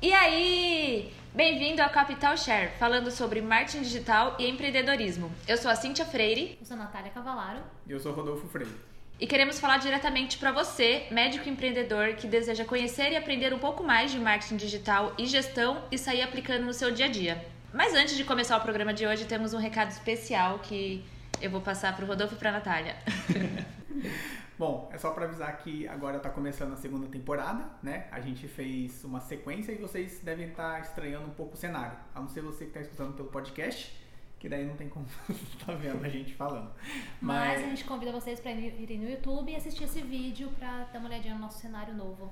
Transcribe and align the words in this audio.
E 0.00 0.12
aí? 0.12 1.12
Bem-vindo 1.34 1.82
ao 1.82 1.90
Capital 1.90 2.36
Share, 2.36 2.70
falando 2.78 3.10
sobre 3.10 3.40
marketing 3.40 3.82
digital 3.82 4.36
e 4.38 4.48
empreendedorismo. 4.48 5.28
Eu 5.46 5.56
sou 5.56 5.68
a 5.68 5.74
Cíntia 5.74 6.04
Freire. 6.04 6.56
Eu 6.60 6.64
sou 6.64 6.76
a 6.76 6.80
Natália 6.84 7.10
Cavalaro. 7.10 7.58
E 7.84 7.90
eu 7.90 7.98
sou 7.98 8.12
Rodolfo 8.12 8.46
Freire. 8.46 8.70
E 9.18 9.26
queremos 9.26 9.58
falar 9.58 9.78
diretamente 9.78 10.38
para 10.38 10.52
você, 10.52 11.08
médico 11.10 11.48
empreendedor 11.48 12.14
que 12.14 12.28
deseja 12.28 12.64
conhecer 12.64 13.10
e 13.10 13.16
aprender 13.16 13.52
um 13.52 13.58
pouco 13.58 13.82
mais 13.82 14.12
de 14.12 14.20
marketing 14.20 14.56
digital 14.56 15.12
e 15.18 15.26
gestão 15.26 15.82
e 15.90 15.98
sair 15.98 16.22
aplicando 16.22 16.64
no 16.64 16.72
seu 16.72 16.92
dia 16.92 17.06
a 17.06 17.10
dia. 17.10 17.44
Mas 17.74 17.92
antes 17.92 18.16
de 18.16 18.22
começar 18.22 18.56
o 18.56 18.60
programa 18.60 18.94
de 18.94 19.04
hoje, 19.04 19.24
temos 19.24 19.52
um 19.52 19.58
recado 19.58 19.90
especial 19.90 20.60
que 20.60 21.04
eu 21.42 21.50
vou 21.50 21.60
passar 21.60 21.96
para 21.96 22.04
o 22.04 22.08
Rodolfo 22.08 22.36
e 22.36 22.38
para 22.38 22.50
a 22.50 22.52
Natália. 22.52 22.94
Bom, 24.58 24.90
é 24.92 24.98
só 24.98 25.12
para 25.12 25.24
avisar 25.24 25.56
que 25.58 25.86
agora 25.86 26.16
está 26.16 26.28
começando 26.28 26.72
a 26.72 26.76
segunda 26.76 27.06
temporada, 27.06 27.64
né? 27.80 28.08
A 28.10 28.18
gente 28.20 28.48
fez 28.48 29.04
uma 29.04 29.20
sequência 29.20 29.70
e 29.70 29.76
vocês 29.76 30.18
devem 30.18 30.48
estar 30.48 30.72
tá 30.72 30.80
estranhando 30.80 31.28
um 31.28 31.34
pouco 31.34 31.54
o 31.54 31.56
cenário. 31.56 31.96
A 32.12 32.20
não 32.20 32.28
ser 32.28 32.40
você 32.40 32.64
que 32.64 32.70
está 32.70 32.80
escutando 32.80 33.14
pelo 33.14 33.28
podcast, 33.28 33.96
que 34.36 34.48
daí 34.48 34.66
não 34.66 34.74
tem 34.74 34.88
como 34.88 35.06
estar 35.30 35.66
tá 35.66 35.74
vendo 35.74 36.04
a 36.04 36.08
gente 36.08 36.34
falando. 36.34 36.72
Mas... 37.20 37.60
Mas, 37.60 37.64
a 37.64 37.68
gente 37.68 37.84
convida 37.84 38.10
vocês 38.10 38.40
para 38.40 38.50
irem 38.50 38.98
no 38.98 39.08
YouTube 39.08 39.52
e 39.52 39.54
assistir 39.54 39.84
esse 39.84 40.02
vídeo 40.02 40.50
para 40.58 40.84
dar 40.92 40.98
uma 40.98 41.08
olhadinha 41.08 41.34
no 41.34 41.40
nosso 41.40 41.60
cenário 41.60 41.94
novo. 41.94 42.28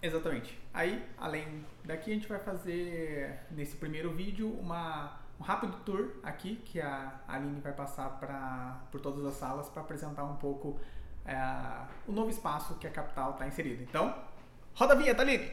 Exatamente. 0.00 0.56
Aí, 0.72 1.04
além 1.18 1.64
daqui, 1.84 2.12
a 2.12 2.14
gente 2.14 2.28
vai 2.28 2.38
fazer 2.38 3.40
nesse 3.50 3.74
primeiro 3.74 4.12
vídeo 4.12 4.48
uma, 4.60 5.18
um 5.40 5.42
rápido 5.42 5.76
tour 5.84 6.12
aqui 6.22 6.54
que 6.64 6.80
a 6.80 7.20
Aline 7.26 7.60
vai 7.60 7.72
passar 7.72 8.10
pra, 8.20 8.80
por 8.92 9.00
todas 9.00 9.24
as 9.24 9.34
salas 9.34 9.68
para 9.68 9.82
apresentar 9.82 10.22
um 10.22 10.36
pouco 10.36 10.78
é, 11.26 11.36
o 12.06 12.12
novo 12.12 12.30
espaço 12.30 12.74
que 12.74 12.86
a 12.86 12.90
capital 12.90 13.32
está 13.32 13.46
inserida. 13.46 13.82
Então, 13.82 14.14
roda 14.74 14.92
a 14.92 14.96
vinheta, 14.96 15.22
Aline! 15.22 15.52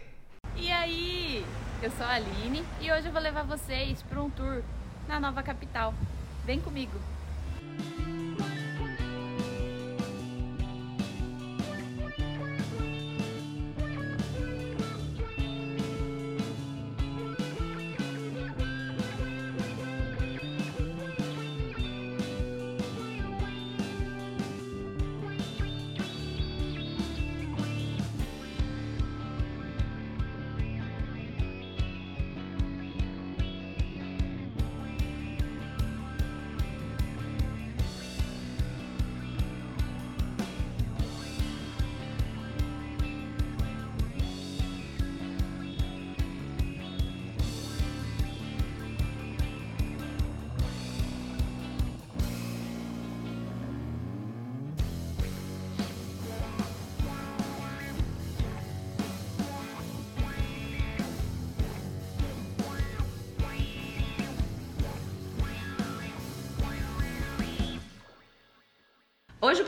E 0.55 0.71
aí, 0.71 1.45
eu 1.81 1.89
sou 1.91 2.05
a 2.05 2.13
Aline 2.13 2.63
e 2.79 2.91
hoje 2.91 3.07
eu 3.07 3.11
vou 3.11 3.21
levar 3.21 3.43
vocês 3.43 4.01
para 4.03 4.21
um 4.21 4.29
tour 4.29 4.61
na 5.07 5.19
nova 5.19 5.41
capital. 5.41 5.93
Vem 6.45 6.59
comigo! 6.59 6.97
Hoje 7.59 8.30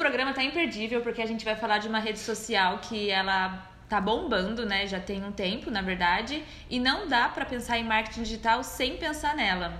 programa 0.04 0.34
tá 0.34 0.44
imperdível 0.44 1.00
porque 1.02 1.22
a 1.22 1.26
gente 1.26 1.46
vai 1.46 1.56
falar 1.56 1.78
de 1.78 1.88
uma 1.88 1.98
rede 1.98 2.20
social 2.20 2.80
que 2.80 3.10
ela 3.10 3.66
tá 3.88 4.02
bombando, 4.02 4.66
né? 4.66 4.86
Já 4.86 5.00
tem 5.00 5.24
um 5.24 5.32
tempo, 5.32 5.72
na 5.72 5.82
verdade, 5.82 6.44
e 6.70 6.78
não 6.78 7.08
dá 7.08 7.30
para 7.30 7.46
pensar 7.46 7.78
em 7.78 7.86
marketing 7.86 8.24
digital 8.24 8.66
sem 8.66 8.98
pensar 8.98 9.34
nela. 9.34 9.74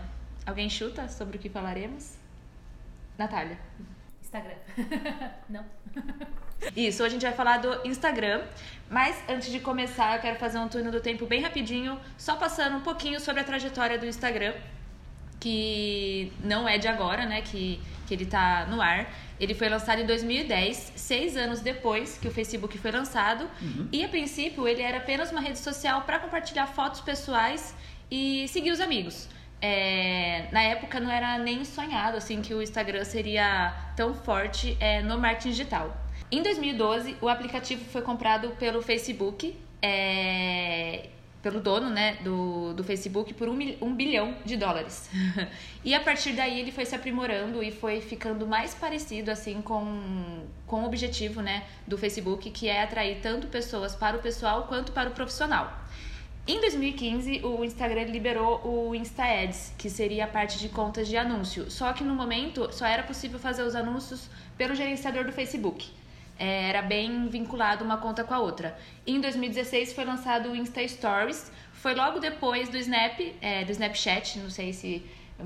Alguém 0.46 0.70
chuta 0.70 1.10
sobre 1.10 1.36
o 1.36 1.40
que 1.42 1.50
falaremos? 1.50 2.16
Natália. 3.18 3.58
Instagram. 4.22 4.56
não. 5.50 5.66
Isso, 6.74 7.04
hoje 7.04 7.10
a 7.10 7.20
gente 7.20 7.24
vai 7.24 7.34
falar 7.34 7.58
do 7.58 7.86
Instagram, 7.86 8.46
mas 8.90 9.22
antes 9.28 9.52
de 9.52 9.60
começar, 9.60 10.16
eu 10.16 10.22
quero 10.22 10.40
fazer 10.40 10.58
um 10.58 10.70
túnel 10.70 10.94
do 10.94 11.02
tempo 11.02 11.26
bem 11.26 11.42
rapidinho, 11.42 12.00
só 12.18 12.38
passando 12.38 12.78
um 12.78 12.82
pouquinho 12.82 13.20
sobre 13.20 13.42
a 13.42 13.44
trajetória 13.44 14.00
do 14.00 14.06
Instagram, 14.06 14.54
que 15.38 16.32
não 16.42 16.66
é 16.66 16.78
de 16.78 16.88
agora, 16.88 17.26
né? 17.26 17.42
Que, 17.42 17.82
que 18.14 18.24
ele 18.24 18.26
tá 18.26 18.66
no 18.68 18.82
ar. 18.82 19.12
Ele 19.40 19.54
foi 19.54 19.68
lançado 19.68 20.00
em 20.00 20.06
2010, 20.06 20.94
seis 20.96 21.36
anos 21.36 21.60
depois 21.60 22.18
que 22.18 22.28
o 22.28 22.32
Facebook 22.32 22.78
foi 22.78 22.92
lançado. 22.92 23.50
Uhum. 23.62 23.88
E 23.92 24.06
a 24.06 24.08
princípio 24.08 24.68
ele 24.68 24.82
era 24.82 24.98
apenas 24.98 25.32
uma 25.32 25.42
rede 25.42 25.60
social 25.60 26.04
para 26.04 26.20
compartilhar 26.20 26.68
fotos 26.68 27.02
pessoais 27.02 27.76
e 28.10 28.48
seguir 28.48 28.72
os 28.72 28.80
amigos. 28.80 29.28
É, 29.60 30.48
na 30.52 30.62
época 30.62 31.00
não 31.00 31.10
era 31.10 31.38
nem 31.38 31.64
sonhado 31.64 32.18
assim 32.18 32.42
que 32.42 32.54
o 32.54 32.62
Instagram 32.62 33.04
seria 33.06 33.74
tão 33.96 34.14
forte 34.14 34.78
é, 34.80 35.02
no 35.02 35.18
marketing 35.18 35.50
digital. 35.50 35.98
Em 36.32 36.44
2012, 36.44 37.18
o 37.22 37.30
aplicativo 37.30 37.84
foi 37.86 38.02
comprado 38.02 38.50
pelo 38.60 38.82
Facebook 38.82 39.56
é, 39.82 41.08
pelo 41.44 41.60
dono 41.60 41.90
né, 41.90 42.16
do, 42.24 42.74
do 42.74 42.86
Facebook 42.86 43.34
por 43.34 43.50
um, 43.50 43.60
um 43.82 43.94
bilhão 43.94 44.34
de 44.46 44.56
dólares. 44.56 45.10
e 45.84 45.94
a 45.94 46.00
partir 46.00 46.32
daí 46.32 46.58
ele 46.58 46.72
foi 46.72 46.86
se 46.86 46.96
aprimorando 46.96 47.62
e 47.62 47.70
foi 47.70 48.00
ficando 48.00 48.48
mais 48.48 48.74
parecido 48.74 49.30
assim 49.30 49.62
com, 49.62 50.46
com 50.66 50.84
o 50.84 50.86
objetivo 50.86 51.42
né, 51.42 51.66
do 51.86 51.98
Facebook, 51.98 52.50
que 52.50 52.70
é 52.70 52.82
atrair 52.82 53.20
tanto 53.22 53.48
pessoas 53.48 53.94
para 53.94 54.16
o 54.16 54.22
pessoal 54.22 54.64
quanto 54.64 54.94
para 54.94 55.10
o 55.10 55.12
profissional. 55.12 55.84
Em 56.48 56.60
2015, 56.60 57.42
o 57.44 57.64
Instagram 57.64 58.04
liberou 58.04 58.62
o 58.66 58.96
Insta 58.96 59.24
Ads, 59.24 59.74
que 59.78 59.90
seria 59.90 60.26
a 60.26 60.28
parte 60.28 60.60
de 60.60 60.70
contas 60.70 61.08
de 61.08 61.18
anúncio. 61.18 61.70
Só 61.70 61.92
que 61.94 62.04
no 62.04 62.14
momento 62.14 62.70
só 62.72 62.86
era 62.86 63.04
possível 63.04 63.40
fazer 63.40 63.64
os 63.64 63.76
anúncios 63.76 64.30
pelo 64.58 64.76
gerenciador 64.76 65.26
do 65.26 65.32
Facebook. 65.32 65.90
É, 66.38 66.70
era 66.70 66.82
bem 66.82 67.28
vinculado 67.28 67.84
uma 67.84 67.98
conta 67.98 68.24
com 68.24 68.34
a 68.34 68.40
outra. 68.40 68.78
Em 69.06 69.20
2016 69.20 69.94
foi 69.94 70.06
lançado 70.06 70.50
o 70.50 70.56
Insta 70.56 70.86
Stories, 70.88 71.52
foi 71.72 71.94
logo 71.94 72.20
depois 72.20 72.70
do 72.70 72.78
Snap, 72.78 73.20
é, 73.42 73.64
do 73.66 73.72
Snapchat, 73.72 74.40
não 74.40 74.50
sei 74.50 74.74
se 74.74 75.04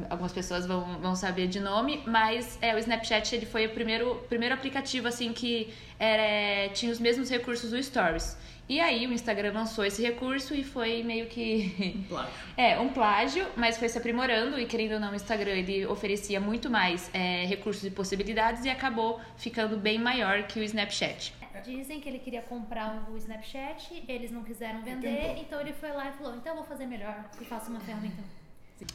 algumas 0.09 0.31
pessoas 0.31 0.65
vão, 0.65 0.99
vão 0.99 1.15
saber 1.15 1.47
de 1.47 1.59
nome, 1.59 2.03
mas 2.05 2.57
é, 2.61 2.75
o 2.75 2.77
Snapchat 2.77 3.35
ele 3.35 3.45
foi 3.45 3.67
o 3.67 3.69
primeiro, 3.69 4.15
primeiro 4.29 4.53
aplicativo 4.53 5.07
assim 5.07 5.33
que 5.33 5.73
era, 5.99 6.69
tinha 6.73 6.91
os 6.91 6.99
mesmos 6.99 7.29
recursos 7.29 7.71
do 7.71 7.81
Stories. 7.81 8.37
E 8.69 8.81
aí 8.81 9.07
o 9.07 9.13
Instagram 9.13 9.53
lançou 9.53 9.85
esse 9.85 10.01
recurso 10.01 10.53
e 10.53 10.61
foi 10.61 11.01
meio 11.01 11.27
que. 11.27 11.95
Um 11.99 12.03
plágio. 12.03 12.33
É, 12.57 12.79
um 12.79 12.89
plágio, 12.89 13.47
mas 13.55 13.77
foi 13.77 13.87
se 13.87 13.97
aprimorando 13.97 14.59
e 14.59 14.65
querendo 14.65 14.93
ou 14.93 14.99
não, 14.99 15.11
o 15.11 15.15
Instagram 15.15 15.51
ele 15.51 15.85
oferecia 15.85 16.39
muito 16.39 16.69
mais 16.69 17.09
é, 17.13 17.45
recursos 17.45 17.83
e 17.85 17.91
possibilidades 17.91 18.65
e 18.65 18.69
acabou 18.69 19.21
ficando 19.37 19.77
bem 19.77 19.99
maior 19.99 20.43
que 20.43 20.59
o 20.59 20.63
Snapchat. 20.63 21.33
Dizem 21.63 21.99
que 21.99 22.09
ele 22.09 22.19
queria 22.19 22.41
comprar 22.41 23.07
o 23.09 23.17
Snapchat, 23.17 24.03
eles 24.07 24.31
não 24.31 24.43
quiseram 24.43 24.81
vender, 24.81 25.37
então 25.37 25.59
ele 25.61 25.73
foi 25.73 25.91
lá 25.91 26.09
e 26.09 26.11
falou: 26.13 26.35
então 26.35 26.51
eu 26.51 26.57
vou 26.57 26.65
fazer 26.65 26.85
melhor 26.85 27.25
e 27.39 27.45
faço 27.45 27.69
uma 27.69 27.79
ferramenta. 27.79 28.21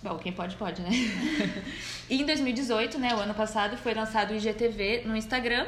Bom, 0.02 0.18
quem 0.18 0.32
pode, 0.32 0.56
pode, 0.56 0.80
né? 0.82 0.90
e 2.08 2.20
em 2.20 2.26
2018, 2.26 2.98
né, 2.98 3.14
o 3.14 3.18
ano 3.18 3.34
passado, 3.34 3.76
foi 3.76 3.94
lançado 3.94 4.32
o 4.32 4.34
IGTV 4.34 5.02
no 5.04 5.16
Instagram 5.16 5.66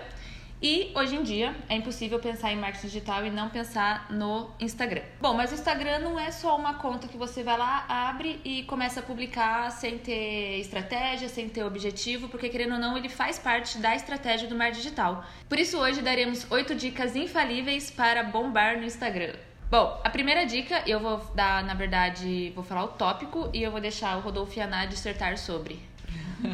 e 0.63 0.93
hoje 0.95 1.17
em 1.17 1.23
dia 1.23 1.55
é 1.69 1.77
impossível 1.77 2.19
pensar 2.19 2.51
em 2.51 2.57
marketing 2.57 2.87
digital 2.87 3.27
e 3.27 3.31
não 3.31 3.51
pensar 3.51 4.11
no 4.11 4.51
Instagram. 4.59 5.03
Bom, 5.21 5.35
mas 5.35 5.51
o 5.51 5.55
Instagram 5.55 5.99
não 5.99 6.19
é 6.19 6.31
só 6.31 6.57
uma 6.57 6.75
conta 6.75 7.07
que 7.07 7.19
você 7.19 7.43
vai 7.43 7.59
lá, 7.59 7.85
abre 7.87 8.41
e 8.45 8.63
começa 8.63 9.01
a 9.01 9.03
publicar 9.03 9.71
sem 9.73 9.99
ter 9.99 10.59
estratégia, 10.61 11.29
sem 11.29 11.51
ter 11.51 11.65
objetivo, 11.65 12.29
porque 12.29 12.49
querendo 12.49 12.73
ou 12.73 12.79
não, 12.79 12.97
ele 12.97 13.11
faz 13.11 13.39
parte 13.39 13.77
da 13.77 13.95
estratégia 13.95 14.49
do 14.49 14.55
marketing 14.55 14.81
digital. 14.81 15.25
Por 15.49 15.59
isso 15.59 15.77
hoje 15.77 16.01
daremos 16.01 16.51
oito 16.51 16.75
dicas 16.75 17.15
infalíveis 17.15 17.91
para 17.91 18.23
bombar 18.23 18.79
no 18.79 18.85
Instagram. 18.85 19.35
Bom, 19.71 20.01
a 20.05 20.11
primeira 20.11 20.45
dica, 20.47 20.83
eu 20.87 21.01
vou 21.01 21.19
dar, 21.35 21.65
na 21.65 21.75
verdade, 21.75 22.53
vou 22.55 22.63
falar 22.63 22.85
o 22.85 22.89
tópico 22.89 23.51
e 23.53 23.63
eu 23.63 23.71
vou 23.71 23.81
deixar 23.81 24.17
o 24.17 24.21
Rodolfo 24.21 24.59
Yaná 24.59 24.87
dissertar 24.87 25.37
sobre. 25.39 25.81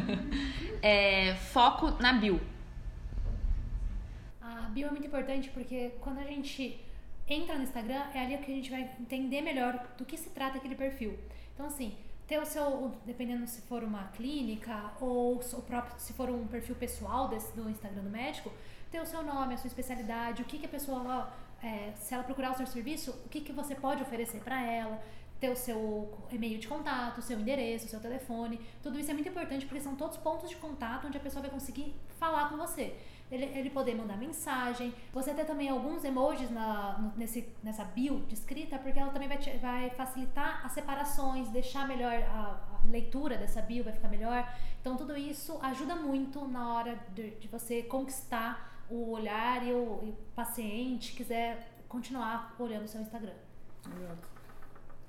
é, 0.81 1.35
foco 1.35 2.01
na 2.01 2.13
bio 2.13 2.41
bio 4.71 4.87
é 4.87 4.91
muito 4.91 5.05
importante 5.05 5.49
porque 5.49 5.91
quando 5.99 6.19
a 6.19 6.23
gente 6.23 6.79
entra 7.27 7.55
no 7.55 7.63
Instagram, 7.63 8.03
é 8.13 8.19
ali 8.19 8.37
que 8.37 8.51
a 8.51 8.55
gente 8.55 8.71
vai 8.71 8.89
entender 8.99 9.41
melhor 9.41 9.87
do 9.97 10.05
que 10.05 10.17
se 10.17 10.29
trata 10.29 10.57
aquele 10.57 10.75
perfil. 10.75 11.17
Então, 11.53 11.65
assim, 11.65 11.95
ter 12.31 12.39
o 12.39 12.45
seu, 12.45 12.93
dependendo 13.05 13.45
se 13.45 13.61
for 13.63 13.83
uma 13.83 14.05
clínica 14.15 14.93
ou 15.01 15.35
o 15.35 15.61
próprio, 15.63 15.93
se 15.97 16.13
for 16.13 16.29
um 16.29 16.47
perfil 16.47 16.75
pessoal 16.75 17.27
desse, 17.27 17.51
do 17.53 17.69
Instagram 17.69 18.03
do 18.03 18.09
médico, 18.09 18.49
ter 18.89 19.01
o 19.01 19.05
seu 19.05 19.21
nome, 19.21 19.53
a 19.55 19.57
sua 19.57 19.67
especialidade, 19.67 20.41
o 20.41 20.45
que, 20.45 20.57
que 20.57 20.65
a 20.65 20.69
pessoa, 20.69 21.29
é, 21.61 21.91
se 21.97 22.13
ela 22.13 22.23
procurar 22.23 22.53
o 22.53 22.55
seu 22.55 22.65
serviço, 22.65 23.11
o 23.25 23.27
que, 23.27 23.41
que 23.41 23.51
você 23.51 23.75
pode 23.75 24.01
oferecer 24.01 24.39
para 24.39 24.65
ela. 24.65 24.97
ter 25.41 25.49
o 25.49 25.57
seu 25.57 26.17
e-mail 26.31 26.57
de 26.57 26.67
contato, 26.69 27.17
o 27.17 27.21
seu 27.21 27.37
endereço, 27.37 27.87
o 27.87 27.89
seu 27.89 27.99
telefone. 27.99 28.61
Tudo 28.81 28.97
isso 28.97 29.11
é 29.11 29.13
muito 29.13 29.27
importante 29.27 29.65
porque 29.65 29.81
são 29.81 29.95
todos 29.95 30.15
pontos 30.15 30.49
de 30.49 30.55
contato 30.55 31.07
onde 31.07 31.17
a 31.17 31.19
pessoa 31.19 31.41
vai 31.41 31.51
conseguir 31.51 31.93
falar 32.17 32.47
com 32.49 32.55
você. 32.55 32.95
Ele, 33.31 33.45
ele 33.57 33.69
poder 33.69 33.95
mandar 33.95 34.17
mensagem, 34.17 34.93
você 35.13 35.33
ter 35.33 35.45
também 35.45 35.69
alguns 35.69 36.03
emojis 36.03 36.51
na, 36.51 36.97
no- 36.99 37.13
nesse, 37.15 37.47
nessa 37.63 37.85
bio 37.85 38.19
descrita, 38.27 38.77
porque 38.77 38.99
ela 38.99 39.11
também 39.11 39.29
vai, 39.29 39.37
te- 39.37 39.57
vai 39.57 39.89
facilitar 39.91 40.65
as 40.65 40.73
separações, 40.73 41.47
deixar 41.49 41.87
melhor 41.87 42.11
a, 42.23 42.59
a 42.83 42.87
leitura 42.89 43.37
dessa 43.37 43.61
bio, 43.61 43.83
vai 43.85 43.93
ficar 43.93 44.09
melhor. 44.09 44.53
Então, 44.81 44.97
tudo 44.97 45.15
isso 45.15 45.57
ajuda 45.61 45.95
muito 45.95 46.45
na 46.47 46.73
hora 46.73 46.99
de, 47.15 47.31
de 47.35 47.47
você 47.47 47.83
conquistar 47.83 48.69
o 48.89 49.11
olhar 49.11 49.65
e 49.65 49.71
o, 49.71 50.01
e 50.03 50.09
o 50.09 50.17
paciente 50.35 51.15
quiser 51.15 51.71
continuar 51.87 52.53
olhando 52.59 52.83
o 52.83 52.87
seu 52.87 52.99
Instagram. 52.99 53.33
Exato. 53.95 54.29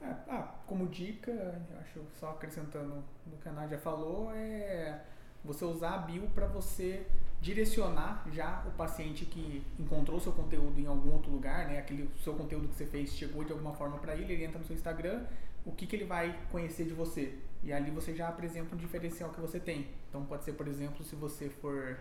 É, 0.01 0.07
ah, 0.31 0.55
como 0.67 0.87
dica, 0.87 1.31
eu 1.31 1.79
acho 1.81 2.01
só 2.21 2.31
acrescentando 2.31 3.03
no 3.27 3.37
que 3.39 3.49
a 3.49 3.53
Nádia 3.53 3.79
falou, 3.79 4.33
é 4.35 5.01
você 5.45 5.65
usar 5.65 5.95
a 5.95 5.99
bio 5.99 6.29
para 6.31 6.47
você 6.47 7.07
direcionar 7.43 8.25
já 8.33 8.63
o 8.67 8.71
paciente 8.71 9.27
que 9.27 9.63
encontrou 9.79 10.21
seu 10.21 10.33
conteúdo 10.33 10.81
em 10.81 10.87
algum 10.87 11.13
outro 11.13 11.31
lugar, 11.31 11.67
né? 11.67 11.79
Aquele 11.79 12.09
seu 12.23 12.35
conteúdo 12.35 12.69
que 12.69 12.75
você 12.77 12.87
fez 12.87 13.11
chegou 13.11 13.43
de 13.43 13.51
alguma 13.53 13.75
forma 13.75 13.99
para 13.99 14.15
ele, 14.15 14.33
ele 14.33 14.45
entra 14.45 14.61
no 14.61 14.65
seu 14.65 14.77
Instagram, 14.77 15.25
o 15.65 15.73
que, 15.73 15.85
que 15.85 15.97
ele 15.97 16.05
vai 16.05 16.39
conhecer 16.53 16.85
de 16.85 16.95
você? 16.95 17.35
E 17.65 17.73
ali 17.73 17.91
você 17.91 18.15
já 18.15 18.29
apresenta 18.29 18.75
um 18.75 18.79
diferencial 18.79 19.31
que 19.31 19.41
você 19.41 19.59
tem. 19.59 19.89
Então 20.09 20.25
pode 20.25 20.45
ser, 20.45 20.53
por 20.53 20.69
exemplo, 20.69 21.05
se 21.05 21.17
você 21.17 21.49
for 21.49 21.99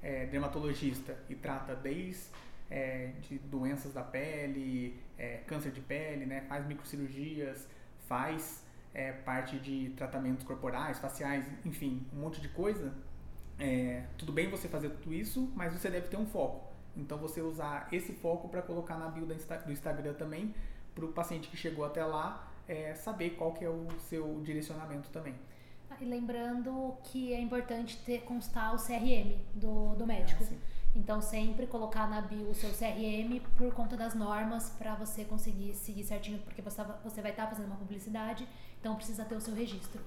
é, 0.00 0.26
dermatologista 0.26 1.16
e 1.28 1.34
trata 1.34 1.74
desde 1.74 2.26
é, 2.70 3.12
de 3.28 3.36
doenças 3.38 3.92
da 3.92 4.02
pele, 4.02 5.00
é, 5.18 5.38
câncer 5.38 5.72
de 5.72 5.80
pele, 5.80 6.24
né? 6.24 6.42
faz 6.48 6.64
microcirurgias, 6.66 7.66
faz 8.06 8.64
é, 8.94 9.10
parte 9.10 9.58
de 9.58 9.90
tratamentos 9.96 10.44
corporais, 10.44 11.00
faciais, 11.00 11.44
enfim, 11.64 12.06
um 12.12 12.20
monte 12.20 12.40
de 12.40 12.48
coisa. 12.48 12.92
É, 13.58 14.04
tudo 14.16 14.32
bem 14.32 14.48
você 14.48 14.68
fazer 14.68 14.90
tudo 14.90 15.12
isso, 15.12 15.50
mas 15.54 15.72
você 15.72 15.90
deve 15.90 16.08
ter 16.08 16.16
um 16.16 16.26
foco. 16.26 16.66
Então 16.96 17.18
você 17.18 17.40
usar 17.40 17.88
esse 17.92 18.12
foco 18.12 18.48
para 18.48 18.62
colocar 18.62 18.96
na 18.96 19.08
bio 19.08 19.26
do 19.26 19.34
Insta- 19.34 19.58
do 19.58 19.72
Instagram 19.72 20.14
também, 20.14 20.54
para 20.94 21.04
o 21.04 21.08
paciente 21.12 21.48
que 21.48 21.56
chegou 21.56 21.84
até 21.84 22.04
lá 22.04 22.48
é, 22.66 22.94
saber 22.94 23.30
qual 23.30 23.52
que 23.52 23.64
é 23.64 23.68
o 23.68 23.86
seu 24.08 24.40
direcionamento 24.42 25.08
também. 25.10 25.34
Ah, 25.90 25.96
E 26.00 26.04
lembrando 26.04 26.96
que 27.04 27.32
é 27.32 27.40
importante 27.40 27.96
ter 28.04 28.20
constar 28.22 28.74
o 28.74 28.78
CRM 28.78 29.36
do, 29.54 29.94
do 29.94 30.06
médico. 30.06 30.42
Assim. 30.42 30.58
Então, 30.94 31.20
sempre 31.20 31.66
colocar 31.66 32.08
na 32.08 32.20
bio 32.20 32.48
o 32.50 32.54
seu 32.54 32.70
CRM 32.70 33.40
por 33.56 33.72
conta 33.72 33.96
das 33.96 34.14
normas 34.14 34.70
para 34.70 34.94
você 34.94 35.24
conseguir 35.24 35.74
seguir 35.74 36.02
certinho, 36.02 36.38
porque 36.40 36.60
você, 36.62 36.82
você 37.04 37.20
vai 37.22 37.30
estar 37.30 37.46
fazendo 37.46 37.66
uma 37.66 37.76
publicidade, 37.76 38.46
então 38.80 38.96
precisa 38.96 39.24
ter 39.24 39.36
o 39.36 39.40
seu 39.40 39.54
registro. 39.54 40.00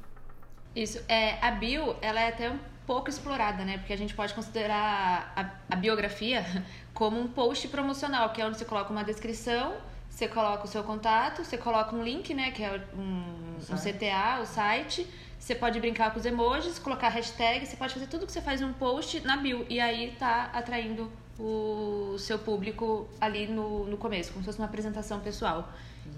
Isso. 0.75 1.01
É, 1.07 1.37
a 1.41 1.51
bio, 1.51 1.95
ela 2.01 2.21
é 2.21 2.29
até 2.29 2.49
um 2.49 2.59
pouco 2.85 3.09
explorada, 3.09 3.63
né? 3.63 3.77
Porque 3.77 3.93
a 3.93 3.97
gente 3.97 4.13
pode 4.13 4.33
considerar 4.33 5.33
a, 5.35 5.73
a 5.73 5.75
biografia 5.75 6.45
como 6.93 7.19
um 7.19 7.27
post 7.27 7.67
promocional, 7.67 8.29
que 8.31 8.41
é 8.41 8.45
onde 8.45 8.57
você 8.57 8.65
coloca 8.65 8.91
uma 8.91 9.03
descrição, 9.03 9.73
você 10.09 10.27
coloca 10.27 10.65
o 10.65 10.67
seu 10.67 10.83
contato, 10.83 11.43
você 11.43 11.57
coloca 11.57 11.95
um 11.95 12.03
link, 12.03 12.33
né? 12.33 12.51
Que 12.51 12.63
é 12.63 12.81
um, 12.95 13.55
um. 13.57 13.75
CTA, 13.75 14.41
o 14.41 14.45
site. 14.45 15.07
Você 15.39 15.55
pode 15.55 15.79
brincar 15.79 16.11
com 16.11 16.19
os 16.19 16.25
emojis, 16.25 16.77
colocar 16.77 17.09
hashtag, 17.09 17.65
você 17.65 17.75
pode 17.75 17.95
fazer 17.95 18.05
tudo 18.05 18.27
que 18.27 18.31
você 18.31 18.41
faz 18.41 18.61
num 18.61 18.73
post 18.73 19.21
na 19.21 19.37
bio. 19.37 19.65
E 19.67 19.79
aí 19.79 20.15
tá 20.19 20.51
atraindo 20.53 21.11
o 21.39 22.15
seu 22.19 22.37
público 22.37 23.09
ali 23.19 23.47
no, 23.47 23.85
no 23.87 23.97
começo, 23.97 24.31
como 24.31 24.43
se 24.43 24.45
fosse 24.45 24.59
uma 24.59 24.67
apresentação 24.67 25.19
pessoal. 25.19 25.67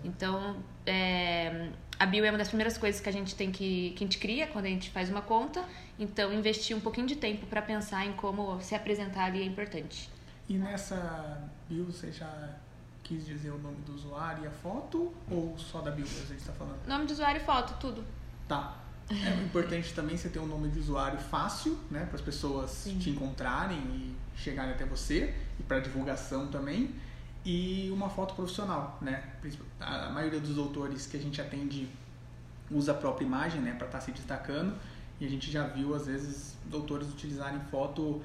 Então, 0.04 0.58
é, 0.86 1.70
a 2.00 2.06
bio 2.06 2.26
é 2.26 2.30
uma 2.30 2.38
das 2.38 2.48
primeiras 2.48 2.78
coisas 2.78 3.00
que 3.00 3.10
a 3.10 3.12
gente 3.12 3.36
tem 3.36 3.52
que, 3.52 3.92
que 3.96 4.04
a 4.04 4.08
gente 4.08 4.18
cria 4.18 4.48
quando 4.48 4.66
a 4.66 4.70
gente 4.70 4.90
faz 4.90 5.10
uma 5.10 5.22
conta. 5.22 5.64
Então, 5.98 6.34
investir 6.34 6.76
um 6.76 6.80
pouquinho 6.80 7.08
de 7.08 7.16
tempo 7.16 7.46
para 7.46 7.62
pensar 7.62 8.06
em 8.06 8.14
como 8.14 8.60
se 8.62 8.76
apresentar 8.76 9.26
ali 9.26 9.42
é 9.42 9.46
importante. 9.46 10.10
E 10.50 10.56
nessa 10.56 11.42
bio 11.70 11.86
você 11.86 12.12
já 12.12 12.56
quis 13.04 13.26
dizer 13.26 13.52
o 13.52 13.58
nome 13.58 13.78
do 13.86 13.94
usuário 13.94 14.44
e 14.44 14.48
a 14.48 14.52
foto? 14.52 15.14
Ou 15.30 15.58
só 15.58 15.82
da 15.82 15.92
bio 15.92 16.06
mesmo 16.06 16.24
a 16.24 16.34
gente 16.34 16.44
tá 16.44 16.54
falando? 16.54 16.88
Nome 16.88 17.06
de 17.06 17.14
usuário 17.14 17.42
e 17.42 17.44
foto, 17.44 17.78
tudo. 17.80 18.04
Tá. 18.48 18.78
É 19.10 19.44
importante 19.44 19.94
também 19.94 20.18
você 20.18 20.30
ter 20.30 20.40
um 20.40 20.48
nome 20.48 20.70
de 20.70 20.80
usuário 20.80 21.20
fácil, 21.20 21.78
né? 21.92 22.06
Para 22.06 22.16
as 22.16 22.22
pessoas 22.22 22.86
te 23.00 23.10
encontrarem 23.10 23.78
e 23.78 24.16
chegarem 24.36 24.72
até 24.72 24.86
você. 24.86 25.34
E 25.60 25.64
para 25.64 25.80
divulgação 25.80 26.48
também. 26.48 26.96
E 27.46 27.90
uma 27.92 28.10
foto 28.10 28.34
profissional, 28.36 28.98
né? 29.02 29.24
A 29.80 30.10
maioria 30.10 30.40
dos 30.40 30.56
doutores 30.56 31.06
que 31.06 31.18
a 31.18 31.20
gente 31.20 31.42
atende 31.42 31.90
usa 32.72 32.92
a 32.92 32.96
própria 32.96 33.26
imagem, 33.26 33.62
né? 33.62 33.74
Para 33.74 33.88
estar 33.88 34.00
se 34.00 34.12
destacando. 34.12 34.74
E 35.20 35.26
a 35.26 35.30
gente 35.30 35.52
já 35.52 35.68
viu, 35.68 35.94
às 35.94 36.08
vezes, 36.08 36.56
doutores 36.66 37.10
utilizarem 37.10 37.60
foto 37.70 38.22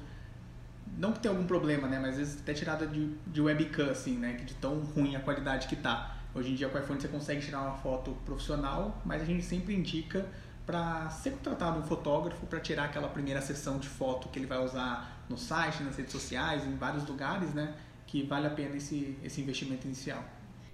não 0.97 1.11
que 1.11 1.19
tenha 1.19 1.33
algum 1.33 1.45
problema, 1.45 1.87
né? 1.87 1.99
Mas 1.99 2.11
às 2.11 2.17
vezes 2.17 2.41
até 2.41 2.53
tirada 2.53 2.87
de, 2.87 3.13
de 3.27 3.41
webcam, 3.41 3.89
assim, 3.89 4.17
né? 4.17 4.33
Que 4.33 4.45
de 4.45 4.53
tão 4.55 4.79
ruim 4.79 5.15
a 5.15 5.19
qualidade 5.19 5.67
que 5.67 5.75
tá. 5.75 6.15
Hoje 6.33 6.51
em 6.51 6.55
dia 6.55 6.69
com 6.69 6.77
o 6.77 6.81
iPhone 6.81 6.99
você 6.99 7.07
consegue 7.07 7.41
tirar 7.41 7.61
uma 7.61 7.75
foto 7.77 8.11
profissional, 8.25 9.01
mas 9.03 9.21
a 9.21 9.25
gente 9.25 9.43
sempre 9.43 9.75
indica 9.75 10.25
para 10.65 11.09
ser 11.09 11.31
contratado 11.31 11.79
um 11.79 11.83
fotógrafo 11.83 12.45
para 12.45 12.59
tirar 12.59 12.85
aquela 12.85 13.07
primeira 13.07 13.41
sessão 13.41 13.79
de 13.79 13.89
foto 13.89 14.29
que 14.29 14.37
ele 14.37 14.45
vai 14.45 14.63
usar 14.63 15.19
no 15.27 15.37
site, 15.37 15.81
nas 15.81 15.95
redes 15.97 16.11
sociais, 16.11 16.63
em 16.65 16.75
vários 16.75 17.07
lugares, 17.07 17.53
né? 17.53 17.73
Que 18.09 18.23
vale 18.23 18.47
a 18.47 18.49
pena 18.49 18.75
esse, 18.75 19.15
esse 19.23 19.39
investimento 19.39 19.85
inicial. 19.85 20.23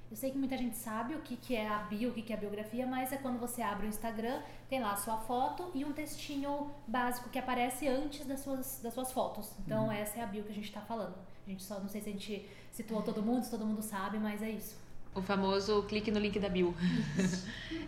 Eu 0.10 0.16
sei 0.16 0.32
que 0.32 0.38
muita 0.38 0.58
gente 0.58 0.78
sabe 0.78 1.16
o 1.16 1.20
que, 1.20 1.36
que 1.36 1.54
é 1.54 1.68
a 1.68 1.80
bio, 1.80 2.12
o 2.12 2.14
que, 2.14 2.22
que 2.22 2.32
é 2.32 2.36
a 2.38 2.40
biografia, 2.40 2.88
mas 2.88 3.12
é 3.12 3.18
quando 3.18 3.38
você 3.38 3.62
abre 3.62 3.86
o 3.86 3.90
Instagram, 3.90 4.40
tem 4.70 4.80
lá 4.80 4.94
a 4.94 4.96
sua 4.96 5.18
foto 5.18 5.70
e 5.76 5.84
um 5.84 5.92
textinho 5.92 6.72
básico 6.88 7.30
que 7.30 7.38
aparece 7.38 7.90
antes 7.90 8.26
das 8.26 8.40
suas, 8.40 8.80
das 8.82 8.94
suas 8.94 9.12
fotos. 9.12 9.52
Então, 9.60 9.92
essa 9.92 10.18
é 10.18 10.24
a 10.24 10.26
bio 10.26 10.44
que 10.44 10.52
a 10.54 10.56
gente 10.56 10.72
tá 10.72 10.80
falando. 10.80 11.14
A 11.46 11.50
gente 11.50 11.62
só, 11.62 11.78
não 11.78 11.90
sei 11.90 12.00
se 12.00 12.08
a 12.08 12.12
gente 12.14 12.50
situou 12.72 13.02
todo 13.02 13.22
mundo, 13.22 13.44
se 13.44 13.52
todo 13.52 13.66
mundo 13.66 13.82
sabe, 13.82 14.18
mas 14.18 14.42
é 14.42 14.52
isso. 14.52 14.78
O 15.14 15.22
famoso 15.22 15.84
clique 15.84 16.10
no 16.12 16.20
link 16.20 16.40
da 16.40 16.48
bio. 16.48 16.74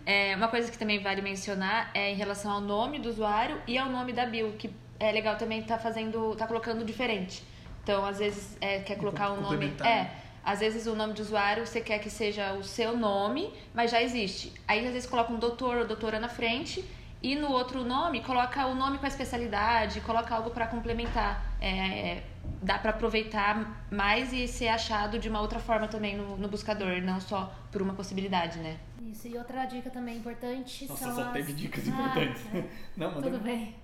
É, 0.04 0.34
uma 0.34 0.48
coisa 0.48 0.72
que 0.72 0.78
também 0.78 1.02
vale 1.02 1.20
mencionar 1.20 1.90
é 1.92 2.10
em 2.10 2.14
relação 2.14 2.50
ao 2.50 2.62
nome 2.62 2.98
do 2.98 3.10
usuário 3.10 3.60
e 3.66 3.76
ao 3.76 3.90
nome 3.90 4.14
da 4.14 4.24
bio, 4.24 4.52
que 4.52 4.70
é 4.98 5.12
legal 5.12 5.36
também 5.36 5.62
tá 5.62 5.78
fazendo, 5.78 6.34
tá 6.34 6.46
colocando 6.46 6.82
diferente. 6.82 7.44
Então, 7.88 8.04
às 8.04 8.18
vezes, 8.18 8.54
é, 8.60 8.80
quer 8.80 8.98
colocar 8.98 9.30
um 9.32 9.36
nome. 9.36 9.46
complementar, 9.46 9.86
É, 9.86 10.02
né? 10.02 10.10
às 10.44 10.60
vezes 10.60 10.86
o 10.86 10.94
nome 10.94 11.14
de 11.14 11.22
usuário 11.22 11.66
você 11.66 11.80
quer 11.80 11.98
que 12.00 12.10
seja 12.10 12.52
o 12.52 12.62
seu 12.62 12.94
nome, 12.94 13.50
mas 13.72 13.90
já 13.90 14.02
existe. 14.02 14.52
Aí, 14.68 14.86
às 14.86 14.92
vezes, 14.92 15.08
coloca 15.08 15.32
um 15.32 15.38
doutor 15.38 15.78
ou 15.78 15.86
doutora 15.86 16.20
na 16.20 16.28
frente. 16.28 16.84
E 17.22 17.34
no 17.34 17.50
outro 17.50 17.82
nome, 17.84 18.22
coloca 18.22 18.66
o 18.66 18.74
nome 18.74 18.98
com 18.98 19.06
a 19.06 19.08
especialidade, 19.08 20.02
coloca 20.02 20.34
algo 20.34 20.50
para 20.50 20.66
complementar. 20.66 21.42
É, 21.62 22.22
dá 22.62 22.78
para 22.78 22.90
aproveitar 22.90 23.86
mais 23.90 24.34
e 24.34 24.46
ser 24.46 24.68
achado 24.68 25.18
de 25.18 25.28
uma 25.30 25.40
outra 25.40 25.58
forma 25.58 25.88
também 25.88 26.14
no, 26.14 26.36
no 26.36 26.46
buscador, 26.46 27.00
não 27.00 27.18
só 27.18 27.50
por 27.72 27.80
uma 27.80 27.94
possibilidade, 27.94 28.58
né? 28.58 28.76
Isso, 29.00 29.26
e 29.28 29.36
outra 29.38 29.64
dica 29.64 29.88
também 29.88 30.18
importante 30.18 30.86
Nossa, 30.86 31.04
são 31.06 31.14
só 31.14 31.22
as... 31.22 31.32
teve 31.32 31.54
dicas 31.54 31.84
Ah, 31.88 31.90
importantes. 31.90 32.42
é. 32.54 32.64
Não, 32.96 33.14
Tudo 33.14 33.38
bem. 33.40 33.74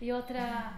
E 0.00 0.12
outra, 0.12 0.74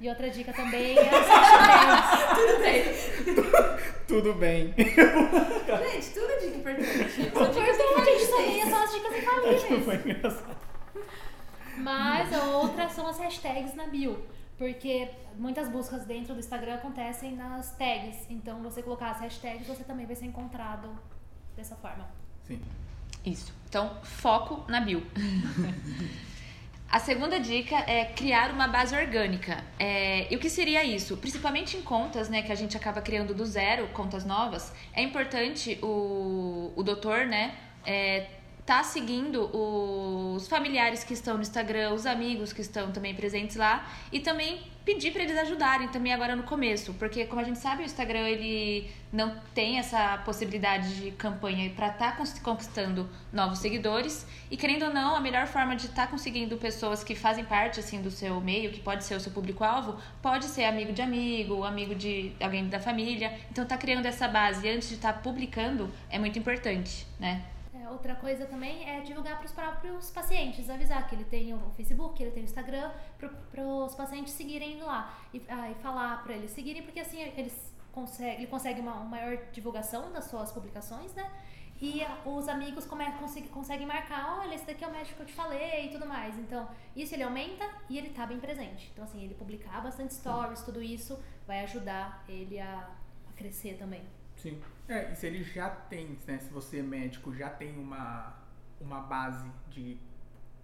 e 0.00 0.08
outra 0.08 0.28
dica 0.30 0.52
também 0.52 0.96
é 0.96 1.08
as 1.08 1.26
hashtags. 1.26 3.10
Tudo 4.06 4.34
bem. 4.34 4.72
Gente, 4.76 6.10
tudo 6.14 6.30
é 6.30 6.36
dica 6.38 6.56
importante. 6.58 6.86
São 6.86 7.50
dicas 7.50 7.76
Importante, 7.76 8.22
isso 8.22 8.34
aí 8.36 8.62
são 8.70 8.82
as 8.84 8.92
dicas 8.92 9.16
infalíveis. 9.16 10.34
Mas 11.78 12.32
a 12.32 12.44
outra 12.44 12.88
são 12.88 13.08
as 13.08 13.18
hashtags 13.18 13.74
na 13.74 13.88
bio. 13.88 14.24
Porque 14.56 15.10
muitas 15.36 15.68
buscas 15.68 16.04
dentro 16.04 16.34
do 16.34 16.40
Instagram 16.40 16.76
acontecem 16.76 17.34
nas 17.34 17.76
tags. 17.76 18.26
Então, 18.30 18.62
você 18.62 18.82
colocar 18.82 19.10
as 19.10 19.20
hashtags, 19.20 19.66
você 19.66 19.82
também 19.82 20.06
vai 20.06 20.14
ser 20.14 20.26
encontrado 20.26 20.88
dessa 21.56 21.74
forma. 21.76 22.08
Sim. 22.44 22.62
Isso. 23.24 23.52
Então, 23.68 23.98
foco 24.04 24.64
na 24.70 24.80
bio. 24.80 25.02
A 26.88 27.00
segunda 27.00 27.40
dica 27.40 27.76
é 27.86 28.04
criar 28.04 28.52
uma 28.52 28.68
base 28.68 28.96
orgânica. 28.96 29.62
É, 29.78 30.32
e 30.32 30.36
o 30.36 30.38
que 30.38 30.48
seria 30.48 30.84
isso? 30.84 31.16
Principalmente 31.16 31.76
em 31.76 31.82
contas, 31.82 32.28
né, 32.28 32.42
que 32.42 32.52
a 32.52 32.54
gente 32.54 32.76
acaba 32.76 33.02
criando 33.02 33.34
do 33.34 33.44
zero, 33.44 33.88
contas 33.88 34.24
novas, 34.24 34.72
é 34.94 35.02
importante 35.02 35.78
o, 35.82 36.72
o 36.76 36.82
doutor, 36.84 37.26
né, 37.26 37.54
é, 37.84 38.28
tá 38.64 38.82
seguindo 38.82 39.50
os 39.52 40.46
familiares 40.48 41.02
que 41.02 41.12
estão 41.12 41.36
no 41.36 41.42
Instagram, 41.42 41.92
os 41.92 42.06
amigos 42.06 42.52
que 42.52 42.60
estão 42.60 42.92
também 42.92 43.14
presentes 43.14 43.56
lá 43.56 43.88
e 44.12 44.20
também 44.20 44.60
pedir 44.86 45.10
para 45.10 45.24
eles 45.24 45.36
ajudarem 45.36 45.88
também 45.88 46.12
agora 46.12 46.36
no 46.36 46.44
começo, 46.44 46.94
porque 46.94 47.26
como 47.26 47.40
a 47.40 47.44
gente 47.44 47.58
sabe, 47.58 47.82
o 47.82 47.84
Instagram 47.84 48.20
ele 48.20 48.88
não 49.12 49.34
tem 49.52 49.78
essa 49.78 50.18
possibilidade 50.18 50.94
de 50.94 51.10
campanha 51.10 51.68
para 51.70 51.88
estar 51.88 52.16
conquistando 52.40 53.10
novos 53.32 53.58
seguidores 53.58 54.24
e 54.48 54.56
querendo 54.56 54.84
ou 54.84 54.94
não, 54.94 55.16
a 55.16 55.20
melhor 55.20 55.48
forma 55.48 55.74
de 55.74 55.86
estar 55.86 56.06
conseguindo 56.06 56.56
pessoas 56.56 57.02
que 57.02 57.16
fazem 57.16 57.44
parte 57.44 57.80
assim 57.80 58.00
do 58.00 58.12
seu 58.12 58.40
meio, 58.40 58.70
que 58.70 58.78
pode 58.78 59.02
ser 59.02 59.16
o 59.16 59.20
seu 59.20 59.32
público-alvo, 59.32 60.00
pode 60.22 60.44
ser 60.44 60.64
amigo 60.64 60.92
de 60.92 61.02
amigo, 61.02 61.64
amigo 61.64 61.92
de 61.92 62.30
alguém 62.40 62.68
da 62.68 62.78
família. 62.78 63.36
Então 63.50 63.66
tá 63.66 63.76
criando 63.76 64.06
essa 64.06 64.28
base 64.28 64.68
antes 64.68 64.88
de 64.88 64.94
estar 64.94 65.14
publicando 65.14 65.92
é 66.08 66.16
muito 66.16 66.38
importante, 66.38 67.08
né? 67.18 67.42
Outra 67.90 68.14
coisa 68.14 68.46
também 68.46 68.88
é 68.88 69.00
divulgar 69.00 69.36
para 69.38 69.46
os 69.46 69.52
próprios 69.52 70.10
pacientes, 70.10 70.68
avisar 70.68 71.06
que 71.08 71.14
ele 71.14 71.24
tem 71.24 71.54
o 71.54 71.70
Facebook, 71.76 72.14
que 72.14 72.22
ele 72.22 72.32
tem 72.32 72.42
o 72.42 72.46
Instagram, 72.46 72.90
para 73.18 73.62
os 73.62 73.94
pacientes 73.94 74.32
seguirem 74.32 74.82
lá 74.82 75.18
e, 75.32 75.42
ah, 75.48 75.70
e 75.70 75.74
falar 75.76 76.22
para 76.22 76.34
eles 76.34 76.50
seguirem, 76.50 76.82
porque 76.82 77.00
assim 77.00 77.20
eles 77.20 77.74
consegue, 77.92 78.36
ele 78.36 78.46
consegue 78.46 78.80
uma, 78.80 78.94
uma 78.94 79.04
maior 79.04 79.36
divulgação 79.52 80.12
das 80.12 80.24
suas 80.24 80.52
publicações, 80.52 81.14
né? 81.14 81.30
E 81.80 82.00
os 82.24 82.48
amigos 82.48 82.86
come, 82.86 83.04
conseguem 83.52 83.86
marcar, 83.86 84.38
olha, 84.40 84.54
esse 84.54 84.64
daqui 84.64 84.82
é 84.82 84.88
o 84.88 84.90
médico 84.90 85.16
que 85.16 85.22
eu 85.22 85.26
te 85.26 85.34
falei 85.34 85.86
e 85.86 85.90
tudo 85.90 86.06
mais. 86.06 86.38
Então, 86.38 86.66
isso 86.94 87.14
ele 87.14 87.22
aumenta 87.22 87.68
e 87.90 87.98
ele 87.98 88.10
tá 88.10 88.24
bem 88.24 88.40
presente. 88.40 88.90
Então, 88.92 89.04
assim, 89.04 89.22
ele 89.22 89.34
publicar 89.34 89.82
bastante 89.82 90.14
stories, 90.14 90.62
tudo 90.62 90.82
isso 90.82 91.18
vai 91.46 91.60
ajudar 91.64 92.24
ele 92.28 92.58
a, 92.58 92.88
a 93.28 93.32
crescer 93.36 93.76
também. 93.76 94.02
Sim. 94.36 94.58
É, 94.88 95.12
e 95.12 95.16
se 95.16 95.26
ele 95.26 95.42
já 95.42 95.68
tem, 95.68 96.18
né, 96.26 96.38
se 96.38 96.50
você 96.50 96.78
é 96.78 96.82
médico, 96.82 97.34
já 97.34 97.50
tem 97.50 97.78
uma, 97.78 98.34
uma 98.80 99.00
base 99.00 99.50
de. 99.68 99.98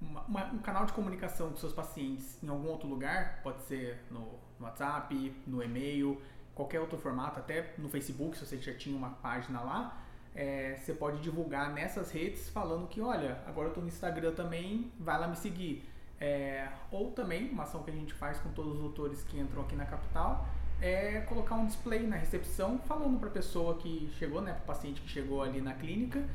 Uma, 0.01 0.21
uma, 0.23 0.45
um 0.47 0.59
canal 0.59 0.85
de 0.85 0.93
comunicação 0.93 1.51
com 1.51 1.57
seus 1.57 1.73
pacientes 1.73 2.43
em 2.43 2.49
algum 2.49 2.69
outro 2.69 2.89
lugar, 2.89 3.41
pode 3.43 3.63
ser 3.63 4.01
no, 4.11 4.21
no 4.59 4.67
WhatsApp, 4.67 5.43
no 5.47 5.63
e-mail, 5.63 6.21
qualquer 6.55 6.81
outro 6.81 6.99
formato, 6.99 7.39
até 7.39 7.73
no 7.79 7.89
Facebook, 7.89 8.37
se 8.37 8.45
você 8.45 8.59
já 8.59 8.75
tinha 8.75 8.97
uma 8.97 9.11
página 9.11 9.61
lá, 9.61 10.03
é, 10.35 10.77
você 10.77 10.93
pode 10.93 11.21
divulgar 11.21 11.73
nessas 11.73 12.11
redes 12.11 12.49
falando 12.49 12.89
que, 12.89 13.01
olha, 13.01 13.39
agora 13.47 13.67
eu 13.67 13.71
estou 13.71 13.83
no 13.83 13.89
Instagram 13.89 14.33
também, 14.33 14.91
vai 14.99 15.19
lá 15.19 15.29
me 15.29 15.37
seguir. 15.37 15.89
É, 16.21 16.69
ou 16.91 17.11
também, 17.11 17.51
uma 17.51 17.65
ação 17.65 17.83
que 17.83 17.91
a 17.91 17.95
gente 17.95 18.15
faz 18.15 18.39
com 18.39 18.51
todos 18.53 18.75
os 18.75 18.81
doutores 18.81 19.23
que 19.25 19.39
entram 19.39 19.63
aqui 19.63 19.75
na 19.75 19.85
capital, 19.85 20.47
é 20.83 21.21
colocar 21.21 21.55
um 21.55 21.67
display 21.67 22.03
na 22.07 22.17
recepção 22.17 22.79
falando 22.81 23.19
para 23.19 23.29
a 23.29 23.33
pessoa 23.33 23.79
que 23.79 24.13
chegou, 24.19 24.43
né, 24.43 24.53
para 24.53 24.63
o 24.63 24.67
paciente 24.67 25.01
que 25.01 25.09
chegou 25.09 25.41
ali 25.41 25.61
na 25.61 25.75
clínica, 25.75 26.29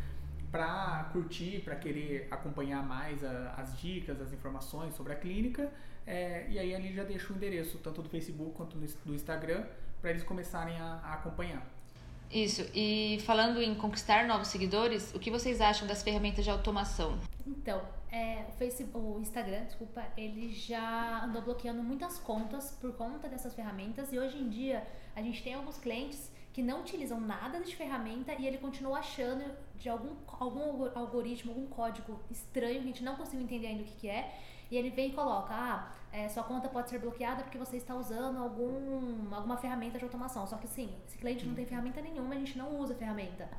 para 0.49 1.09
curtir, 1.11 1.61
para 1.63 1.75
querer 1.75 2.27
acompanhar 2.31 2.81
mais 2.81 3.23
a, 3.23 3.55
as 3.57 3.77
dicas, 3.77 4.21
as 4.21 4.31
informações 4.31 4.95
sobre 4.95 5.11
a 5.11 5.15
clínica. 5.15 5.69
É, 6.05 6.47
e 6.49 6.57
aí 6.57 6.73
ali 6.73 6.93
já 6.93 7.03
deixa 7.03 7.33
o 7.33 7.35
endereço 7.35 7.77
tanto 7.79 8.01
do 8.01 8.07
Facebook 8.07 8.53
quanto 8.55 8.77
do 8.77 9.13
Instagram 9.13 9.65
para 9.99 10.11
eles 10.11 10.23
começarem 10.23 10.79
a, 10.79 11.01
a 11.03 11.13
acompanhar. 11.15 11.76
Isso. 12.31 12.69
E 12.73 13.19
falando 13.25 13.61
em 13.61 13.73
conquistar 13.75 14.27
novos 14.27 14.49
seguidores, 14.49 15.13
o 15.13 15.19
que 15.19 15.31
vocês 15.31 15.61
acham 15.61 15.87
das 15.87 16.03
ferramentas 16.03 16.43
de 16.43 16.51
automação? 16.51 17.17
Então, 17.45 17.81
é, 18.11 18.45
o, 18.49 18.51
Facebook, 18.53 18.97
o 18.97 19.19
Instagram, 19.19 19.65
desculpa, 19.65 20.05
ele 20.17 20.51
já 20.51 21.23
andou 21.23 21.41
bloqueando 21.41 21.81
muitas 21.83 22.17
contas 22.19 22.71
por 22.71 22.93
conta 22.93 23.27
dessas 23.29 23.53
ferramentas 23.53 24.11
e 24.11 24.19
hoje 24.19 24.37
em 24.37 24.49
dia 24.49 24.85
a 25.15 25.21
gente 25.21 25.41
tem 25.41 25.53
alguns 25.53 25.77
clientes 25.77 26.31
que 26.53 26.61
não 26.61 26.81
utilizam 26.81 27.19
nada 27.19 27.59
de 27.59 27.75
ferramenta 27.75 28.33
e 28.33 28.47
ele 28.47 28.57
continua 28.57 28.99
achando 28.99 29.43
de 29.75 29.87
algum, 29.87 30.15
algum 30.39 30.89
algoritmo, 30.97 31.51
algum 31.51 31.67
código 31.67 32.19
estranho 32.31 32.75
que 32.75 32.83
a 32.83 32.87
gente 32.87 33.03
não 33.03 33.15
consegue 33.15 33.43
entender 33.43 33.67
ainda 33.67 33.83
o 33.83 33.85
que, 33.85 33.95
que 33.95 34.09
é 34.09 34.33
e 34.69 34.77
ele 34.77 34.89
vem 34.89 35.09
e 35.09 35.13
coloca, 35.13 35.53
ah, 35.53 35.91
é, 36.11 36.27
sua 36.27 36.43
conta 36.43 36.67
pode 36.67 36.89
ser 36.89 36.99
bloqueada 36.99 37.43
porque 37.43 37.57
você 37.57 37.77
está 37.77 37.95
usando 37.95 38.37
algum, 38.37 39.33
alguma 39.33 39.57
ferramenta 39.57 39.97
de 39.97 40.03
automação. 40.03 40.45
Só 40.47 40.57
que 40.57 40.67
sim, 40.67 40.89
esse 41.07 41.17
cliente 41.17 41.45
não 41.45 41.53
tem 41.53 41.63
uhum. 41.63 41.69
ferramenta 41.69 42.01
nenhuma, 42.01 42.35
a 42.35 42.37
gente 42.37 42.57
não 42.57 42.79
usa 42.79 42.95
ferramenta. 42.95 43.49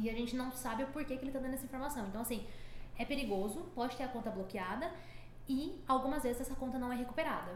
E 0.00 0.08
a 0.08 0.12
gente 0.12 0.34
não 0.34 0.50
sabe 0.50 0.84
o 0.84 0.86
porquê 0.88 1.16
que 1.16 1.22
ele 1.22 1.30
está 1.30 1.38
dando 1.38 1.54
essa 1.54 1.64
informação. 1.64 2.06
Então, 2.06 2.22
assim, 2.22 2.46
é 2.98 3.04
perigoso, 3.04 3.60
pode 3.74 3.96
ter 3.96 4.04
a 4.04 4.08
conta 4.08 4.30
bloqueada 4.30 4.90
e 5.48 5.82
algumas 5.86 6.22
vezes 6.22 6.42
essa 6.42 6.54
conta 6.54 6.78
não 6.78 6.92
é 6.92 6.96
recuperada. 6.96 7.52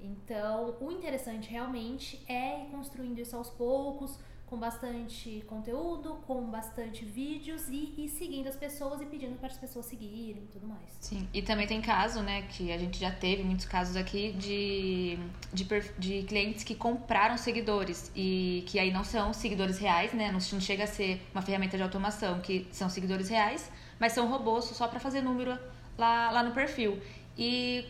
Então, 0.00 0.76
o 0.80 0.90
interessante 0.90 1.48
realmente 1.48 2.22
é 2.28 2.64
ir 2.64 2.66
construindo 2.70 3.18
isso 3.18 3.36
aos 3.36 3.48
poucos, 3.48 4.18
com 4.46 4.56
bastante 4.56 5.44
conteúdo, 5.48 6.20
com 6.26 6.40
bastante 6.46 7.04
vídeos 7.04 7.68
e, 7.68 7.94
e 7.98 8.08
seguindo 8.08 8.46
as 8.46 8.54
pessoas 8.54 9.00
e 9.00 9.06
pedindo 9.06 9.36
para 9.38 9.48
as 9.48 9.58
pessoas 9.58 9.86
seguirem 9.86 10.44
e 10.44 10.46
tudo 10.46 10.68
mais. 10.68 10.96
Sim, 11.00 11.28
e 11.34 11.42
também 11.42 11.66
tem 11.66 11.82
caso, 11.82 12.22
né, 12.22 12.42
que 12.42 12.70
a 12.70 12.78
gente 12.78 12.98
já 12.98 13.10
teve 13.10 13.42
muitos 13.42 13.66
casos 13.66 13.96
aqui 13.96 14.32
de, 14.32 15.18
de, 15.52 15.66
de 15.98 16.22
clientes 16.22 16.62
que 16.62 16.76
compraram 16.76 17.36
seguidores 17.36 18.12
e 18.14 18.64
que 18.68 18.78
aí 18.78 18.92
não 18.92 19.02
são 19.02 19.32
seguidores 19.32 19.78
reais, 19.78 20.12
né, 20.12 20.30
não 20.30 20.40
chega 20.40 20.84
a 20.84 20.86
ser 20.86 21.20
uma 21.34 21.42
ferramenta 21.42 21.76
de 21.76 21.82
automação, 21.82 22.40
que 22.40 22.68
são 22.70 22.88
seguidores 22.88 23.28
reais, 23.28 23.70
mas 23.98 24.12
são 24.12 24.28
robôs 24.28 24.64
só 24.66 24.86
para 24.86 25.00
fazer 25.00 25.22
número 25.22 25.58
lá, 25.98 26.30
lá 26.30 26.42
no 26.44 26.52
perfil. 26.52 27.00
E 27.36 27.84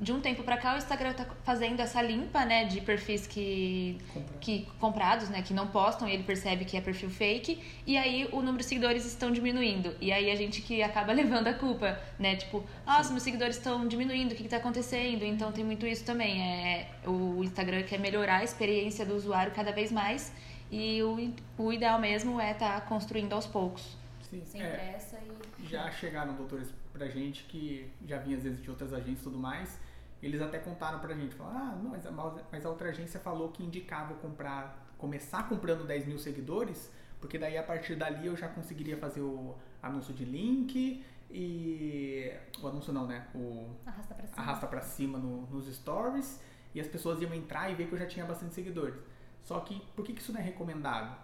de 0.00 0.12
um 0.12 0.20
tempo 0.20 0.44
para 0.44 0.56
cá 0.56 0.74
o 0.74 0.78
Instagram 0.78 1.12
tá 1.12 1.26
fazendo 1.42 1.80
essa 1.80 2.00
limpa, 2.00 2.44
né, 2.44 2.64
de 2.64 2.80
perfis 2.80 3.26
que, 3.26 3.98
que 4.40 4.66
comprados, 4.78 5.28
né, 5.28 5.42
que 5.42 5.52
não 5.52 5.66
postam 5.66 6.08
e 6.08 6.12
ele 6.12 6.22
percebe 6.22 6.64
que 6.64 6.76
é 6.76 6.80
perfil 6.80 7.10
fake 7.10 7.60
e 7.84 7.96
aí 7.96 8.28
o 8.30 8.36
número 8.36 8.58
de 8.58 8.64
seguidores 8.64 9.04
estão 9.04 9.32
diminuindo 9.32 9.94
e 10.00 10.12
aí 10.12 10.30
a 10.30 10.36
gente 10.36 10.62
que 10.62 10.82
acaba 10.82 11.12
levando 11.14 11.48
a 11.48 11.54
culpa, 11.54 11.98
né, 12.18 12.36
tipo, 12.36 12.64
nossa, 12.86 13.10
meus 13.10 13.24
seguidores 13.24 13.56
estão 13.56 13.88
diminuindo, 13.88 14.32
o 14.32 14.34
que 14.36 14.44
está 14.44 14.58
acontecendo? 14.58 15.24
Então 15.24 15.50
tem 15.50 15.64
muito 15.64 15.84
isso 15.86 16.04
também, 16.04 16.40
é 16.42 16.90
o 17.04 17.42
Instagram 17.42 17.82
quer 17.82 17.98
melhorar 17.98 18.38
a 18.38 18.44
experiência 18.44 19.04
do 19.04 19.16
usuário 19.16 19.52
cada 19.52 19.72
vez 19.72 19.90
mais 19.90 20.32
e 20.70 21.02
o, 21.02 21.34
o 21.56 21.72
ideal 21.72 21.98
mesmo 21.98 22.40
é 22.40 22.52
estar 22.52 22.80
tá 22.80 22.86
construindo 22.86 23.32
aos 23.32 23.46
poucos. 23.46 23.96
Sim, 24.30 24.44
sem 24.44 24.62
é, 24.62 24.68
pressa 24.68 25.18
e 25.58 25.66
já 25.66 25.90
chegaram 25.90 26.34
doutores 26.34 26.68
pra 26.92 27.08
gente 27.08 27.44
que 27.44 27.90
já 28.06 28.18
vinha 28.18 28.36
às 28.36 28.42
vezes 28.42 28.62
de 28.62 28.70
outras 28.70 28.92
agências 28.92 29.20
e 29.20 29.24
tudo 29.24 29.38
mais 29.38 29.78
eles 30.22 30.40
até 30.40 30.58
contaram 30.58 30.98
pra 30.98 31.14
gente, 31.14 31.34
falaram, 31.34 31.58
ah, 31.58 31.78
não, 31.82 31.90
mas, 31.90 32.04
a, 32.06 32.10
mas 32.10 32.66
a 32.66 32.68
outra 32.68 32.88
agência 32.88 33.20
falou 33.20 33.50
que 33.50 33.62
indicava 33.62 34.14
comprar, 34.14 34.92
começar 34.98 35.48
comprando 35.48 35.86
10 35.86 36.06
mil 36.06 36.18
seguidores, 36.18 36.92
porque 37.20 37.38
daí 37.38 37.56
a 37.56 37.62
partir 37.62 37.96
dali 37.96 38.26
eu 38.26 38.36
já 38.36 38.48
conseguiria 38.48 38.96
fazer 38.96 39.20
o 39.20 39.56
anúncio 39.82 40.12
de 40.14 40.24
link 40.24 41.04
e. 41.30 42.32
O 42.60 42.68
anúncio 42.68 42.92
não, 42.92 43.06
né? 43.06 43.26
O 43.34 43.70
arrasta 43.84 44.14
pra 44.14 44.26
cima, 44.26 44.42
arrasta 44.42 44.66
pra 44.66 44.80
cima 44.80 45.18
no, 45.18 45.42
nos 45.46 45.72
stories 45.74 46.40
e 46.74 46.80
as 46.80 46.86
pessoas 46.86 47.20
iam 47.20 47.32
entrar 47.34 47.70
e 47.70 47.74
ver 47.74 47.86
que 47.86 47.92
eu 47.92 47.98
já 47.98 48.06
tinha 48.06 48.24
bastante 48.24 48.54
seguidores. 48.54 48.98
Só 49.42 49.60
que 49.60 49.80
por 49.94 50.04
que, 50.04 50.12
que 50.12 50.20
isso 50.20 50.32
não 50.32 50.40
é 50.40 50.42
recomendado? 50.42 51.16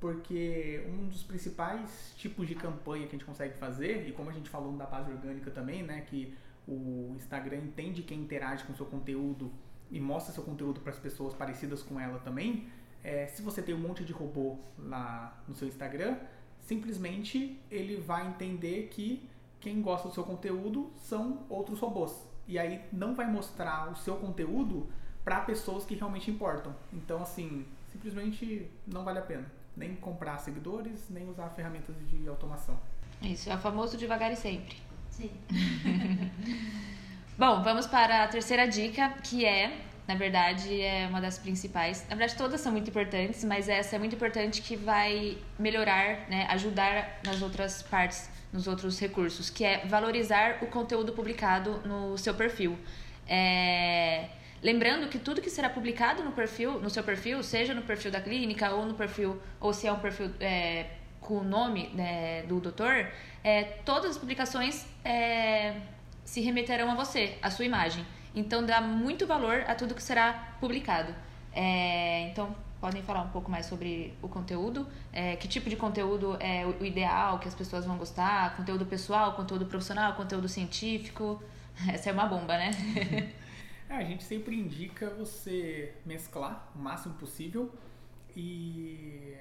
Porque 0.00 0.84
um 0.88 1.08
dos 1.08 1.22
principais 1.22 2.12
tipos 2.16 2.48
de 2.48 2.54
campanha 2.54 3.06
que 3.06 3.14
a 3.14 3.18
gente 3.18 3.24
consegue 3.24 3.56
fazer, 3.56 4.08
e 4.08 4.12
como 4.12 4.30
a 4.30 4.32
gente 4.32 4.50
falou 4.50 4.72
da 4.76 4.86
base 4.86 5.10
orgânica 5.10 5.50
também, 5.50 5.82
né? 5.82 6.00
Que 6.02 6.36
o 6.66 7.12
Instagram 7.16 7.58
entende 7.58 8.02
quem 8.02 8.20
interage 8.20 8.64
com 8.64 8.74
seu 8.74 8.86
conteúdo 8.86 9.50
e 9.90 10.00
mostra 10.00 10.32
seu 10.32 10.42
conteúdo 10.42 10.80
para 10.80 10.92
as 10.92 10.98
pessoas 10.98 11.34
parecidas 11.34 11.82
com 11.82 12.00
ela 12.00 12.18
também, 12.20 12.68
é, 13.04 13.26
se 13.26 13.42
você 13.42 13.60
tem 13.60 13.74
um 13.74 13.78
monte 13.78 14.04
de 14.04 14.12
robô 14.12 14.58
lá 14.78 15.42
no 15.48 15.54
seu 15.54 15.66
Instagram, 15.66 16.16
simplesmente 16.60 17.60
ele 17.70 17.96
vai 17.96 18.26
entender 18.26 18.88
que 18.90 19.28
quem 19.60 19.82
gosta 19.82 20.08
do 20.08 20.14
seu 20.14 20.24
conteúdo 20.24 20.90
são 20.96 21.44
outros 21.48 21.80
robôs. 21.80 22.26
E 22.46 22.58
aí 22.58 22.82
não 22.92 23.14
vai 23.14 23.30
mostrar 23.30 23.90
o 23.90 23.96
seu 23.96 24.16
conteúdo 24.16 24.88
para 25.24 25.40
pessoas 25.40 25.84
que 25.84 25.94
realmente 25.94 26.30
importam. 26.30 26.74
Então, 26.92 27.22
assim, 27.22 27.66
simplesmente 27.90 28.70
não 28.86 29.04
vale 29.04 29.18
a 29.18 29.22
pena. 29.22 29.50
Nem 29.76 29.94
comprar 29.96 30.38
seguidores, 30.38 31.08
nem 31.08 31.28
usar 31.28 31.48
ferramentas 31.50 31.96
de 32.08 32.28
automação. 32.28 32.78
Isso, 33.20 33.48
é 33.48 33.54
o 33.54 33.58
famoso 33.58 33.96
devagar 33.96 34.32
e 34.32 34.36
sempre. 34.36 34.76
Sim. 35.12 35.30
Bom, 37.38 37.62
vamos 37.62 37.86
para 37.86 38.24
a 38.24 38.28
terceira 38.28 38.66
dica, 38.66 39.10
que 39.22 39.44
é, 39.44 39.78
na 40.08 40.14
verdade, 40.14 40.80
é 40.80 41.06
uma 41.06 41.20
das 41.20 41.38
principais. 41.38 42.02
Na 42.08 42.16
verdade, 42.16 42.36
todas 42.36 42.60
são 42.60 42.72
muito 42.72 42.88
importantes, 42.88 43.44
mas 43.44 43.68
essa 43.68 43.96
é 43.96 43.98
muito 43.98 44.14
importante 44.16 44.62
que 44.62 44.74
vai 44.74 45.36
melhorar, 45.58 46.28
né, 46.30 46.46
ajudar 46.50 47.20
nas 47.24 47.42
outras 47.42 47.82
partes, 47.82 48.30
nos 48.52 48.66
outros 48.66 48.98
recursos, 48.98 49.50
que 49.50 49.64
é 49.64 49.84
valorizar 49.86 50.58
o 50.62 50.66
conteúdo 50.66 51.12
publicado 51.12 51.80
no 51.86 52.16
seu 52.16 52.34
perfil. 52.34 52.78
É... 53.26 54.28
Lembrando 54.62 55.08
que 55.08 55.18
tudo 55.18 55.42
que 55.42 55.50
será 55.50 55.68
publicado 55.68 56.22
no 56.22 56.32
perfil, 56.32 56.80
no 56.80 56.88
seu 56.88 57.02
perfil, 57.02 57.42
seja 57.42 57.74
no 57.74 57.82
perfil 57.82 58.12
da 58.12 58.20
clínica 58.20 58.70
ou 58.70 58.86
no 58.86 58.94
perfil, 58.94 59.40
ou 59.60 59.74
se 59.74 59.88
é 59.88 59.92
um 59.92 59.98
perfil 59.98 60.30
é, 60.38 60.86
com 61.22 61.38
o 61.38 61.44
nome 61.44 61.88
né, 61.94 62.42
do 62.42 62.60
doutor, 62.60 63.08
é, 63.42 63.62
todas 63.84 64.10
as 64.10 64.18
publicações 64.18 64.86
é, 65.04 65.80
se 66.24 66.40
remeterão 66.40 66.90
a 66.90 66.94
você, 66.94 67.38
a 67.40 67.50
sua 67.50 67.64
imagem. 67.64 68.04
Então 68.34 68.64
dá 68.64 68.80
muito 68.80 69.26
valor 69.26 69.64
a 69.66 69.74
tudo 69.74 69.94
que 69.94 70.02
será 70.02 70.56
publicado. 70.60 71.14
É, 71.54 72.28
então 72.28 72.54
podem 72.80 73.02
falar 73.02 73.22
um 73.22 73.28
pouco 73.28 73.48
mais 73.50 73.66
sobre 73.66 74.12
o 74.20 74.28
conteúdo, 74.28 74.86
é, 75.12 75.36
que 75.36 75.46
tipo 75.46 75.70
de 75.70 75.76
conteúdo 75.76 76.36
é 76.40 76.66
o 76.66 76.84
ideal, 76.84 77.38
que 77.38 77.46
as 77.46 77.54
pessoas 77.54 77.84
vão 77.86 77.96
gostar, 77.96 78.56
conteúdo 78.56 78.84
pessoal, 78.84 79.34
conteúdo 79.34 79.66
profissional, 79.66 80.14
conteúdo 80.14 80.48
científico. 80.48 81.40
Essa 81.88 82.10
é 82.10 82.12
uma 82.12 82.26
bomba, 82.26 82.58
né? 82.58 82.72
é, 83.88 83.94
a 83.94 84.02
gente 84.02 84.24
sempre 84.24 84.56
indica 84.56 85.10
você 85.10 85.94
mesclar 86.04 86.68
o 86.74 86.78
máximo 86.80 87.14
possível 87.14 87.72
e 88.36 89.36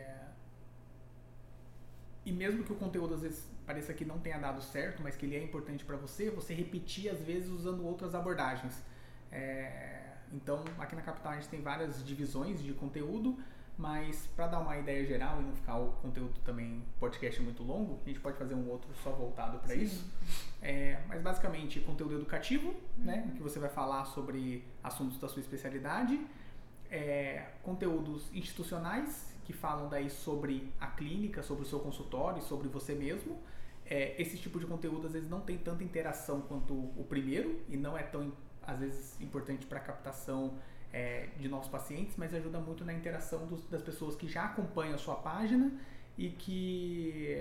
e 2.25 2.31
mesmo 2.31 2.63
que 2.63 2.71
o 2.71 2.75
conteúdo 2.75 3.13
às 3.13 3.21
vezes 3.21 3.49
pareça 3.65 3.93
que 3.93 4.05
não 4.05 4.19
tenha 4.19 4.37
dado 4.37 4.61
certo, 4.61 5.01
mas 5.01 5.15
que 5.15 5.25
ele 5.25 5.35
é 5.35 5.43
importante 5.43 5.83
para 5.83 5.97
você, 5.97 6.29
você 6.29 6.53
repetir 6.53 7.09
às 7.09 7.19
vezes 7.19 7.49
usando 7.49 7.85
outras 7.85 8.13
abordagens. 8.13 8.81
É, 9.31 10.13
então, 10.33 10.63
aqui 10.77 10.95
na 10.95 11.01
Capital 11.01 11.33
a 11.33 11.35
gente 11.35 11.49
tem 11.49 11.61
várias 11.61 12.05
divisões 12.05 12.61
de 12.61 12.73
conteúdo. 12.73 13.37
Mas 13.77 14.27
para 14.35 14.45
dar 14.45 14.59
uma 14.59 14.77
ideia 14.77 15.03
geral 15.05 15.41
e 15.41 15.43
não 15.43 15.53
ficar 15.53 15.77
o 15.77 15.93
conteúdo 15.93 16.39
também 16.41 16.83
podcast 16.99 17.41
muito 17.41 17.63
longo, 17.63 17.99
a 18.05 18.07
gente 18.07 18.19
pode 18.19 18.37
fazer 18.37 18.53
um 18.53 18.69
outro 18.69 18.87
só 19.01 19.11
voltado 19.11 19.57
para 19.57 19.73
isso. 19.73 20.05
É, 20.61 20.99
mas 21.07 21.19
basicamente 21.19 21.79
conteúdo 21.79 22.15
educativo, 22.15 22.75
né, 22.95 23.31
que 23.35 23.41
você 23.41 23.57
vai 23.57 23.69
falar 23.69 24.05
sobre 24.05 24.63
assuntos 24.83 25.17
da 25.17 25.27
sua 25.27 25.39
especialidade, 25.39 26.23
é, 26.91 27.47
conteúdos 27.63 28.29
institucionais 28.33 29.30
que 29.51 29.57
falam 29.57 29.89
daí 29.89 30.09
sobre 30.09 30.71
a 30.79 30.87
clínica, 30.87 31.43
sobre 31.43 31.63
o 31.63 31.65
seu 31.65 31.79
consultório, 31.79 32.41
sobre 32.41 32.69
você 32.69 32.95
mesmo. 32.95 33.37
É, 33.85 34.19
esse 34.21 34.37
tipo 34.37 34.57
de 34.57 34.65
conteúdo 34.65 35.07
às 35.07 35.13
vezes 35.13 35.29
não 35.29 35.41
tem 35.41 35.57
tanta 35.57 35.83
interação 35.83 36.39
quanto 36.41 36.73
o 36.73 37.05
primeiro 37.09 37.61
e 37.67 37.75
não 37.75 37.97
é 37.97 38.03
tão 38.03 38.31
às 38.65 38.79
vezes 38.79 39.19
importante 39.19 39.65
para 39.65 39.79
a 39.79 39.81
captação 39.81 40.53
é, 40.93 41.27
de 41.37 41.49
novos 41.49 41.67
pacientes, 41.67 42.15
mas 42.15 42.33
ajuda 42.33 42.59
muito 42.59 42.85
na 42.85 42.93
interação 42.93 43.45
dos, 43.45 43.65
das 43.65 43.81
pessoas 43.81 44.15
que 44.15 44.27
já 44.27 44.45
acompanham 44.45 44.95
a 44.95 44.97
sua 44.97 45.15
página 45.15 45.71
e 46.17 46.29
que 46.29 47.35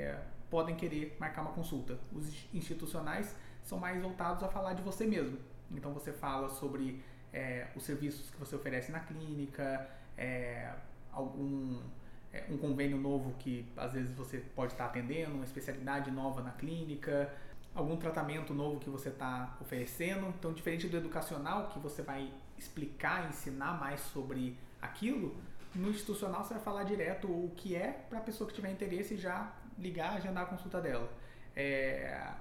podem 0.49 0.75
querer 0.75 1.17
marcar 1.21 1.43
uma 1.43 1.53
consulta. 1.53 1.97
Os 2.13 2.27
institucionais 2.53 3.37
são 3.63 3.79
mais 3.79 4.03
voltados 4.03 4.43
a 4.43 4.49
falar 4.49 4.75
de 4.75 4.83
você 4.83 5.07
mesmo. 5.07 5.39
Então 5.71 5.93
você 5.93 6.13
fala 6.13 6.49
sobre 6.49 7.01
é, 7.33 7.69
os 7.77 7.85
serviços 7.85 8.31
que 8.31 8.39
você 8.39 8.57
oferece 8.57 8.91
na 8.91 8.99
clínica, 8.99 9.89
é, 10.19 10.73
algum 11.13 11.79
é, 11.79 12.00
um 12.49 12.57
convênio 12.57 12.97
novo 12.97 13.35
que 13.39 13.67
às 13.77 13.93
vezes 13.93 14.13
você 14.13 14.39
pode 14.55 14.73
estar 14.73 14.87
atendendo, 14.87 15.35
uma 15.35 15.45
especialidade 15.45 16.11
nova 16.11 16.43
na 16.43 16.53
clínica, 16.53 17.33
algum 17.75 17.97
tratamento 17.97 18.55
novo 18.55 18.79
que 18.79 18.89
você 18.89 19.09
está 19.09 19.57
oferecendo. 19.61 20.29
Então, 20.29 20.53
diferente 20.53 20.89
do 20.89 20.97
educacional, 20.97 21.69
que 21.69 21.79
você 21.79 22.03
vai 22.03 22.33
explicar, 22.59 23.29
ensinar 23.29 23.79
mais 23.79 24.01
sobre 24.01 24.57
aquilo, 24.81 25.37
no 25.75 25.91
institucional 25.91 26.45
você 26.45 26.55
vai 26.55 26.63
falar 26.63 26.85
direto 26.85 27.29
o 27.29 27.53
que 27.57 27.75
é 27.77 28.05
para 28.09 28.19
a 28.19 28.23
pessoa 28.23 28.49
que 28.49 28.55
tiver 28.55 28.71
interesse 28.71 29.17
já 29.17 29.53
ligar, 29.79 30.17
agendar 30.17 30.45
a 30.45 30.47
consulta 30.47 30.81
dela. 30.81 31.11
É... 31.55 32.33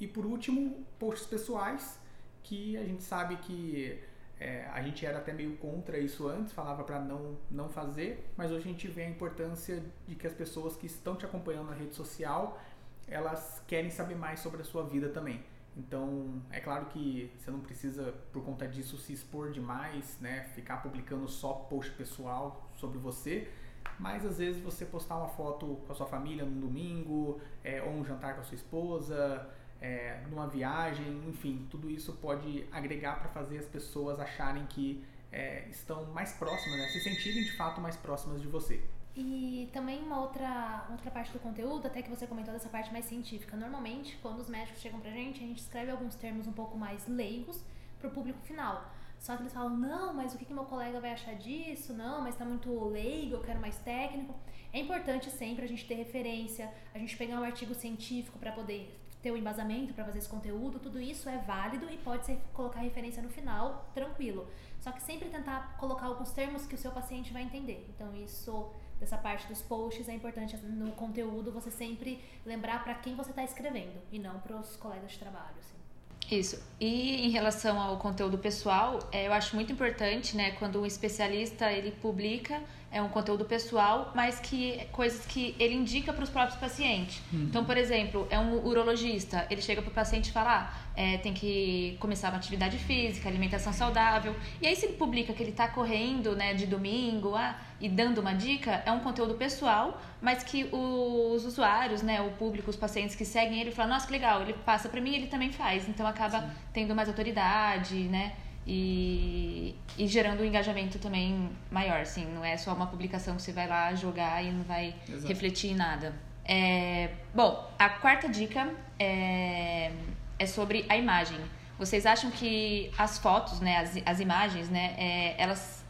E 0.00 0.06
por 0.06 0.26
último, 0.26 0.84
posts 0.98 1.28
pessoais, 1.28 2.00
que 2.42 2.76
a 2.76 2.84
gente 2.84 3.02
sabe 3.02 3.36
que 3.36 4.02
é, 4.42 4.68
a 4.72 4.82
gente 4.82 5.06
era 5.06 5.18
até 5.18 5.32
meio 5.32 5.56
contra 5.58 5.96
isso 5.98 6.26
antes, 6.26 6.52
falava 6.52 6.82
para 6.82 6.98
não, 6.98 7.38
não 7.48 7.68
fazer, 7.68 8.28
mas 8.36 8.50
hoje 8.50 8.68
a 8.68 8.72
gente 8.72 8.88
vê 8.88 9.02
a 9.02 9.08
importância 9.08 9.80
de 10.06 10.16
que 10.16 10.26
as 10.26 10.32
pessoas 10.32 10.74
que 10.74 10.86
estão 10.86 11.14
te 11.14 11.24
acompanhando 11.24 11.68
na 11.68 11.76
rede 11.76 11.94
social, 11.94 12.60
elas 13.06 13.62
querem 13.68 13.88
saber 13.88 14.16
mais 14.16 14.40
sobre 14.40 14.60
a 14.62 14.64
sua 14.64 14.82
vida 14.82 15.08
também. 15.10 15.44
Então, 15.76 16.42
é 16.50 16.58
claro 16.58 16.86
que 16.86 17.30
você 17.38 17.52
não 17.52 17.60
precisa, 17.60 18.12
por 18.32 18.42
conta 18.44 18.66
disso, 18.66 18.98
se 18.98 19.12
expor 19.12 19.52
demais, 19.52 20.18
né? 20.20 20.50
Ficar 20.54 20.82
publicando 20.82 21.28
só 21.28 21.52
post 21.52 21.92
pessoal 21.92 22.68
sobre 22.74 22.98
você, 22.98 23.48
mas 23.96 24.26
às 24.26 24.38
vezes 24.38 24.60
você 24.60 24.84
postar 24.84 25.18
uma 25.18 25.28
foto 25.28 25.80
com 25.86 25.92
a 25.92 25.94
sua 25.94 26.06
família 26.06 26.44
no 26.44 26.60
domingo, 26.60 27.40
é, 27.62 27.80
ou 27.80 27.90
um 27.90 28.04
jantar 28.04 28.34
com 28.34 28.40
a 28.40 28.44
sua 28.44 28.56
esposa, 28.56 29.48
é, 29.82 30.20
numa 30.30 30.46
viagem, 30.46 31.28
enfim, 31.28 31.66
tudo 31.68 31.90
isso 31.90 32.12
pode 32.14 32.64
agregar 32.70 33.18
para 33.18 33.28
fazer 33.30 33.58
as 33.58 33.66
pessoas 33.66 34.20
acharem 34.20 34.64
que 34.66 35.04
é, 35.32 35.66
estão 35.68 36.04
mais 36.12 36.32
próximas, 36.34 36.78
né? 36.78 36.86
se 36.86 37.00
sentirem 37.00 37.42
de 37.42 37.52
fato 37.56 37.80
mais 37.80 37.96
próximas 37.96 38.40
de 38.40 38.46
você. 38.46 38.80
E 39.16 39.68
também 39.72 40.00
uma 40.00 40.20
outra, 40.20 40.86
outra 40.88 41.10
parte 41.10 41.32
do 41.32 41.40
conteúdo, 41.40 41.86
até 41.86 42.00
que 42.00 42.08
você 42.08 42.26
comentou 42.26 42.54
dessa 42.54 42.68
parte 42.68 42.92
mais 42.92 43.04
científica. 43.06 43.56
Normalmente, 43.56 44.16
quando 44.22 44.38
os 44.38 44.48
médicos 44.48 44.80
chegam 44.80 45.00
pra 45.00 45.10
gente, 45.10 45.42
a 45.42 45.46
gente 45.46 45.58
escreve 45.58 45.90
alguns 45.90 46.14
termos 46.14 46.46
um 46.46 46.52
pouco 46.52 46.78
mais 46.78 47.06
leigos 47.08 47.62
pro 47.98 48.10
público 48.10 48.40
final. 48.40 48.88
Só 49.18 49.36
que 49.36 49.42
eles 49.42 49.52
falam, 49.52 49.76
não, 49.76 50.14
mas 50.14 50.32
o 50.34 50.38
que, 50.38 50.44
que 50.44 50.54
meu 50.54 50.64
colega 50.64 51.00
vai 51.00 51.12
achar 51.12 51.34
disso? 51.34 51.92
Não, 51.92 52.22
mas 52.22 52.36
tá 52.36 52.44
muito 52.44 52.72
leigo, 52.88 53.34
eu 53.34 53.42
quero 53.42 53.60
mais 53.60 53.76
técnico. 53.78 54.34
É 54.72 54.78
importante 54.78 55.28
sempre 55.28 55.64
a 55.64 55.68
gente 55.68 55.86
ter 55.86 55.94
referência, 55.94 56.72
a 56.94 56.98
gente 56.98 57.16
pegar 57.16 57.38
um 57.38 57.44
artigo 57.44 57.74
científico 57.74 58.38
para 58.38 58.52
poder 58.52 59.01
ter 59.22 59.30
o 59.30 59.36
embasamento 59.36 59.94
para 59.94 60.04
fazer 60.04 60.18
esse 60.18 60.28
conteúdo, 60.28 60.80
tudo 60.80 61.00
isso 61.00 61.28
é 61.28 61.38
válido 61.38 61.88
e 61.90 61.96
pode 61.96 62.26
ser 62.26 62.38
colocar 62.52 62.80
referência 62.80 63.22
no 63.22 63.28
final, 63.28 63.88
tranquilo. 63.94 64.48
Só 64.80 64.90
que 64.90 65.00
sempre 65.00 65.28
tentar 65.28 65.76
colocar 65.78 66.06
alguns 66.06 66.32
termos 66.32 66.66
que 66.66 66.74
o 66.74 66.78
seu 66.78 66.90
paciente 66.90 67.32
vai 67.32 67.42
entender. 67.42 67.88
Então 67.94 68.14
isso 68.16 68.70
dessa 68.98 69.16
parte 69.16 69.46
dos 69.46 69.62
posts 69.62 70.08
é 70.08 70.14
importante 70.14 70.56
no 70.56 70.92
conteúdo 70.92 71.52
você 71.52 71.70
sempre 71.70 72.22
lembrar 72.44 72.82
para 72.82 72.94
quem 72.94 73.14
você 73.14 73.30
está 73.30 73.44
escrevendo 73.44 74.00
e 74.10 74.18
não 74.18 74.40
para 74.40 74.56
os 74.56 74.76
colegas 74.76 75.12
de 75.12 75.18
trabalho. 75.18 75.54
Assim. 75.58 75.82
Isso. 76.30 76.62
E 76.80 77.26
em 77.26 77.30
relação 77.30 77.80
ao 77.80 77.98
conteúdo 77.98 78.38
pessoal, 78.38 78.98
é, 79.12 79.26
eu 79.26 79.32
acho 79.32 79.54
muito 79.54 79.72
importante, 79.72 80.36
né, 80.36 80.52
quando 80.52 80.80
um 80.80 80.86
especialista 80.86 81.70
ele 81.70 81.92
publica 81.92 82.62
é 82.92 83.00
um 83.00 83.08
conteúdo 83.08 83.44
pessoal, 83.44 84.12
mas 84.14 84.38
que 84.38 84.86
coisas 84.92 85.24
que 85.24 85.56
ele 85.58 85.74
indica 85.74 86.12
para 86.12 86.22
os 86.22 86.30
próprios 86.30 86.60
pacientes. 86.60 87.22
Uhum. 87.32 87.44
Então, 87.44 87.64
por 87.64 87.76
exemplo, 87.76 88.26
é 88.28 88.38
um 88.38 88.64
urologista, 88.66 89.46
ele 89.50 89.62
chega 89.62 89.80
para 89.80 89.90
o 89.90 89.94
paciente 89.94 90.28
e 90.28 90.32
fala, 90.32 90.70
ah, 90.70 90.82
é, 90.94 91.16
tem 91.16 91.32
que 91.32 91.96
começar 91.98 92.28
uma 92.28 92.36
atividade 92.36 92.76
física, 92.76 93.28
alimentação 93.28 93.72
saudável. 93.72 94.36
E 94.60 94.66
aí 94.66 94.76
se 94.76 94.84
ele 94.84 94.94
publica 94.94 95.32
que 95.32 95.42
ele 95.42 95.52
está 95.52 95.66
correndo, 95.68 96.36
né, 96.36 96.52
de 96.52 96.66
domingo, 96.66 97.34
ah, 97.34 97.56
e 97.80 97.88
dando 97.88 98.20
uma 98.20 98.34
dica, 98.34 98.82
é 98.84 98.92
um 98.92 99.00
conteúdo 99.00 99.34
pessoal, 99.34 100.00
mas 100.20 100.42
que 100.42 100.68
os 100.70 101.46
usuários, 101.46 102.02
né, 102.02 102.20
o 102.20 102.30
público, 102.32 102.68
os 102.68 102.76
pacientes 102.76 103.16
que 103.16 103.24
seguem 103.24 103.60
ele 103.60 103.70
falam, 103.70 103.94
nossa, 103.94 104.06
que 104.06 104.12
legal, 104.12 104.42
ele 104.42 104.52
passa 104.52 104.88
para 104.88 105.00
mim, 105.00 105.14
ele 105.14 105.28
também 105.28 105.50
faz. 105.50 105.88
Então 105.88 106.06
acaba 106.06 106.42
Sim. 106.42 106.50
tendo 106.74 106.94
mais 106.94 107.08
autoridade, 107.08 107.94
né? 107.94 108.34
E, 108.66 109.74
e 109.98 110.06
gerando 110.06 110.42
um 110.42 110.44
engajamento 110.44 110.98
também 110.98 111.50
maior, 111.70 112.00
assim, 112.00 112.24
não 112.26 112.44
é 112.44 112.56
só 112.56 112.72
uma 112.72 112.86
publicação 112.86 113.36
que 113.36 113.42
você 113.42 113.52
vai 113.52 113.66
lá 113.66 113.94
jogar 113.94 114.42
e 114.44 114.52
não 114.52 114.62
vai 114.62 114.94
Exato. 115.08 115.26
refletir 115.26 115.70
em 115.70 115.74
nada. 115.74 116.14
É, 116.44 117.10
bom, 117.34 117.70
a 117.78 117.88
quarta 117.88 118.28
dica 118.28 118.72
é, 118.98 119.92
é 120.38 120.46
sobre 120.46 120.86
a 120.88 120.96
imagem. 120.96 121.38
Vocês 121.78 122.06
acham 122.06 122.30
que 122.30 122.90
as 122.96 123.18
fotos, 123.18 123.60
né, 123.60 123.78
as, 123.78 123.96
as 124.06 124.20
imagens, 124.20 124.68
né, 124.68 124.94
é, 124.96 125.42
elas 125.42 125.84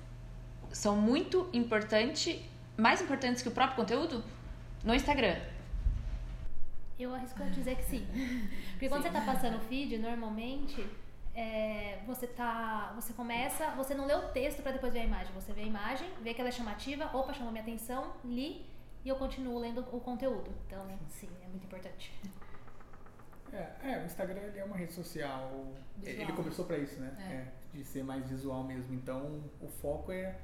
são 0.71 0.97
muito 0.97 1.49
importantes, 1.53 2.41
mais 2.77 3.03
importantes 3.03 3.43
que 3.43 3.49
o 3.49 3.53
próprio 3.53 3.77
conteúdo 3.77 4.25
no 4.83 4.95
Instagram? 4.95 5.37
Eu 6.99 7.15
arrisco 7.15 7.43
a 7.43 7.47
dizer 7.47 7.77
que 7.77 7.85
sim. 7.85 8.07
Porque 8.73 8.89
quando 8.89 9.03
sim. 9.03 9.11
você 9.11 9.19
está 9.19 9.33
passando 9.33 9.57
o 9.57 9.61
feed, 9.61 9.99
normalmente 9.99 10.87
é, 11.35 12.01
você 12.07 12.27
tá, 12.27 12.93
você 12.95 13.13
começa, 13.13 13.71
você 13.71 13.95
não 13.95 14.07
lê 14.07 14.15
o 14.15 14.29
texto 14.29 14.63
para 14.63 14.73
depois 14.73 14.93
ver 14.93 15.01
a 15.01 15.05
imagem, 15.05 15.33
você 15.33 15.53
vê 15.53 15.63
a 15.63 15.67
imagem, 15.67 16.09
vê 16.21 16.35
que 16.35 16.41
ela 16.41 16.49
é 16.49 16.53
chamativa, 16.53 17.07
opa, 17.17 17.33
chamou 17.33 17.51
minha 17.51 17.63
atenção, 17.63 18.13
li 18.25 18.67
e 19.05 19.09
eu 19.09 19.17
continuo 19.17 19.59
lendo 19.59 19.81
o 19.93 20.01
conteúdo. 20.01 20.51
Então, 20.67 20.87
sim, 21.09 21.29
é 21.43 21.49
muito 21.49 21.65
importante. 21.65 22.13
É, 23.53 23.93
é 23.93 24.03
o 24.03 24.07
Instagram 24.07 24.41
é 24.55 24.65
uma 24.65 24.77
rede 24.77 24.93
social, 24.93 25.67
visual. 25.97 26.23
ele 26.23 26.33
começou 26.33 26.65
para 26.65 26.79
isso, 26.79 27.01
né? 27.01 27.15
É. 27.19 27.35
É, 27.35 27.53
de 27.77 27.85
ser 27.85 28.03
mais 28.05 28.27
visual 28.29 28.63
mesmo. 28.65 28.95
Então, 28.95 29.43
o 29.61 29.69
foco 29.69 30.13
é 30.13 30.39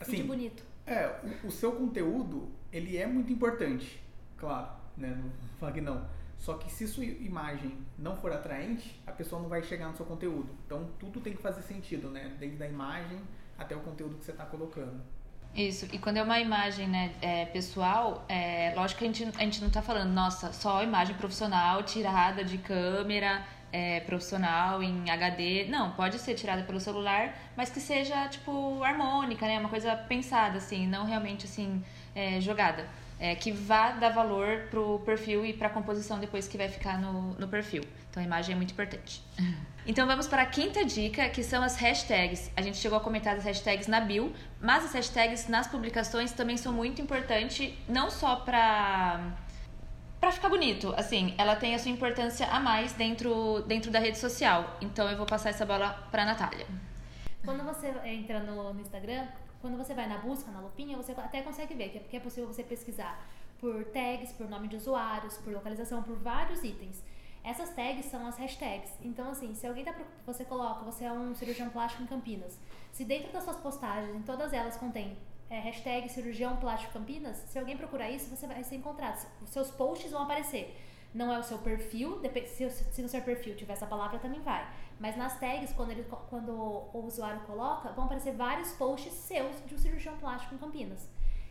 assim, 0.00 0.12
Feed 0.12 0.26
bonito. 0.26 0.64
É, 0.86 1.20
o, 1.42 1.48
o, 1.48 1.50
seu 1.50 1.72
conteúdo, 1.72 2.52
ele 2.72 2.96
é 2.96 3.06
muito 3.06 3.32
importante, 3.32 4.02
claro, 4.36 4.76
né? 4.96 5.08
Não 5.08 5.30
fala 5.58 5.72
que 5.72 5.80
não 5.80 6.06
só 6.38 6.54
que 6.54 6.70
se 6.70 6.86
sua 6.86 7.04
imagem 7.04 7.78
não 7.98 8.16
for 8.16 8.32
atraente, 8.32 9.00
a 9.06 9.12
pessoa 9.12 9.40
não 9.40 9.48
vai 9.48 9.62
chegar 9.62 9.88
no 9.88 9.96
seu 9.96 10.04
conteúdo. 10.04 10.48
Então 10.66 10.90
tudo 10.98 11.20
tem 11.20 11.32
que 11.32 11.42
fazer 11.42 11.62
sentido, 11.62 12.10
né? 12.10 12.36
Desde 12.38 12.62
a 12.62 12.68
imagem 12.68 13.18
até 13.58 13.74
o 13.74 13.80
conteúdo 13.80 14.16
que 14.16 14.24
você 14.24 14.32
está 14.32 14.44
colocando. 14.44 15.00
Isso, 15.54 15.86
e 15.92 15.98
quando 15.98 16.16
é 16.16 16.22
uma 16.22 16.40
imagem 16.40 16.88
né, 16.88 17.14
é, 17.22 17.44
pessoal, 17.46 18.24
é, 18.28 18.72
lógico 18.74 18.98
que 18.98 19.04
a 19.04 19.06
gente, 19.06 19.24
a 19.36 19.42
gente 19.42 19.60
não 19.60 19.68
está 19.68 19.80
falando, 19.80 20.10
nossa, 20.10 20.52
só 20.52 20.82
imagem 20.82 21.14
profissional 21.14 21.80
tirada 21.84 22.42
de 22.42 22.58
câmera 22.58 23.44
é, 23.72 24.00
profissional 24.00 24.82
em 24.82 25.08
HD. 25.08 25.66
Não, 25.68 25.92
pode 25.92 26.18
ser 26.18 26.34
tirada 26.34 26.64
pelo 26.64 26.80
celular, 26.80 27.36
mas 27.56 27.70
que 27.70 27.78
seja, 27.78 28.28
tipo, 28.28 28.82
harmônica, 28.82 29.46
né? 29.46 29.58
Uma 29.58 29.68
coisa 29.68 29.94
pensada, 29.96 30.58
assim, 30.58 30.88
não 30.88 31.04
realmente, 31.04 31.46
assim, 31.46 31.84
é, 32.16 32.40
jogada 32.40 32.86
é, 33.18 33.34
que 33.34 33.52
vá 33.52 33.92
dar 33.92 34.10
valor 34.10 34.68
pro 34.70 35.00
perfil 35.00 35.44
e 35.44 35.52
para 35.52 35.68
a 35.68 35.70
composição 35.70 36.18
depois 36.18 36.48
que 36.48 36.56
vai 36.56 36.68
ficar 36.68 36.98
no, 37.00 37.34
no 37.34 37.48
perfil. 37.48 37.82
Então 38.10 38.22
a 38.22 38.26
imagem 38.26 38.54
é 38.54 38.56
muito 38.56 38.72
importante. 38.72 39.22
Então 39.86 40.06
vamos 40.06 40.26
para 40.26 40.40
a 40.40 40.46
quinta 40.46 40.82
dica, 40.82 41.28
que 41.28 41.42
são 41.42 41.62
as 41.62 41.76
hashtags. 41.76 42.50
A 42.56 42.62
gente 42.62 42.78
chegou 42.78 42.96
a 42.96 43.02
comentar 43.02 43.36
as 43.36 43.44
hashtags 43.44 43.86
na 43.86 44.00
bio, 44.00 44.32
mas 44.58 44.82
as 44.82 44.94
hashtags 44.94 45.46
nas 45.46 45.66
publicações 45.66 46.32
também 46.32 46.56
são 46.56 46.72
muito 46.72 47.02
importantes, 47.02 47.74
não 47.86 48.10
só 48.10 48.36
para 48.36 49.36
para 50.18 50.32
ficar 50.32 50.48
bonito, 50.48 50.94
assim, 50.96 51.34
ela 51.36 51.54
tem 51.54 51.74
a 51.74 51.78
sua 51.78 51.90
importância 51.90 52.46
a 52.46 52.58
mais 52.58 52.94
dentro, 52.94 53.60
dentro 53.66 53.90
da 53.90 53.98
rede 53.98 54.16
social. 54.16 54.78
Então 54.80 55.06
eu 55.10 55.18
vou 55.18 55.26
passar 55.26 55.50
essa 55.50 55.66
bola 55.66 55.90
para 56.10 56.24
Natália. 56.24 56.66
Quando 57.44 57.62
você 57.62 57.92
entra 58.06 58.40
no, 58.40 58.72
no 58.72 58.80
Instagram, 58.80 59.26
quando 59.64 59.78
você 59.78 59.94
vai 59.94 60.06
na 60.06 60.18
busca, 60.18 60.50
na 60.50 60.60
lupinha, 60.60 60.94
você 60.94 61.12
até 61.12 61.40
consegue 61.40 61.72
ver 61.72 61.88
que 62.10 62.14
é 62.18 62.20
possível 62.20 62.46
você 62.46 62.62
pesquisar 62.62 63.26
por 63.58 63.82
tags, 63.86 64.30
por 64.34 64.46
nome 64.46 64.68
de 64.68 64.76
usuários, 64.76 65.38
por 65.38 65.54
localização, 65.54 66.02
por 66.02 66.16
vários 66.16 66.62
itens. 66.62 67.02
Essas 67.42 67.70
tags 67.70 68.04
são 68.06 68.26
as 68.26 68.36
hashtags. 68.36 68.92
Então, 69.02 69.30
assim, 69.30 69.54
se 69.54 69.66
alguém 69.66 69.82
tá. 69.82 69.94
pro- 69.94 70.04
Você 70.26 70.44
coloca, 70.44 70.84
você 70.84 71.04
é 71.06 71.12
um 71.12 71.34
cirurgião 71.34 71.70
plástico 71.70 72.02
em 72.02 72.06
Campinas. 72.06 72.58
Se 72.92 73.06
dentro 73.06 73.32
das 73.32 73.42
suas 73.44 73.56
postagens, 73.56 74.14
em 74.14 74.20
todas 74.22 74.52
elas 74.52 74.76
contém 74.76 75.16
é, 75.48 75.58
hashtag 75.60 76.10
cirurgião 76.10 76.56
plástico 76.58 76.92
Campinas, 76.92 77.38
se 77.46 77.58
alguém 77.58 77.74
procurar 77.76 78.10
isso, 78.10 78.28
você 78.34 78.46
vai 78.46 78.62
ser 78.64 78.76
encontrado. 78.76 79.26
Os 79.42 79.48
seus 79.48 79.70
posts 79.70 80.10
vão 80.12 80.24
aparecer. 80.24 80.78
Não 81.14 81.32
é 81.32 81.38
o 81.38 81.42
seu 81.42 81.58
perfil, 81.58 82.20
se, 82.46 82.68
se 82.70 83.00
no 83.00 83.08
seu 83.08 83.22
perfil 83.22 83.54
tiver 83.56 83.72
essa 83.74 83.86
palavra, 83.86 84.18
também 84.18 84.40
vai. 84.40 84.66
Mas 85.00 85.16
nas 85.16 85.38
tags, 85.40 85.72
quando, 85.72 85.90
ele, 85.90 86.04
quando 86.30 86.50
o 86.52 87.04
usuário 87.06 87.40
coloca, 87.40 87.90
vão 87.92 88.04
aparecer 88.04 88.32
vários 88.34 88.72
posts 88.72 89.12
seus 89.12 89.56
de 89.66 89.74
um 89.74 89.78
cirurgião 89.78 90.16
plástico 90.16 90.54
em 90.54 90.58
Campinas. 90.58 91.08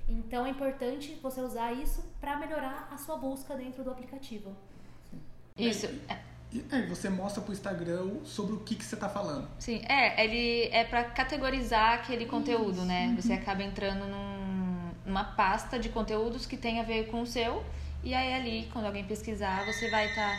Então 0.07 0.45
é 0.45 0.49
importante 0.49 1.17
você 1.21 1.41
usar 1.41 1.71
isso 1.73 2.03
para 2.19 2.37
melhorar 2.37 2.89
a 2.91 2.97
sua 2.97 3.17
busca 3.17 3.55
dentro 3.55 3.83
do 3.83 3.91
aplicativo. 3.91 4.55
Isso. 5.57 5.85
é, 6.09 6.17
E 6.51 6.65
aí 6.71 6.85
você 6.87 7.09
mostra 7.09 7.41
pro 7.41 7.53
Instagram 7.53 8.17
sobre 8.25 8.53
o 8.53 8.59
que, 8.61 8.75
que 8.75 8.83
você 8.83 8.95
tá 8.95 9.07
falando. 9.09 9.47
Sim, 9.59 9.81
é, 9.87 10.23
ele 10.23 10.69
é 10.71 10.83
pra 10.83 11.03
categorizar 11.05 11.93
aquele 11.93 12.25
conteúdo, 12.25 12.83
né? 12.85 13.13
Você 13.19 13.33
acaba 13.33 13.61
entrando 13.63 14.05
num- 14.07 14.91
numa 15.05 15.23
pasta 15.23 15.77
de 15.77 15.89
conteúdos 15.89 16.45
que 16.45 16.55
tem 16.57 16.79
a 16.79 16.83
ver 16.83 17.07
com 17.07 17.21
o 17.21 17.25
seu, 17.27 17.63
e 18.03 18.13
aí 18.13 18.33
ali, 18.33 18.69
quando 18.73 18.85
alguém 18.85 19.03
pesquisar, 19.05 19.65
você 19.65 19.89
vai 19.89 20.07
estar. 20.09 20.35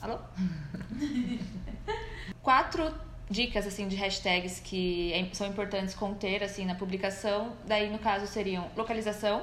Alô? 0.00 0.18
Quatro 2.42 2.92
dicas 3.28 3.66
assim 3.66 3.86
de 3.86 3.96
hashtags 3.96 4.60
que 4.60 5.12
é- 5.12 5.28
são 5.32 5.46
importantes 5.46 5.94
conter 5.94 6.42
assim 6.42 6.64
na 6.64 6.74
publicação. 6.74 7.52
Daí 7.66 7.88
no 7.90 7.98
caso 7.98 8.26
seriam 8.26 8.68
localização, 8.76 9.42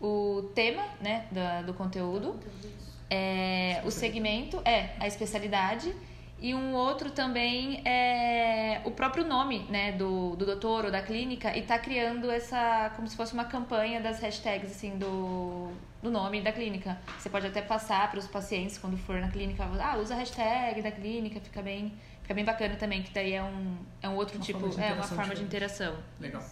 o 0.00 0.50
tema, 0.54 0.84
né, 1.00 1.26
da- 1.30 1.62
do 1.62 1.74
conteúdo, 1.74 2.38
é, 3.10 3.80
o 3.84 3.90
segmento, 3.90 4.60
é, 4.64 4.90
a 5.00 5.06
especialidade. 5.06 5.94
E 6.40 6.54
um 6.54 6.74
outro 6.74 7.10
também 7.10 7.80
é 7.86 8.80
o 8.84 8.90
próprio 8.90 9.24
nome, 9.24 9.60
né, 9.70 9.92
do, 9.92 10.36
do 10.36 10.44
doutor 10.44 10.84
ou 10.84 10.90
da 10.90 11.00
clínica 11.00 11.56
e 11.56 11.62
tá 11.62 11.78
criando 11.78 12.30
essa, 12.30 12.92
como 12.96 13.08
se 13.08 13.16
fosse 13.16 13.32
uma 13.32 13.44
campanha 13.44 14.00
das 14.00 14.20
hashtags, 14.20 14.70
assim, 14.70 14.98
do, 14.98 15.70
do 16.04 16.10
nome 16.10 16.42
da 16.42 16.52
clínica. 16.52 16.98
Você 17.18 17.30
pode 17.30 17.46
até 17.46 17.62
passar 17.62 18.10
para 18.10 18.18
os 18.20 18.28
pacientes 18.28 18.76
quando 18.76 18.96
for 18.98 19.18
na 19.18 19.30
clínica, 19.30 19.64
ah, 19.64 19.96
usa 19.96 20.14
a 20.14 20.18
hashtag 20.18 20.82
da 20.82 20.92
clínica, 20.92 21.40
fica 21.40 21.62
bem, 21.62 21.94
fica 22.20 22.34
bem 22.34 22.44
bacana 22.44 22.76
também, 22.76 23.02
que 23.02 23.12
daí 23.12 23.32
é 23.32 23.42
um, 23.42 23.78
é 24.02 24.08
um 24.08 24.14
outro 24.14 24.36
Uma 24.36 24.44
tipo, 24.44 24.68
de 24.68 24.80
é 24.80 24.92
uma 24.92 25.02
forma 25.02 25.34
de 25.34 25.42
diferente. 25.42 25.42
interação. 25.46 25.96
Legal. 26.20 26.42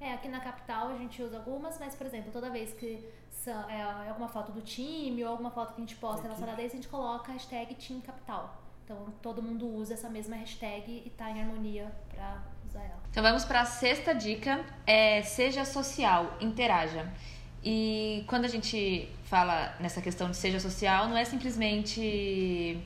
É, 0.00 0.14
aqui 0.14 0.28
na 0.28 0.40
capital 0.40 0.88
a 0.88 0.96
gente 0.96 1.20
usa 1.20 1.36
algumas, 1.36 1.78
mas, 1.80 1.94
por 1.96 2.06
exemplo, 2.06 2.30
toda 2.32 2.48
vez 2.48 2.72
que 2.74 3.04
são, 3.28 3.68
é, 3.68 3.80
é 4.06 4.08
alguma 4.08 4.28
foto 4.28 4.52
do 4.52 4.60
time 4.60 5.24
ou 5.24 5.30
alguma 5.30 5.50
foto 5.50 5.74
que 5.74 5.80
a 5.80 5.84
gente 5.84 5.96
posta 5.96 6.28
na 6.28 6.36
sala 6.36 6.54
10, 6.54 6.72
a 6.72 6.74
gente 6.76 6.88
coloca 6.88 7.30
a 7.30 7.34
hashtag 7.34 7.74
Team 7.74 8.00
Capital. 8.00 8.62
Então 8.84 8.96
todo 9.20 9.42
mundo 9.42 9.66
usa 9.66 9.94
essa 9.94 10.08
mesma 10.08 10.36
hashtag 10.36 11.02
e 11.04 11.10
tá 11.10 11.30
em 11.30 11.40
harmonia 11.40 11.90
pra 12.08 12.42
usar 12.68 12.82
ela. 12.82 13.00
Então 13.10 13.22
vamos 13.22 13.44
para 13.44 13.60
a 13.60 13.64
sexta 13.64 14.12
dica, 14.14 14.64
é 14.86 15.22
seja 15.22 15.64
social, 15.64 16.36
interaja. 16.40 17.12
E 17.64 18.24
quando 18.26 18.44
a 18.44 18.48
gente 18.48 19.08
fala 19.24 19.74
nessa 19.78 20.00
questão 20.00 20.30
de 20.30 20.36
seja 20.36 20.58
social, 20.58 21.08
não 21.08 21.16
é 21.16 21.24
simplesmente 21.24 22.78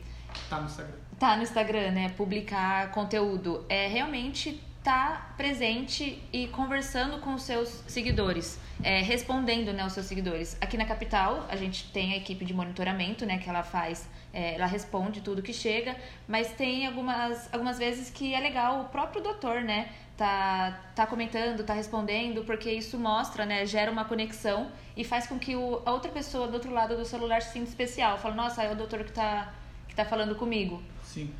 Tá 0.51 0.61
no 0.61 0.67
Instagram. 0.67 0.95
tá 1.19 1.37
no 1.37 1.43
Instagram, 1.43 1.91
né, 1.93 2.09
publicar 2.11 2.91
conteúdo, 2.91 3.65
é 3.69 3.87
realmente 3.87 4.63
estar 4.87 5.35
presente 5.37 6.23
e 6.33 6.47
conversando 6.47 7.19
com 7.19 7.35
os 7.35 7.43
seus 7.43 7.83
seguidores, 7.89 8.57
é, 8.85 9.03
respondendo, 9.03 9.73
né, 9.73 9.83
aos 9.83 9.93
seus 9.93 10.07
seguidores. 10.07 10.57
Aqui 10.61 10.77
na 10.77 10.85
capital, 10.85 11.45
a 11.49 11.57
gente 11.57 11.91
tem 11.91 12.13
a 12.13 12.17
equipe 12.17 12.45
de 12.45 12.55
monitoramento, 12.55 13.27
né, 13.27 13.39
que 13.39 13.51
ela 13.51 13.65
faz, 13.65 14.09
é, 14.33 14.55
ela 14.55 14.67
responde 14.67 15.21
tudo 15.23 15.43
que 15.43 15.53
chega, 15.53 15.97
mas 16.29 16.53
tem 16.53 16.87
algumas, 16.87 17.53
algumas 17.53 17.79
vezes 17.79 18.11
que 18.11 18.33
é 18.33 18.39
legal 18.39 18.83
o 18.83 18.85
próprio 18.85 19.21
doutor, 19.21 19.61
né, 19.61 19.91
tá, 20.17 20.81
tá 20.95 21.05
comentando, 21.05 21.65
tá 21.65 21.75
respondendo, 21.75 22.45
porque 22.45 22.71
isso 22.71 22.97
mostra, 22.97 23.45
né, 23.45 23.67
gera 23.67 23.91
uma 23.91 24.05
conexão 24.05 24.71
e 24.97 25.03
faz 25.03 25.27
com 25.27 25.37
que 25.37 25.57
o, 25.57 25.83
a 25.85 25.91
outra 25.91 26.13
pessoa 26.13 26.47
do 26.47 26.55
outro 26.55 26.71
lado 26.71 26.97
do 26.97 27.05
celular 27.05 27.43
se 27.43 27.55
sinta 27.55 27.69
especial. 27.69 28.19
Fala, 28.19 28.37
nossa, 28.37 28.63
é 28.63 28.71
o 28.71 28.77
doutor 28.77 29.03
que 29.03 29.11
tá, 29.11 29.53
que 29.89 29.97
tá 29.97 30.05
falando 30.05 30.37
comigo. 30.37 30.81
Sim. 31.03 31.35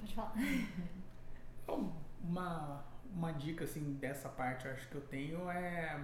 Pode 0.00 0.14
falar. 0.14 0.32
Então, 1.72 1.90
uma, 2.22 2.84
uma 3.14 3.32
dica 3.32 3.64
assim 3.64 3.94
dessa 3.94 4.28
parte 4.28 4.68
acho 4.68 4.86
que 4.88 4.94
eu 4.94 5.00
tenho 5.00 5.50
é 5.50 5.98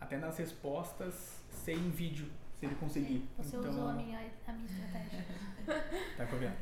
até 0.00 0.16
nas 0.16 0.36
respostas 0.36 1.40
ser 1.48 1.74
em 1.74 1.90
vídeo, 1.90 2.28
se 2.58 2.66
ele 2.66 2.74
conseguir. 2.74 3.28
Você 3.38 3.56
então, 3.56 3.70
usou 3.70 3.88
a 3.88 3.92
minha, 3.92 4.18
a 4.46 4.52
minha 4.52 4.66
estratégia. 4.66 5.24
Tá 6.16 6.26
copiando. 6.26 6.56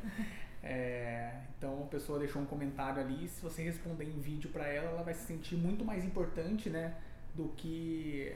É, 0.61 1.41
então 1.57 1.83
a 1.83 1.87
pessoa 1.87 2.19
deixou 2.19 2.41
um 2.41 2.45
comentário 2.45 3.01
ali, 3.01 3.27
se 3.27 3.41
você 3.41 3.63
responder 3.63 4.03
em 4.03 4.19
vídeo 4.19 4.51
pra 4.51 4.67
ela, 4.67 4.91
ela 4.91 5.03
vai 5.03 5.13
se 5.13 5.25
sentir 5.25 5.55
muito 5.55 5.83
mais 5.83 6.03
importante, 6.05 6.69
né, 6.69 6.95
do 7.33 7.47
que 7.49 8.35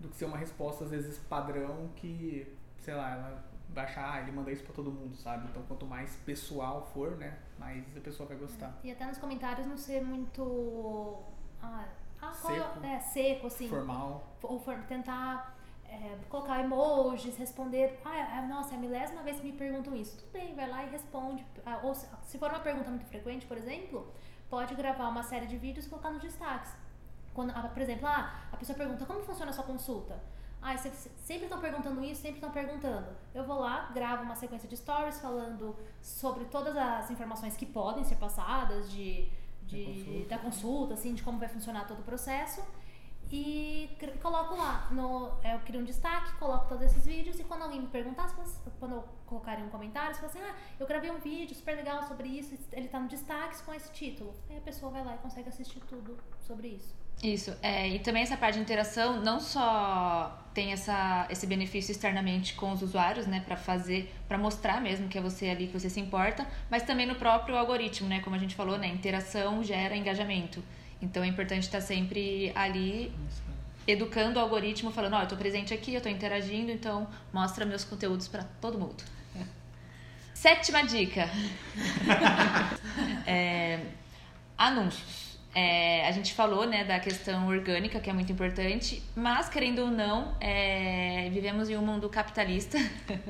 do 0.00 0.08
que 0.08 0.16
ser 0.16 0.26
uma 0.26 0.36
resposta 0.36 0.84
às 0.84 0.90
vezes 0.90 1.18
padrão 1.18 1.88
que, 1.96 2.46
sei 2.80 2.94
lá, 2.94 3.12
ela 3.12 3.44
vai 3.70 3.84
achar, 3.84 4.14
ah, 4.14 4.20
ele 4.20 4.32
manda 4.32 4.50
isso 4.50 4.64
pra 4.64 4.74
todo 4.74 4.90
mundo, 4.90 5.16
sabe? 5.16 5.48
Então 5.48 5.62
quanto 5.62 5.86
mais 5.86 6.16
pessoal 6.16 6.90
for, 6.92 7.16
né, 7.16 7.38
mais 7.58 7.84
a 7.96 8.00
pessoa 8.00 8.28
vai 8.28 8.36
gostar. 8.36 8.78
E 8.82 8.90
até 8.90 9.04
nos 9.06 9.18
comentários 9.18 9.66
não 9.66 9.76
ser 9.76 10.02
muito. 10.02 11.18
Ah, 11.62 11.86
ah 12.20 12.30
é 12.30 12.34
Seco. 12.34 12.86
É, 12.86 13.00
seco, 13.00 13.46
assim. 13.46 13.68
Formal. 13.68 14.24
ou 14.42 14.58
for 14.58 14.76
tentar 14.84 15.58
é, 15.88 16.16
colocar 16.28 16.60
emojis, 16.60 17.36
responder. 17.36 17.98
Ah, 18.04 18.38
é- 18.38 18.46
nossa, 18.46 18.74
é 18.74 18.76
a 18.76 18.80
milésima 18.80 19.22
vez 19.22 19.40
que 19.40 19.46
me 19.46 19.52
perguntam 19.52 19.94
isso. 19.96 20.18
Tudo 20.18 20.32
bem, 20.32 20.54
vai 20.54 20.68
lá 20.68 20.84
e 20.84 20.90
responde. 20.90 21.44
Ah, 21.64 21.80
ou 21.82 21.94
se, 21.94 22.06
se 22.22 22.38
for 22.38 22.50
uma 22.50 22.60
pergunta 22.60 22.90
muito 22.90 23.06
frequente, 23.06 23.46
por 23.46 23.56
exemplo, 23.56 24.12
pode 24.48 24.74
gravar 24.74 25.08
uma 25.08 25.22
série 25.22 25.46
de 25.46 25.56
vídeos 25.56 25.86
e 25.86 25.88
colocar 25.88 26.10
nos 26.10 26.22
destaques. 26.22 26.72
Quando, 27.34 27.50
ah, 27.50 27.68
por 27.72 27.82
exemplo, 27.82 28.06
ah, 28.06 28.48
a 28.52 28.56
pessoa 28.56 28.76
pergunta 28.76 29.04
como 29.06 29.22
funciona 29.22 29.50
a 29.50 29.54
sua 29.54 29.64
consulta. 29.64 30.20
Ah, 30.60 30.76
sempre 30.76 31.44
estão 31.44 31.60
perguntando 31.60 32.04
isso, 32.04 32.20
sempre 32.22 32.38
estão 32.38 32.50
perguntando. 32.50 33.06
Eu 33.34 33.44
vou 33.44 33.60
lá, 33.60 33.90
gravo 33.94 34.24
uma 34.24 34.34
sequência 34.34 34.68
de 34.68 34.76
stories 34.76 35.20
falando 35.20 35.76
sobre 36.02 36.44
todas 36.46 36.76
as 36.76 37.10
informações 37.10 37.56
que 37.56 37.64
podem 37.64 38.04
ser 38.04 38.16
passadas 38.16 38.90
de, 38.90 39.28
de- 39.62 39.84
Da 39.84 39.92
consulta. 39.94 40.28
da 40.28 40.38
consulta, 40.38 40.94
assim, 40.94 41.14
de 41.14 41.22
como 41.22 41.38
vai 41.38 41.48
funcionar 41.48 41.86
todo 41.86 42.00
o 42.00 42.02
processo. 42.02 42.62
E 43.30 43.90
coloco 44.22 44.56
lá, 44.56 44.88
no, 44.90 45.30
é, 45.42 45.54
eu 45.54 45.60
crio 45.60 45.80
um 45.80 45.84
destaque, 45.84 46.32
coloco 46.38 46.66
todos 46.66 46.84
esses 46.84 47.04
vídeos 47.04 47.38
e 47.38 47.44
quando 47.44 47.62
alguém 47.62 47.82
me 47.82 47.88
perguntar, 47.88 48.34
quando 48.80 48.92
eu 48.94 49.04
colocarem 49.26 49.64
um 49.66 49.68
comentário, 49.68 50.14
você 50.14 50.20
fala 50.26 50.32
assim, 50.32 50.40
ah, 50.42 50.54
eu 50.80 50.86
gravei 50.86 51.10
um 51.10 51.18
vídeo 51.18 51.54
super 51.54 51.76
legal 51.76 52.02
sobre 52.04 52.26
isso, 52.26 52.56
ele 52.72 52.88
tá 52.88 52.98
no 52.98 53.06
destaques 53.06 53.60
com 53.60 53.74
esse 53.74 53.92
título. 53.92 54.34
Aí 54.48 54.56
a 54.56 54.60
pessoa 54.62 54.90
vai 54.90 55.04
lá 55.04 55.14
e 55.14 55.18
consegue 55.18 55.46
assistir 55.50 55.78
tudo 55.80 56.16
sobre 56.40 56.68
isso. 56.68 56.94
Isso, 57.22 57.52
é, 57.60 57.88
e 57.88 57.98
também 57.98 58.22
essa 58.22 58.36
parte 58.36 58.54
de 58.54 58.60
interação 58.60 59.20
não 59.20 59.40
só 59.40 60.38
tem 60.54 60.72
essa, 60.72 61.26
esse 61.30 61.46
benefício 61.46 61.90
externamente 61.90 62.54
com 62.54 62.72
os 62.72 62.80
usuários, 62.80 63.26
né, 63.26 63.42
para 63.44 63.56
fazer, 63.56 64.14
para 64.28 64.38
mostrar 64.38 64.80
mesmo 64.80 65.08
que 65.08 65.18
é 65.18 65.20
você 65.20 65.48
ali, 65.48 65.66
que 65.66 65.72
você 65.72 65.90
se 65.90 65.98
importa, 65.98 66.46
mas 66.70 66.84
também 66.84 67.06
no 67.06 67.16
próprio 67.16 67.56
algoritmo, 67.56 68.08
né, 68.08 68.20
como 68.20 68.36
a 68.36 68.38
gente 68.38 68.54
falou, 68.54 68.78
né, 68.78 68.86
interação 68.86 69.62
gera 69.64 69.96
engajamento. 69.96 70.62
Então 71.02 71.22
é 71.24 71.26
importante 71.26 71.64
estar 71.64 71.80
sempre 71.80 72.52
ali 72.54 73.12
educando 73.86 74.38
o 74.38 74.42
algoritmo, 74.42 74.90
falando, 74.92 75.14
ó, 75.14 75.22
eu 75.22 75.28
tô 75.28 75.36
presente 75.36 75.72
aqui, 75.74 75.94
eu 75.94 76.00
tô 76.00 76.08
interagindo, 76.08 76.70
então 76.70 77.08
mostra 77.32 77.64
meus 77.64 77.84
conteúdos 77.84 78.28
para 78.28 78.44
todo 78.60 78.78
mundo. 78.78 79.02
Sétima 80.34 80.84
dica. 80.84 81.28
É, 83.26 83.80
anúncios. 84.56 85.27
É, 85.54 86.06
a 86.06 86.12
gente 86.12 86.34
falou 86.34 86.66
né, 86.66 86.84
da 86.84 87.00
questão 87.00 87.48
orgânica, 87.48 87.98
que 87.98 88.10
é 88.10 88.12
muito 88.12 88.30
importante, 88.30 89.02
mas 89.16 89.48
querendo 89.48 89.80
ou 89.80 89.90
não, 89.90 90.36
é, 90.40 91.28
vivemos 91.32 91.68
em 91.70 91.76
um 91.76 91.84
mundo 91.84 92.08
capitalista 92.08 92.78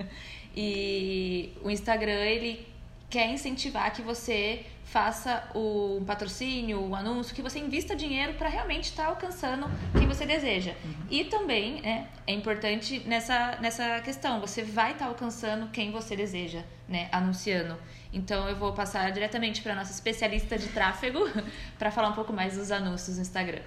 e 0.57 1.52
o 1.62 1.70
Instagram 1.70 2.20
ele 2.24 2.66
quer 3.09 3.31
incentivar 3.31 3.92
que 3.92 4.02
você 4.02 4.66
faça 4.85 5.48
o 5.54 6.02
patrocínio, 6.07 6.81
o 6.81 6.94
anúncio, 6.94 7.35
que 7.35 7.42
você 7.42 7.59
invista 7.59 7.94
dinheiro 7.94 8.35
para 8.35 8.48
realmente 8.48 8.85
estar 8.85 9.07
alcançando 9.07 9.66
quem 9.98 10.09
você 10.09 10.24
deseja. 10.24 10.74
E 11.11 11.24
também 11.24 11.81
é, 11.87 12.07
é 12.26 12.33
importante 12.33 13.00
nessa, 13.07 13.59
nessa 13.61 14.00
questão, 14.00 14.40
você 14.40 14.62
vai 14.62 14.92
estar 14.92 15.07
alcançando 15.07 15.68
quem 15.70 15.90
você 15.90 16.16
deseja, 16.16 16.62
né, 16.88 17.09
anunciando. 17.12 17.76
Então 18.12 18.48
eu 18.48 18.56
vou 18.56 18.72
passar 18.72 19.10
diretamente 19.12 19.62
para 19.62 19.74
nossa 19.74 19.92
especialista 19.92 20.58
de 20.58 20.68
tráfego 20.68 21.20
para 21.78 21.90
falar 21.90 22.08
um 22.08 22.14
pouco 22.14 22.32
mais 22.32 22.56
dos 22.56 22.70
anúncios 22.70 23.16
no 23.16 23.22
Instagram. 23.22 23.62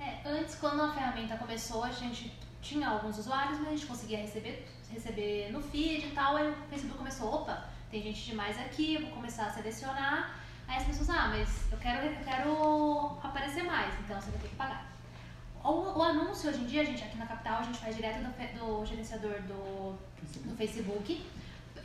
É, 0.00 0.28
antes, 0.28 0.54
quando 0.56 0.82
a 0.82 0.92
ferramenta 0.92 1.36
começou, 1.36 1.82
a 1.82 1.90
gente 1.90 2.32
tinha 2.62 2.88
alguns 2.88 3.18
usuários, 3.18 3.58
mas 3.58 3.68
a 3.68 3.70
gente 3.70 3.86
conseguia 3.86 4.18
receber, 4.18 4.66
receber 4.90 5.50
no 5.52 5.60
feed 5.60 6.06
e 6.06 6.10
tal. 6.10 6.36
Aí 6.36 6.48
o 6.48 6.54
Facebook 6.70 6.98
começou, 6.98 7.32
opa, 7.32 7.64
tem 7.90 8.02
gente 8.02 8.24
demais 8.24 8.58
aqui, 8.58 8.98
vou 8.98 9.10
começar 9.10 9.46
a 9.46 9.50
selecionar. 9.50 10.40
Aí 10.68 10.78
as 10.78 10.84
pessoas, 10.84 11.10
ah, 11.10 11.28
mas 11.28 11.48
eu 11.70 11.78
quero, 11.78 12.06
eu 12.06 12.24
quero 12.24 13.18
aparecer 13.22 13.62
mais, 13.62 13.94
então 14.00 14.20
você 14.20 14.30
vai 14.30 14.40
ter 14.40 14.48
que 14.48 14.56
pagar. 14.56 14.84
o, 15.62 15.98
o 15.98 16.02
anúncio 16.02 16.50
hoje 16.50 16.60
em 16.60 16.66
dia, 16.66 16.82
a 16.82 16.84
gente 16.84 17.04
aqui 17.04 17.16
na 17.16 17.26
capital, 17.26 17.60
a 17.60 17.62
gente 17.62 17.78
faz 17.78 17.94
direto 17.94 18.18
do, 18.18 18.58
do 18.58 18.86
gerenciador 18.86 19.40
do, 19.42 19.96
do 20.44 20.56
Facebook. 20.56 21.24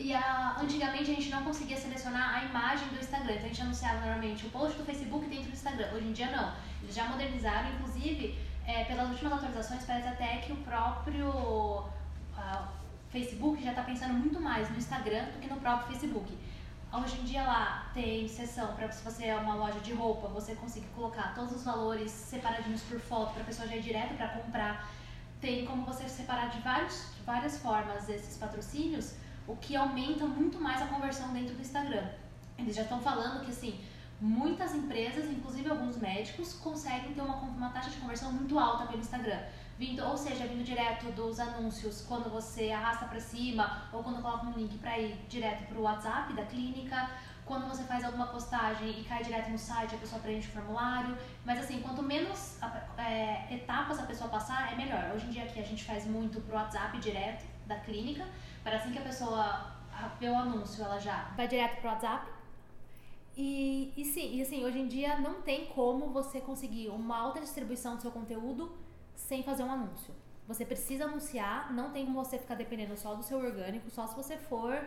E 0.02 0.14
a, 0.16 0.58
antigamente 0.60 1.12
a 1.12 1.14
gente 1.14 1.30
não 1.30 1.44
conseguia 1.44 1.78
selecionar 1.78 2.36
a 2.36 2.44
imagem 2.44 2.88
do 2.88 3.00
Instagram, 3.00 3.34
então 3.34 3.46
a 3.46 3.48
gente 3.50 3.62
anunciava 3.62 4.00
normalmente 4.00 4.48
o 4.48 4.50
post 4.50 4.76
do 4.76 4.84
Facebook 4.84 5.28
dentro 5.28 5.50
do 5.52 5.54
Instagram. 5.54 5.94
Hoje 5.94 6.08
em 6.08 6.12
dia 6.12 6.32
não. 6.32 6.56
Eles 6.82 6.96
já 6.96 7.06
modernizaram, 7.06 7.70
inclusive, 7.74 8.36
é, 8.66 8.84
pelas 8.86 9.10
últimas 9.10 9.34
atualizações, 9.34 9.84
parece 9.84 10.08
até 10.08 10.38
que 10.38 10.52
o 10.54 10.58
próprio 10.58 11.86
ah, 12.36 12.68
Facebook 13.12 13.64
já 13.64 13.70
está 13.70 13.84
pensando 13.84 14.16
muito 14.16 14.42
mais 14.42 14.72
no 14.72 14.78
Instagram 14.78 15.26
do 15.26 15.40
que 15.40 15.48
no 15.48 15.58
próprio 15.58 15.90
Facebook. 15.90 16.36
Hoje 16.92 17.22
em 17.22 17.24
dia 17.24 17.44
lá 17.44 17.90
tem 17.94 18.28
seção 18.28 18.74
para 18.74 18.92
se 18.92 19.04
você 19.04 19.28
é 19.28 19.36
uma 19.36 19.54
loja 19.54 19.80
de 19.82 19.94
roupa, 19.94 20.28
você 20.28 20.56
consegue 20.56 20.88
colocar 20.96 21.34
todos 21.36 21.56
os 21.56 21.64
valores 21.64 22.10
separadinhos 22.12 22.82
por 22.82 23.00
foto 23.00 23.34
para 23.34 23.44
a 23.44 23.46
pessoa 23.46 23.68
já 23.68 23.76
ir 23.76 23.84
direto 23.84 24.16
para 24.16 24.30
comprar. 24.30 24.90
Tem 25.40 25.66
como 25.66 25.86
você 25.86 26.10
separar 26.10 26.50
de, 26.50 26.60
vários, 26.60 27.14
de 27.16 27.22
várias 27.24 27.60
formas 27.60 28.10
esses 28.10 28.36
patrocínios, 28.38 29.14
o 29.48 29.56
que 29.56 29.76
aumenta 29.76 30.26
muito 30.26 30.60
mais 30.60 30.82
a 30.82 30.88
conversão 30.88 31.34
dentro 31.34 31.56
do 31.56 31.62
Instagram. 31.62 32.06
Eles 32.58 32.76
já 32.76 32.84
estão 32.84 33.00
falando 33.02 33.44
que 33.44 33.52
assim, 33.52 33.80
muitas 34.20 34.76
empresas, 34.76 35.26
inclusive 35.26 35.70
alguns 35.70 35.98
médicos, 35.98 36.54
conseguem 36.54 37.14
ter 37.14 37.22
uma, 37.22 37.36
uma 37.38 37.70
taxa 37.70 37.90
de 37.90 37.98
conversão 37.98 38.32
muito 38.32 38.58
alta 38.58 38.86
pelo 38.86 39.00
Instagram. 39.00 39.40
Vindo, 39.80 40.06
ou 40.06 40.16
seja, 40.16 40.46
vindo 40.46 40.64
direto 40.64 41.12
dos 41.14 41.40
anúncios, 41.40 42.06
quando 42.08 42.30
você 42.30 42.72
arrasta 42.72 43.06
para 43.06 43.20
cima, 43.20 43.90
ou 43.92 44.04
quando 44.04 44.22
coloca 44.22 44.46
um 44.46 44.52
link 44.52 44.78
para 44.78 45.00
ir 45.00 45.18
direto 45.28 45.66
para 45.68 45.80
o 45.80 45.82
WhatsApp 45.82 46.34
da 46.34 46.46
clínica, 46.46 47.10
quando 47.46 47.68
você 47.68 47.84
faz 47.84 48.04
alguma 48.04 48.28
postagem 48.28 49.00
e 49.00 49.04
cai 49.04 49.24
direto 49.24 49.50
no 49.50 49.58
site, 49.58 49.96
a 49.96 49.98
pessoa 49.98 50.22
preenche 50.22 50.48
o 50.50 50.52
formulário. 50.52 51.18
Mas 51.44 51.60
assim, 51.60 51.82
quanto 51.82 52.04
menos 52.04 52.58
é, 52.96 53.56
etapas 53.56 54.00
a 54.00 54.04
pessoa 54.04 54.30
passar, 54.30 54.72
é 54.72 54.76
melhor. 54.76 55.12
Hoje 55.16 55.26
em 55.26 55.32
dia 55.32 55.44
aqui 55.44 55.60
a 55.60 55.64
gente 55.64 55.84
faz 55.84 56.06
muito 56.06 56.40
pro 56.42 56.56
WhatsApp 56.56 57.00
direto 57.00 57.51
da 57.74 57.80
clínica, 57.80 58.28
para 58.64 58.78
assim 58.78 58.92
que 58.92 59.00
a 59.00 59.04
pessoa 59.04 59.72
vê 60.20 60.30
o 60.30 60.36
anúncio, 60.36 60.84
ela 60.84 61.00
já 61.00 61.32
vai 61.36 61.48
direto 61.48 61.80
pro 61.80 61.90
WhatsApp. 61.90 62.30
E, 63.36 63.94
e 63.96 64.04
sim, 64.04 64.36
e 64.36 64.42
assim, 64.42 64.64
hoje 64.64 64.80
em 64.80 64.88
dia 64.88 65.18
não 65.20 65.42
tem 65.42 65.68
como 65.68 66.10
você 66.10 66.42
conseguir 66.42 66.90
uma 66.90 67.18
alta 67.18 67.40
distribuição 67.40 67.96
do 67.96 68.02
seu 68.02 68.12
conteúdo 68.12 68.76
sem 69.16 69.42
fazer 69.42 69.64
um 69.64 69.72
anúncio. 69.72 70.14
Você 70.48 70.66
precisa 70.66 71.06
anunciar, 71.06 71.72
não 71.74 71.92
tem 71.92 72.06
como 72.06 72.24
você 72.24 72.38
ficar 72.38 72.56
dependendo 72.56 72.98
só 72.98 73.16
do 73.16 73.24
seu 73.24 73.40
orgânico, 73.40 73.90
só 73.90 74.06
se 74.06 74.16
você 74.16 74.36
for, 74.36 74.84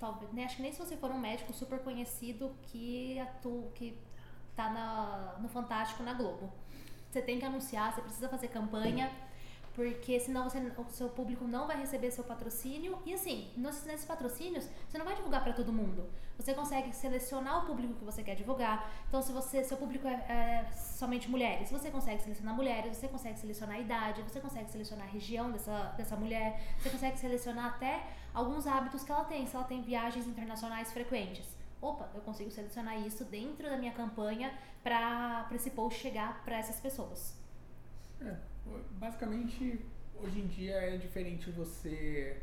talvez, 0.00 0.32
né, 0.32 0.44
acho 0.44 0.56
que 0.56 0.62
nem 0.62 0.72
se 0.72 0.78
você 0.78 0.96
for 0.96 1.10
um 1.12 1.18
médico 1.18 1.52
super 1.52 1.78
conhecido 1.78 2.52
que 2.62 3.18
atua, 3.20 3.70
que 3.74 3.96
tá 4.56 4.70
na, 4.70 5.36
no 5.40 5.48
Fantástico 5.48 6.02
na 6.02 6.14
Globo. 6.14 6.50
Você 7.08 7.22
tem 7.22 7.38
que 7.38 7.44
anunciar, 7.44 7.94
você 7.94 8.00
precisa 8.00 8.28
fazer 8.28 8.48
campanha, 8.48 9.12
porque 9.76 10.18
senão 10.18 10.48
você, 10.48 10.58
o 10.58 10.88
seu 10.88 11.10
público 11.10 11.44
não 11.46 11.66
vai 11.66 11.78
receber 11.78 12.10
seu 12.10 12.24
patrocínio. 12.24 12.98
E 13.04 13.12
assim, 13.12 13.50
nesses 13.54 14.06
patrocínios, 14.06 14.66
você 14.88 14.96
não 14.96 15.04
vai 15.04 15.14
divulgar 15.14 15.44
para 15.44 15.52
todo 15.52 15.70
mundo. 15.70 16.08
Você 16.38 16.54
consegue 16.54 16.96
selecionar 16.96 17.62
o 17.62 17.66
público 17.66 17.92
que 17.92 18.04
você 18.04 18.22
quer 18.22 18.34
divulgar. 18.34 18.90
Então, 19.06 19.20
se 19.20 19.32
você, 19.32 19.62
seu 19.62 19.76
público 19.76 20.08
é, 20.08 20.14
é 20.14 20.72
somente 20.72 21.30
mulheres, 21.30 21.70
você 21.70 21.90
consegue 21.90 22.22
selecionar 22.22 22.54
mulheres, 22.54 22.96
você 22.96 23.06
consegue 23.06 23.38
selecionar 23.38 23.76
a 23.76 23.78
idade, 23.78 24.22
você 24.22 24.40
consegue 24.40 24.70
selecionar 24.70 25.06
a 25.06 25.10
região 25.10 25.52
dessa, 25.52 25.94
dessa 25.98 26.16
mulher, 26.16 26.58
você 26.78 26.88
consegue 26.88 27.18
selecionar 27.18 27.66
até 27.66 28.02
alguns 28.32 28.66
hábitos 28.66 29.04
que 29.04 29.12
ela 29.12 29.24
tem, 29.24 29.46
se 29.46 29.54
ela 29.54 29.66
tem 29.66 29.82
viagens 29.82 30.26
internacionais 30.26 30.90
frequentes. 30.90 31.46
Opa, 31.82 32.08
eu 32.14 32.22
consigo 32.22 32.50
selecionar 32.50 32.98
isso 33.06 33.26
dentro 33.26 33.68
da 33.68 33.76
minha 33.76 33.92
campanha 33.92 34.50
para 34.82 35.46
esse 35.52 35.68
post 35.68 36.00
chegar 36.00 36.42
para 36.46 36.56
essas 36.56 36.80
pessoas. 36.80 37.36
É, 38.22 38.55
basicamente, 38.92 39.80
hoje 40.14 40.40
em 40.40 40.46
dia 40.46 40.74
é 40.74 40.96
diferente 40.96 41.50
você 41.50 42.40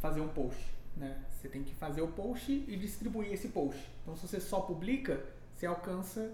fazer 0.00 0.20
um 0.20 0.28
post, 0.28 0.74
né? 0.96 1.22
Você 1.30 1.48
tem 1.48 1.62
que 1.62 1.74
fazer 1.74 2.02
o 2.02 2.08
post 2.08 2.52
e 2.52 2.76
distribuir 2.76 3.32
esse 3.32 3.48
post. 3.48 3.88
Então, 4.02 4.16
se 4.16 4.26
você 4.26 4.40
só 4.40 4.60
publica, 4.60 5.22
você 5.54 5.66
alcança 5.66 6.32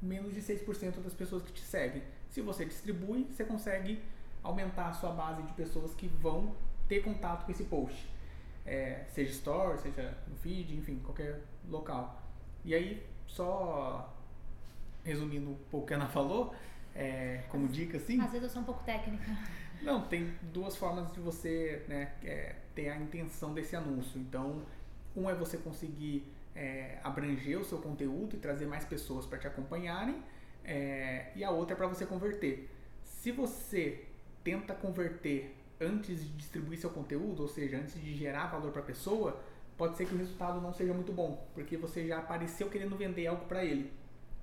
menos 0.00 0.32
de 0.32 0.40
6% 0.40 1.00
das 1.02 1.14
pessoas 1.14 1.42
que 1.42 1.52
te 1.52 1.62
seguem. 1.62 2.02
Se 2.30 2.40
você 2.40 2.64
distribui, 2.64 3.24
você 3.24 3.44
consegue 3.44 4.02
aumentar 4.42 4.88
a 4.88 4.92
sua 4.92 5.10
base 5.10 5.42
de 5.42 5.52
pessoas 5.52 5.94
que 5.94 6.06
vão 6.06 6.54
ter 6.88 7.02
contato 7.02 7.44
com 7.44 7.52
esse 7.52 7.64
post. 7.64 8.08
É, 8.64 9.04
seja 9.08 9.30
store, 9.32 9.78
seja 9.78 10.16
no 10.28 10.36
feed, 10.36 10.76
enfim, 10.76 10.98
qualquer 11.04 11.40
local. 11.68 12.22
E 12.64 12.74
aí, 12.74 13.06
só 13.26 14.14
resumindo 15.04 15.50
um 15.50 15.56
pouco 15.70 15.84
o 15.84 15.86
que 15.86 15.94
a 15.94 15.96
Ana 15.96 16.08
falou, 16.08 16.54
é, 16.98 17.44
como 17.48 17.68
dica 17.68 17.96
assim. 17.96 18.20
Às 18.20 18.32
vezes 18.32 18.48
eu 18.48 18.50
sou 18.50 18.62
um 18.62 18.64
pouco 18.64 18.82
técnica. 18.82 19.24
Não, 19.80 20.02
tem 20.02 20.34
duas 20.52 20.76
formas 20.76 21.12
de 21.12 21.20
você 21.20 21.84
né, 21.86 22.12
é, 22.24 22.56
ter 22.74 22.88
a 22.88 22.96
intenção 22.96 23.54
desse 23.54 23.76
anúncio. 23.76 24.20
Então, 24.20 24.62
um 25.14 25.30
é 25.30 25.34
você 25.34 25.56
conseguir 25.56 26.26
é, 26.56 26.98
abranger 27.04 27.60
o 27.60 27.64
seu 27.64 27.78
conteúdo 27.78 28.34
e 28.34 28.38
trazer 28.40 28.66
mais 28.66 28.84
pessoas 28.84 29.24
para 29.24 29.38
te 29.38 29.46
acompanharem, 29.46 30.20
é, 30.64 31.30
e 31.36 31.44
a 31.44 31.50
outra 31.50 31.74
é 31.74 31.76
para 31.76 31.86
você 31.86 32.04
converter. 32.04 32.68
Se 33.04 33.30
você 33.30 34.04
tenta 34.42 34.74
converter 34.74 35.54
antes 35.80 36.24
de 36.24 36.30
distribuir 36.30 36.80
seu 36.80 36.90
conteúdo, 36.90 37.42
ou 37.42 37.48
seja, 37.48 37.78
antes 37.78 37.94
de 37.94 38.16
gerar 38.16 38.48
valor 38.48 38.72
para 38.72 38.82
a 38.82 38.84
pessoa, 38.84 39.40
pode 39.76 39.96
ser 39.96 40.06
que 40.06 40.14
o 40.14 40.18
resultado 40.18 40.60
não 40.60 40.72
seja 40.72 40.92
muito 40.92 41.12
bom, 41.12 41.46
porque 41.54 41.76
você 41.76 42.08
já 42.08 42.18
apareceu 42.18 42.68
querendo 42.68 42.96
vender 42.96 43.28
algo 43.28 43.46
para 43.46 43.64
ele. 43.64 43.92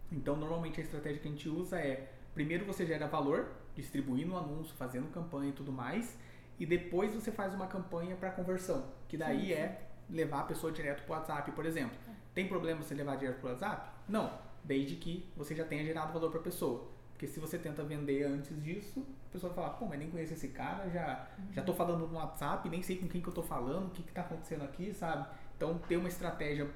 Então, 0.10 0.38
normalmente 0.38 0.80
a 0.80 0.84
estratégia 0.84 1.20
que 1.20 1.28
a 1.28 1.32
gente 1.32 1.50
usa 1.50 1.78
é 1.78 2.15
primeiro 2.36 2.66
você 2.66 2.86
gera 2.86 3.08
valor, 3.08 3.50
distribuindo 3.74 4.34
o 4.34 4.38
anúncio, 4.38 4.76
fazendo 4.76 5.12
campanha 5.12 5.50
e 5.50 5.54
tudo 5.54 5.72
mais, 5.72 6.16
e 6.60 6.66
depois 6.66 7.14
você 7.14 7.32
faz 7.32 7.54
uma 7.54 7.66
campanha 7.66 8.16
para 8.16 8.30
conversão, 8.30 8.86
que 9.08 9.18
daí 9.18 9.40
sim, 9.40 9.48
sim. 9.48 9.54
é 9.54 9.82
levar 10.10 10.42
a 10.42 10.44
pessoa 10.44 10.72
direto 10.72 11.04
para 11.04 11.16
o 11.16 11.18
WhatsApp, 11.18 11.52
por 11.52 11.66
exemplo. 11.66 11.98
É. 12.08 12.12
Tem 12.36 12.48
problema 12.48 12.84
você 12.84 12.94
levar 12.94 13.16
direto 13.16 13.40
para 13.40 13.48
o 13.48 13.52
WhatsApp? 13.52 13.90
Não, 14.08 14.32
desde 14.64 14.96
que 14.96 15.32
você 15.36 15.56
já 15.56 15.66
tenha 15.66 15.84
gerado 15.84 16.14
valor 16.14 16.30
para 16.30 16.42
a 16.42 16.44
pessoa. 16.44 16.88
Porque 17.12 17.28
se 17.28 17.40
você 17.40 17.58
tenta 17.58 17.82
vender 17.82 18.24
antes 18.26 18.62
disso, 18.62 19.06
a 19.30 19.32
pessoa 19.32 19.54
vai 19.54 19.64
falar, 19.64 19.78
pô, 19.78 19.86
mas 19.86 19.98
nem 19.98 20.10
conheço 20.10 20.34
esse 20.34 20.50
cara, 20.50 20.90
já, 20.90 21.30
uhum. 21.40 21.54
já 21.54 21.64
tô 21.64 21.74
falando 21.74 22.06
no 22.06 22.16
WhatsApp, 22.16 22.68
nem 22.68 22.82
sei 22.82 22.98
com 22.98 23.08
quem 23.08 23.22
que 23.22 23.30
eu 23.30 23.34
tô 23.34 23.42
falando, 23.42 23.88
o 23.88 23.90
que 23.92 24.04
que 24.04 24.12
tá 24.12 24.22
acontecendo 24.22 24.64
aqui, 24.66 24.94
sabe? 24.94 25.26
Então, 25.56 25.78
ter 25.88 25.96
uma 25.96 26.10
estratégia 26.10 26.70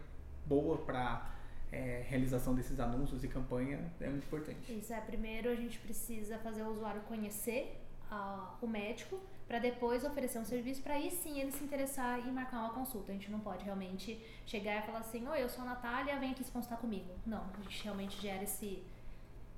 boa 0.46 0.78
para 0.78 1.30
é, 1.72 2.04
realização 2.08 2.56
desses 2.56 2.80
anúncios 2.80 3.24
e 3.24 3.28
campanha 3.28 3.92
é 4.00 4.10
muito 4.10 4.26
importante. 4.26 4.78
Isso 4.78 4.94
é, 4.94 5.00
primeiro 5.02 5.50
a 5.50 5.56
gente 5.56 5.78
precisa 5.80 6.38
fazer 6.40 6.64
o 6.64 6.70
usuário 6.70 7.02
conhecer 7.02 7.80
uh, 8.12 8.48
o 8.62 8.68
médico 8.68 9.20
para 9.48 9.60
depois 9.60 10.04
oferecer 10.04 10.40
um 10.40 10.46
serviço 10.46 10.82
para 10.82 10.94
aí 10.94 11.10
sim 11.10 11.40
ele 11.40 11.52
se 11.52 11.64
interessar 11.64 12.20
e 12.20 12.32
marcar 12.32 12.60
uma 12.60 12.74
consulta. 12.74 13.12
A 13.12 13.16
gente 13.16 13.32
não 13.32 13.40
pode 13.40 13.64
realmente 13.66 14.20
chegar 14.46 14.80
e 14.80 14.86
falar 14.86 15.00
assim, 15.00 15.28
oi, 15.28 15.44
eu 15.44 15.50
sou 15.50 15.64
a 15.64 15.68
Natália, 15.68 16.20
vem 16.20 16.32
aqui 16.32 16.44
se 16.44 16.52
consultar 16.52 16.78
comigo. 16.78 17.10
Não, 17.26 17.44
a 17.58 17.62
gente 17.64 17.84
realmente 17.84 18.22
gera 18.22 18.44
esse, 18.44 18.84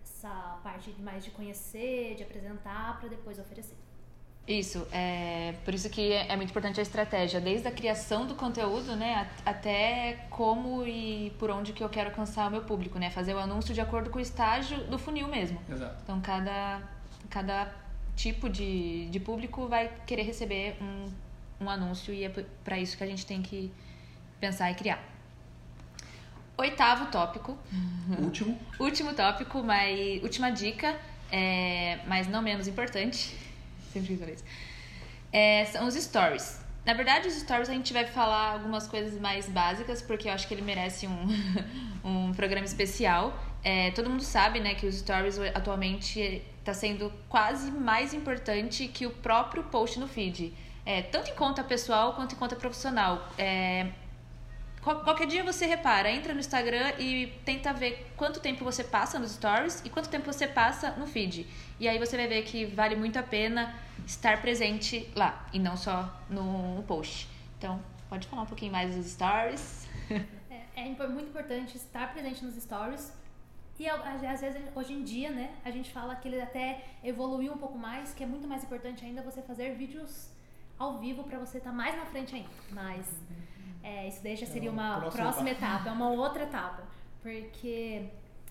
essa 0.02 0.60
parte 0.64 0.92
mais 1.02 1.24
de 1.26 1.32
conhecer, 1.32 2.16
de 2.16 2.24
apresentar 2.24 3.00
para 3.00 3.10
depois 3.10 3.38
oferecer. 3.40 3.76
Isso, 4.48 4.88
é 4.92 5.54
por 5.64 5.74
isso 5.74 5.88
que 5.90 6.12
é 6.12 6.36
muito 6.36 6.50
importante 6.50 6.80
a 6.80 6.84
estratégia, 6.84 7.40
desde 7.40 7.68
a 7.68 7.72
criação 7.72 8.26
do 8.26 8.34
conteúdo, 8.34 8.96
né, 8.96 9.30
até 9.46 10.26
como 10.30 10.86
e 10.86 11.32
por 11.38 11.52
onde 11.52 11.74
que 11.74 11.84
eu 11.84 11.90
quero 11.90 12.10
alcançar 12.10 12.48
o 12.48 12.52
meu 12.52 12.62
público, 12.64 12.98
né, 12.98 13.12
fazer 13.12 13.36
o 13.36 13.40
anúncio 13.40 13.74
de 13.74 13.80
acordo 13.80 14.10
com 14.10 14.18
o 14.18 14.22
estágio 14.22 14.84
do 14.86 14.98
funil 14.98 15.28
mesmo. 15.28 15.62
Exato. 15.70 16.02
Então 16.04 16.20
cada 16.22 16.82
cada 17.30 17.72
tipo 18.16 18.50
de, 18.50 19.08
de 19.10 19.20
público 19.20 19.68
vai 19.68 19.92
querer 20.06 20.24
receber 20.24 20.76
um, 20.82 21.06
um 21.64 21.70
anúncio 21.70 22.14
e 22.14 22.24
é 22.24 22.30
para 22.64 22.80
isso 22.80 22.98
que 22.98 23.04
a 23.04 23.08
gente 23.08 23.26
tem 23.26 23.42
que 23.42 23.72
pensar 24.40 24.72
e 24.72 24.76
criar. 24.76 25.02
Oitavo 26.58 27.06
tópico. 27.12 27.58
Último. 28.20 28.60
Último 28.80 29.14
tópico, 29.14 29.64
mas 29.64 30.22
última 30.24 30.50
dica, 30.52 31.00
é, 31.32 32.00
mas 32.08 32.28
não 32.28 32.42
menos 32.42 32.68
importante 32.68 33.51
sempre 33.92 34.18
falei 34.18 34.36
isso. 34.36 34.44
É, 35.32 35.66
são 35.66 35.88
os 35.88 35.96
stories. 35.96 36.60
Na 36.86 36.94
verdade, 36.94 37.28
os 37.28 37.36
stories 37.36 37.70
a 37.70 37.74
gente 37.74 37.94
vai 37.94 38.06
falar 38.06 38.54
algumas 38.54 38.88
coisas 38.88 39.20
mais 39.20 39.48
básicas, 39.48 40.02
porque 40.02 40.28
eu 40.28 40.34
acho 40.34 40.48
que 40.48 40.54
ele 40.54 40.64
merece 40.64 41.08
um, 41.08 41.28
um 42.04 42.34
programa 42.34 42.66
especial. 42.66 43.38
É, 43.64 43.92
todo 43.92 44.10
mundo 44.10 44.24
sabe 44.24 44.60
né, 44.60 44.74
que 44.74 44.88
os 44.88 44.96
stories 44.96 45.38
atualmente 45.54 46.42
está 46.60 46.74
sendo 46.74 47.14
quase 47.30 47.70
mais 47.72 48.14
importante 48.14 48.88
que 48.88 49.06
o 49.06 49.12
próprio 49.12 49.64
post 49.64 50.00
no 50.00 50.08
feed. 50.08 50.54
É, 50.84 51.04
tanto 51.04 51.30
em 51.30 51.36
conta 51.36 51.64
pessoal 51.64 52.14
quanto 52.14 52.34
em 52.34 52.38
conta 52.38 52.56
profissional. 52.56 53.28
É, 53.38 53.88
Qualquer 54.82 55.28
dia 55.28 55.44
você 55.44 55.68
repara, 55.68 56.10
entra 56.10 56.34
no 56.34 56.40
Instagram 56.40 56.94
e 56.98 57.28
tenta 57.46 57.72
ver 57.72 58.12
quanto 58.18 58.40
tempo 58.40 58.66
você 58.66 58.84
passa 58.84 59.20
nos 59.20 59.34
stories 59.34 59.80
e 59.86 59.90
quanto 59.92 60.10
tempo 60.10 60.26
você 60.26 60.48
passa 60.48 60.92
no 60.92 61.06
feed. 61.06 61.46
E 61.80 61.88
aí 61.88 62.00
você 62.00 62.18
vai 62.18 62.28
ver 62.28 62.42
que 62.44 62.66
vale 62.66 62.96
muito 62.96 63.18
a 63.20 63.22
pena 63.24 63.76
estar 64.08 64.42
presente 64.42 65.08
lá 65.16 65.48
e 65.54 65.60
não 65.60 65.78
só 65.78 66.12
no 66.28 66.84
post. 66.88 67.30
Então, 67.60 67.80
pode 68.10 68.28
falar 68.28 68.42
um 68.42 68.48
pouquinho 68.48 68.72
mais 68.72 68.96
dos 68.96 69.06
stories. 69.06 69.88
É, 70.74 70.88
é 70.88 71.08
muito 71.08 71.30
importante 71.30 71.76
estar 71.76 72.12
presente 72.14 72.44
nos 72.44 72.56
stories 72.56 73.14
E 73.78 73.88
às 73.88 74.42
vezes, 74.42 74.62
hoje 74.74 74.94
em 74.94 75.04
dia, 75.04 75.30
né, 75.30 75.54
a 75.64 75.70
gente 75.70 75.92
fala 75.92 76.16
que 76.16 76.28
ele 76.28 76.42
até 76.42 76.84
evoluiu 77.04 77.54
um 77.54 77.58
pouco 77.58 77.78
mais, 77.78 78.14
que 78.14 78.24
é 78.24 78.26
muito 78.26 78.48
mais 78.48 78.64
importante 78.64 79.04
ainda 79.06 79.22
você 79.22 79.42
fazer 79.42 79.76
vídeos 79.76 80.30
ao 80.80 80.98
vivo 80.98 81.24
pra 81.24 81.38
você 81.38 81.58
estar 81.58 81.72
mais 81.72 81.96
na 81.96 82.06
frente 82.06 82.36
ainda. 82.36 82.50
Mas 82.72 83.06
é, 83.84 84.08
isso 84.08 84.22
daí 84.24 84.36
já 84.36 84.46
seria 84.46 84.70
É 84.70 84.72
uma 84.72 84.90
uma 84.92 85.00
próxima 85.02 85.24
próxima 85.24 85.50
etapa, 85.50 85.90
é 85.90 85.92
uma 85.92 86.10
outra 86.10 86.44
etapa. 86.44 86.84
Porque 87.22 88.10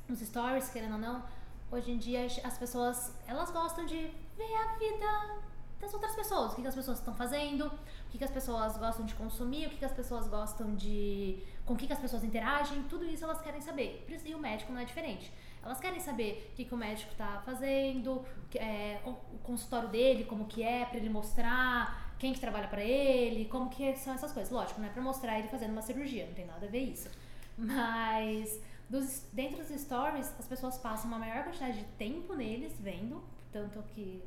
nos 0.08 0.20
stories, 0.20 0.68
querendo 0.70 0.92
ou 0.94 0.98
não, 0.98 1.22
hoje 1.70 1.90
em 1.92 1.98
dia 1.98 2.24
as- 2.24 2.44
as 2.44 2.58
pessoas, 2.58 3.14
elas 3.26 3.50
gostam 3.50 3.84
de 3.86 4.10
ver 4.36 4.54
a 4.54 4.76
vida 4.78 5.40
das 5.80 5.94
outras 5.94 6.14
pessoas. 6.14 6.52
O 6.52 6.56
que, 6.56 6.62
que 6.62 6.68
as 6.68 6.74
pessoas 6.74 6.98
estão 6.98 7.14
fazendo, 7.14 7.66
o 7.66 8.10
que, 8.10 8.18
que 8.18 8.24
as 8.24 8.30
pessoas 8.30 8.76
gostam 8.76 9.04
de 9.06 9.14
consumir, 9.14 9.66
o 9.66 9.70
que, 9.70 9.76
que 9.78 9.84
as 9.84 9.92
pessoas 9.92 10.28
gostam 10.28 10.74
de... 10.74 11.38
com 11.64 11.72
o 11.74 11.76
que, 11.76 11.86
que 11.86 11.92
as 11.92 11.98
pessoas 11.98 12.22
interagem, 12.22 12.82
tudo 12.84 13.04
isso 13.04 13.24
elas 13.24 13.40
querem 13.40 13.60
saber. 13.60 14.06
E 14.24 14.34
o 14.34 14.38
médico 14.38 14.72
não 14.72 14.80
é 14.80 14.84
diferente. 14.84 15.32
Elas 15.62 15.80
querem 15.80 16.00
saber 16.00 16.50
o 16.52 16.56
que, 16.56 16.64
que 16.66 16.74
o 16.74 16.76
médico 16.76 17.10
está 17.12 17.40
fazendo, 17.44 18.24
é, 18.54 19.00
o, 19.06 19.12
consultório 19.42 19.88
dele, 19.88 20.24
como 20.24 20.44
que 20.46 20.62
é, 20.62 20.84
pra 20.84 20.96
ele 20.98 21.08
mostrar, 21.08 22.09
quem 22.20 22.34
que 22.34 22.38
trabalha 22.38 22.68
pra 22.68 22.84
ele, 22.84 23.46
como 23.46 23.70
que 23.70 23.96
são 23.96 24.12
essas 24.12 24.30
coisas. 24.30 24.52
Lógico, 24.52 24.78
não 24.78 24.88
é 24.88 24.92
pra 24.92 25.02
mostrar 25.02 25.38
ele 25.38 25.48
fazendo 25.48 25.72
uma 25.72 25.80
cirurgia, 25.82 26.26
não 26.26 26.34
tem 26.34 26.46
nada 26.46 26.66
a 26.66 26.68
ver 26.68 26.84
isso. 26.84 27.08
Mas 27.56 28.60
dos, 28.88 29.26
dentro 29.32 29.56
dos 29.56 29.68
stories, 29.80 30.32
as 30.38 30.46
pessoas 30.46 30.76
passam 30.76 31.06
uma 31.08 31.18
maior 31.18 31.42
quantidade 31.44 31.78
de 31.78 31.84
tempo 31.96 32.34
neles 32.34 32.78
vendo, 32.78 33.24
tanto 33.50 33.82
que 33.94 34.22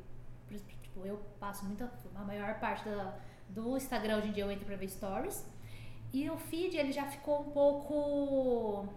tipo, 0.82 1.06
eu 1.06 1.18
passo 1.38 1.64
muita 1.64 1.90
a 2.14 2.24
maior 2.24 2.58
parte 2.58 2.84
da, 2.84 3.16
do 3.48 3.76
Instagram 3.76 4.18
hoje 4.18 4.28
em 4.28 4.32
dia 4.32 4.44
eu 4.44 4.50
entro 4.50 4.66
pra 4.66 4.76
ver 4.76 4.88
stories. 4.88 5.46
E 6.12 6.28
o 6.28 6.36
feed 6.36 6.76
ele 6.76 6.92
já 6.92 7.06
ficou 7.06 7.42
um 7.42 7.50
pouco 7.50 8.88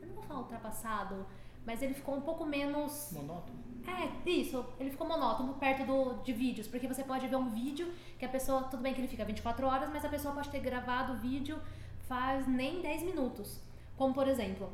eu 0.00 0.08
não 0.08 0.14
vou 0.14 0.24
falar 0.24 0.40
ultrapassado, 0.40 1.26
mas 1.66 1.82
ele 1.82 1.92
ficou 1.92 2.16
um 2.16 2.22
pouco 2.22 2.46
menos 2.46 3.10
Monótono. 3.12 3.67
É, 3.88 4.30
isso. 4.30 4.64
Ele 4.78 4.90
ficou 4.90 5.06
monótono 5.06 5.54
perto 5.54 5.84
do, 5.84 6.22
de 6.22 6.32
vídeos, 6.32 6.66
porque 6.66 6.86
você 6.86 7.02
pode 7.02 7.26
ver 7.26 7.36
um 7.36 7.48
vídeo 7.48 7.92
que 8.18 8.24
a 8.24 8.28
pessoa, 8.28 8.62
tudo 8.64 8.82
bem 8.82 8.94
que 8.94 9.00
ele 9.00 9.08
fica 9.08 9.24
24 9.24 9.66
horas, 9.66 9.90
mas 9.90 10.04
a 10.04 10.08
pessoa 10.08 10.34
pode 10.34 10.48
ter 10.50 10.60
gravado 10.60 11.14
o 11.14 11.16
vídeo 11.16 11.58
faz 12.08 12.48
nem 12.48 12.80
10 12.80 13.02
minutos. 13.02 13.60
Como 13.96 14.14
por 14.14 14.26
exemplo, 14.26 14.72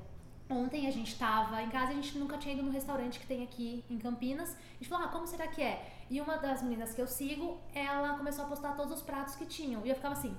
ontem 0.48 0.87
a 0.87 0.90
gente 0.90 1.18
tava 1.18 1.61
em 1.62 1.68
casa, 1.68 1.90
a 1.90 1.94
gente 1.94 2.16
nunca 2.16 2.38
tinha 2.38 2.55
ido 2.55 2.62
no 2.62 2.70
restaurante 2.70 3.18
que 3.18 3.27
tem 3.27 3.42
aqui 3.42 3.85
em 3.90 3.98
Campinas. 3.98 4.50
A 4.55 4.74
gente 4.79 4.88
falou, 4.88 5.07
ah, 5.07 5.09
como 5.09 5.27
será 5.27 5.48
que 5.48 5.61
é? 5.61 5.92
E 6.09 6.20
uma 6.20 6.37
das 6.37 6.62
meninas 6.62 6.94
que 6.94 7.00
eu 7.00 7.07
sigo, 7.07 7.59
ela 7.74 8.16
começou 8.16 8.44
a 8.44 8.48
postar 8.48 8.77
todos 8.77 8.92
os 8.92 9.03
pratos 9.03 9.35
que 9.35 9.44
tinham. 9.44 9.85
E 9.85 9.88
eu 9.88 9.96
ficava 9.96 10.14
assim, 10.14 10.35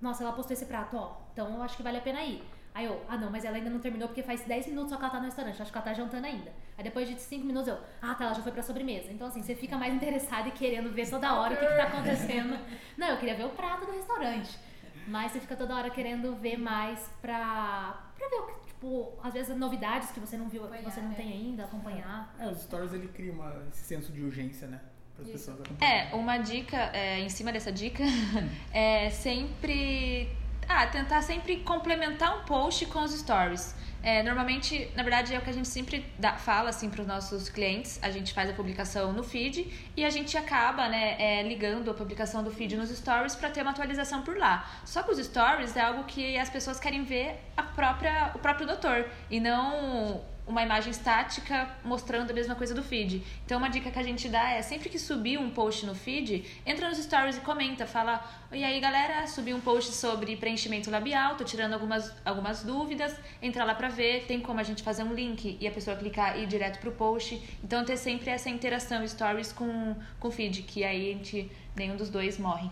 nossa, 0.00 0.24
ela 0.24 0.32
postou 0.32 0.54
esse 0.54 0.66
prato, 0.66 0.96
ó, 0.96 1.16
então 1.32 1.54
eu 1.54 1.62
acho 1.62 1.76
que 1.76 1.82
vale 1.82 1.98
a 1.98 2.00
pena 2.00 2.22
ir. 2.22 2.42
Aí 2.74 2.86
eu, 2.86 3.04
ah 3.08 3.16
não, 3.16 3.30
mas 3.30 3.44
ela 3.44 3.56
ainda 3.56 3.70
não 3.70 3.80
terminou 3.80 4.08
porque 4.08 4.22
faz 4.22 4.42
10 4.42 4.68
minutos 4.68 4.90
só 4.90 4.96
que 4.96 5.02
ela 5.02 5.12
tá 5.12 5.18
no 5.18 5.26
restaurante, 5.26 5.60
acho 5.60 5.70
que 5.70 5.78
ela 5.78 5.84
tá 5.84 5.92
jantando 5.92 6.26
ainda. 6.26 6.52
Aí 6.80 6.84
depois 6.84 7.06
de 7.06 7.20
5 7.20 7.44
minutos 7.44 7.68
eu, 7.68 7.76
ah 8.00 8.14
tá, 8.14 8.24
ela 8.24 8.32
já 8.32 8.42
foi 8.42 8.52
pra 8.52 8.62
sobremesa. 8.62 9.12
Então 9.12 9.26
assim, 9.26 9.42
você 9.42 9.54
fica 9.54 9.76
mais 9.76 9.92
interessado 9.92 10.48
e 10.48 10.50
querendo 10.50 10.90
ver 10.90 11.10
toda 11.10 11.38
hora 11.38 11.52
o 11.52 11.56
que, 11.58 11.66
que 11.66 11.76
tá 11.76 11.82
acontecendo. 11.82 12.58
Não, 12.96 13.08
eu 13.08 13.18
queria 13.18 13.34
ver 13.34 13.44
o 13.44 13.50
prato 13.50 13.84
do 13.84 13.92
restaurante. 13.92 14.58
Mas 15.06 15.30
você 15.30 15.40
fica 15.40 15.54
toda 15.54 15.76
hora 15.76 15.90
querendo 15.90 16.34
ver 16.36 16.56
mais 16.56 16.98
pra, 17.20 18.12
pra 18.16 18.28
ver 18.28 18.36
o 18.36 18.46
que, 18.46 18.66
tipo, 18.68 19.12
às 19.22 19.34
vezes 19.34 19.54
novidades 19.54 20.10
que 20.10 20.20
você 20.20 20.38
não 20.38 20.48
viu, 20.48 20.66
que 20.68 20.82
você 20.82 21.02
não 21.02 21.10
né? 21.10 21.16
tem 21.16 21.30
ainda, 21.30 21.64
acompanhar. 21.64 22.34
É, 22.38 22.48
os 22.48 22.62
stories 22.62 22.94
ele 22.94 23.08
cria 23.08 23.30
uma, 23.30 23.62
esse 23.70 23.84
senso 23.84 24.10
de 24.10 24.22
urgência, 24.22 24.66
né? 24.66 24.80
Para 25.14 25.24
as 25.26 25.32
pessoas 25.32 25.60
acompanharem. 25.60 26.08
É, 26.08 26.14
uma 26.14 26.38
dica 26.38 26.78
é, 26.94 27.18
em 27.18 27.28
cima 27.28 27.52
dessa 27.52 27.70
dica 27.70 28.02
é 28.72 29.10
sempre. 29.10 30.34
Ah, 30.66 30.86
tentar 30.86 31.20
sempre 31.20 31.58
complementar 31.58 32.38
um 32.38 32.44
post 32.44 32.86
com 32.86 33.00
os 33.00 33.12
stories. 33.12 33.74
É, 34.02 34.22
normalmente, 34.22 34.90
na 34.96 35.02
verdade, 35.02 35.34
é 35.34 35.38
o 35.38 35.42
que 35.42 35.50
a 35.50 35.52
gente 35.52 35.68
sempre 35.68 36.04
dá- 36.18 36.36
fala 36.36 36.70
assim 36.70 36.88
para 36.88 37.02
os 37.02 37.06
nossos 37.06 37.48
clientes. 37.48 37.98
A 38.02 38.10
gente 38.10 38.32
faz 38.32 38.48
a 38.48 38.52
publicação 38.52 39.12
no 39.12 39.22
feed 39.22 39.70
e 39.96 40.04
a 40.04 40.10
gente 40.10 40.36
acaba 40.38 40.88
né, 40.88 41.16
é, 41.18 41.42
ligando 41.42 41.90
a 41.90 41.94
publicação 41.94 42.42
do 42.42 42.50
feed 42.50 42.76
nos 42.76 42.90
stories 42.90 43.34
para 43.34 43.50
ter 43.50 43.62
uma 43.62 43.72
atualização 43.72 44.22
por 44.22 44.36
lá. 44.38 44.68
Só 44.84 45.02
que 45.02 45.10
os 45.10 45.18
stories 45.18 45.76
é 45.76 45.80
algo 45.82 46.04
que 46.04 46.38
as 46.38 46.48
pessoas 46.48 46.80
querem 46.80 47.04
ver 47.04 47.38
a 47.56 47.62
própria, 47.62 48.30
o 48.34 48.38
próprio 48.38 48.66
doutor 48.66 49.06
e 49.30 49.38
não 49.38 50.22
uma 50.46 50.62
imagem 50.62 50.90
estática 50.90 51.68
mostrando 51.84 52.30
a 52.30 52.34
mesma 52.34 52.54
coisa 52.54 52.74
do 52.74 52.82
feed. 52.82 53.22
Então, 53.44 53.58
uma 53.58 53.68
dica 53.68 53.90
que 53.90 53.98
a 53.98 54.02
gente 54.02 54.28
dá 54.28 54.50
é 54.50 54.62
sempre 54.62 54.88
que 54.88 54.98
subir 54.98 55.38
um 55.38 55.50
post 55.50 55.86
no 55.86 55.94
feed, 55.94 56.44
entra 56.66 56.88
nos 56.88 56.98
stories 56.98 57.36
e 57.36 57.40
comenta, 57.40 57.86
fala: 57.86 58.24
E 58.52 58.64
aí, 58.64 58.80
galera, 58.80 59.26
subi 59.26 59.54
um 59.54 59.60
post 59.60 59.92
sobre 59.92 60.36
preenchimento 60.36 60.90
labial, 60.90 61.36
tô 61.36 61.44
tirando 61.44 61.72
algumas, 61.72 62.12
algumas 62.24 62.62
dúvidas, 62.62 63.14
entra 63.40 63.64
lá 63.64 63.74
pra 63.74 63.88
ver, 63.88 64.24
tem 64.26 64.40
como 64.40 64.60
a 64.60 64.64
gente 64.64 64.82
fazer 64.82 65.02
um 65.02 65.14
link 65.14 65.56
e 65.60 65.66
a 65.66 65.70
pessoa 65.70 65.96
clicar 65.96 66.38
e 66.38 66.42
ir 66.42 66.46
direto 66.46 66.78
pro 66.80 66.92
post. 66.92 67.40
Então, 67.62 67.84
ter 67.84 67.96
sempre 67.96 68.30
essa 68.30 68.50
interação 68.50 69.06
stories 69.06 69.52
com 69.52 69.94
com 70.18 70.28
o 70.28 70.30
feed, 70.30 70.62
que 70.62 70.84
aí 70.84 71.10
a 71.10 71.14
gente, 71.14 71.50
nenhum 71.74 71.96
dos 71.96 72.10
dois 72.10 72.38
morre. 72.38 72.70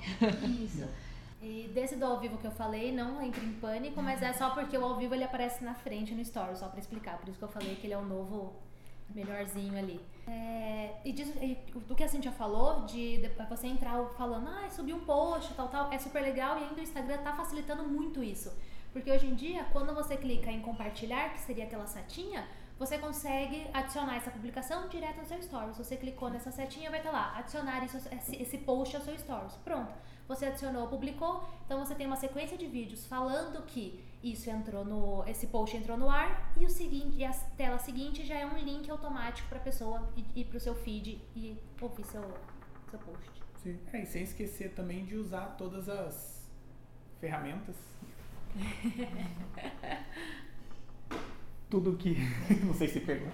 Isso. 0.65 0.87
E 1.49 1.69
desse 1.69 1.97
do 1.97 2.05
ao 2.05 2.19
vivo 2.21 2.37
que 2.37 2.47
eu 2.47 2.51
falei, 2.51 2.93
não 2.93 3.23
entre 3.23 3.43
em 3.45 3.55
pânico, 3.55 4.03
mas 4.03 4.21
é 4.23 4.33
só 4.35 4.51
porque 4.51 4.77
o 4.77 4.85
ao 4.85 4.97
vivo 4.97 5.15
ele 5.15 5.25
aparece 5.25 5.65
na 5.65 5.75
frente 5.75 6.13
no 6.15 6.21
story, 6.21 6.57
só 6.59 6.69
pra 6.69 6.79
explicar. 6.79 7.17
Por 7.19 7.29
isso 7.29 7.39
que 7.39 7.45
eu 7.45 7.49
falei 7.49 7.75
que 7.77 7.87
ele 7.87 7.95
é 7.95 7.99
o 7.99 8.05
novo 8.05 8.55
melhorzinho 9.15 9.79
ali. 9.79 9.99
É, 10.27 10.97
e, 11.05 11.13
diz- 11.13 11.35
e 11.41 11.57
do 11.89 11.95
que 11.95 12.05
a 12.05 12.09
Cintia 12.09 12.31
falou, 12.33 12.85
de 12.85 13.19
depois 13.19 13.49
você 13.49 13.67
entrar 13.67 14.05
falando, 14.19 14.49
ah, 14.49 14.69
subi 14.69 14.93
um 14.93 15.01
post, 15.01 15.55
tal, 15.55 15.69
tal, 15.69 15.91
é 15.91 15.99
super 15.99 16.21
legal 16.21 16.59
e 16.59 16.65
ainda 16.65 16.75
o 16.81 16.83
Instagram 16.83 17.19
tá 17.19 17.33
facilitando 17.35 17.85
muito 17.85 18.23
isso. 18.23 18.53
Porque 18.93 19.11
hoje 19.11 19.27
em 19.27 19.35
dia, 19.35 19.65
quando 19.73 19.95
você 19.95 20.17
clica 20.17 20.51
em 20.51 20.61
compartilhar, 20.61 21.31
que 21.33 21.41
seria 21.41 21.65
aquela 21.65 21.87
setinha, 21.87 22.47
você 22.79 22.99
consegue 22.99 23.67
adicionar 23.73 24.17
essa 24.17 24.31
publicação 24.31 24.89
direto 24.89 25.19
no 25.19 25.27
seu 25.27 25.43
stories. 25.43 25.77
Você 25.79 25.97
clicou 25.97 26.29
nessa 26.31 26.51
setinha, 26.51 26.91
vai 26.91 27.01
estar 27.01 27.11
lá, 27.11 27.35
adicionar 27.39 27.85
isso, 27.85 27.97
esse 28.33 28.59
post 28.59 28.95
ao 28.97 29.03
seu 29.03 29.19
stories. 29.19 29.55
Pronto. 29.65 29.93
Você 30.29 30.45
adicionou, 30.45 30.87
publicou, 30.89 31.43
então 31.65 31.85
você 31.85 31.95
tem 31.95 32.07
uma 32.07 32.17
sequência 32.17 32.57
de 32.57 32.67
vídeos 32.67 33.07
falando 33.07 33.65
que 33.65 34.05
isso 34.23 34.51
entrou 34.51 34.85
no, 34.85 35.25
esse 35.27 35.47
post 35.47 35.75
entrou 35.75 35.97
no 35.97 36.11
ar 36.11 36.53
e 36.61 36.67
o 36.67 36.69
seguinte, 36.69 37.17
e 37.17 37.25
a 37.25 37.33
tela 37.57 37.79
seguinte 37.79 38.27
já 38.27 38.35
é 38.35 38.45
um 38.45 38.59
link 38.59 38.91
automático 38.91 39.49
para 39.49 39.59
a 39.59 39.63
pessoa 39.63 40.07
ir, 40.17 40.27
ir 40.37 40.45
pro 40.45 40.61
seu 40.61 40.75
feed 40.75 41.19
e 41.35 41.57
ouvir 41.81 42.05
seu, 42.05 42.23
seu 42.91 42.99
post. 42.99 43.31
Sim. 43.63 43.79
É, 43.93 44.03
e 44.03 44.07
sem 44.07 44.23
esquecer 44.23 44.75
também 44.75 45.05
de 45.05 45.17
usar 45.17 45.57
todas 45.57 45.89
as 45.89 46.47
ferramentas. 47.21 47.77
Tudo 51.71 51.97
que. 51.97 52.17
Não 52.65 52.75
sei 52.75 52.89
se 52.89 53.01
pegou. 53.01 53.31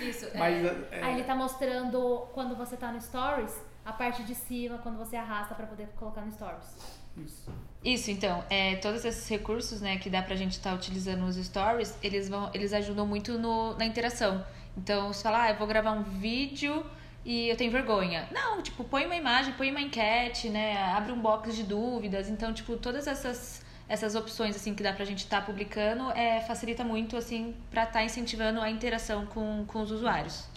Isso, 0.00 0.26
Mas 0.36 0.64
é, 0.64 1.02
Aí 1.02 1.14
ele 1.14 1.24
tá 1.24 1.34
mostrando 1.34 2.26
quando 2.34 2.54
você 2.54 2.76
tá 2.76 2.92
no 2.92 3.00
stories, 3.00 3.58
a 3.84 3.92
parte 3.92 4.22
de 4.22 4.34
cima, 4.34 4.78
quando 4.78 4.98
você 4.98 5.16
arrasta 5.16 5.54
para 5.54 5.66
poder 5.66 5.88
colocar 5.96 6.20
no 6.20 6.30
stories. 6.30 6.76
isso. 7.16 7.50
Isso, 7.84 8.10
então, 8.10 8.44
é, 8.48 8.76
todos 8.76 9.04
esses 9.04 9.28
recursos, 9.28 9.80
né, 9.80 9.98
que 9.98 10.08
dá 10.08 10.22
pra 10.22 10.36
gente 10.36 10.52
estar 10.52 10.72
utilizando 10.74 11.20
nos 11.20 11.36
stories, 11.36 11.96
eles 12.02 12.28
vão, 12.28 12.50
eles 12.54 12.72
ajudam 12.72 13.06
muito 13.06 13.38
no, 13.38 13.76
na 13.76 13.84
interação. 13.84 14.44
Então, 14.76 15.12
você 15.12 15.22
fala, 15.22 15.42
ah, 15.42 15.50
eu 15.50 15.56
vou 15.56 15.66
gravar 15.66 15.92
um 15.92 16.02
vídeo 16.02 16.86
e 17.24 17.48
eu 17.48 17.56
tenho 17.56 17.72
vergonha. 17.72 18.28
Não, 18.30 18.62
tipo, 18.62 18.84
põe 18.84 19.04
uma 19.04 19.16
imagem, 19.16 19.52
põe 19.54 19.70
uma 19.70 19.80
enquete, 19.80 20.48
né, 20.48 20.80
abre 20.92 21.10
um 21.12 21.20
box 21.20 21.56
de 21.56 21.64
dúvidas. 21.64 22.28
Então, 22.28 22.52
tipo, 22.52 22.76
todas 22.76 23.06
essas 23.06 23.62
essas 23.88 24.14
opções 24.14 24.56
assim 24.56 24.74
que 24.74 24.82
dá 24.82 24.90
pra 24.92 25.04
gente 25.04 25.18
estar 25.18 25.44
publicando, 25.44 26.10
é, 26.12 26.40
facilita 26.40 26.82
muito 26.82 27.14
assim 27.14 27.54
para 27.70 27.82
estar 27.82 28.02
incentivando 28.02 28.58
a 28.58 28.70
interação 28.70 29.26
com, 29.26 29.66
com 29.66 29.82
os 29.82 29.90
usuários. 29.90 30.48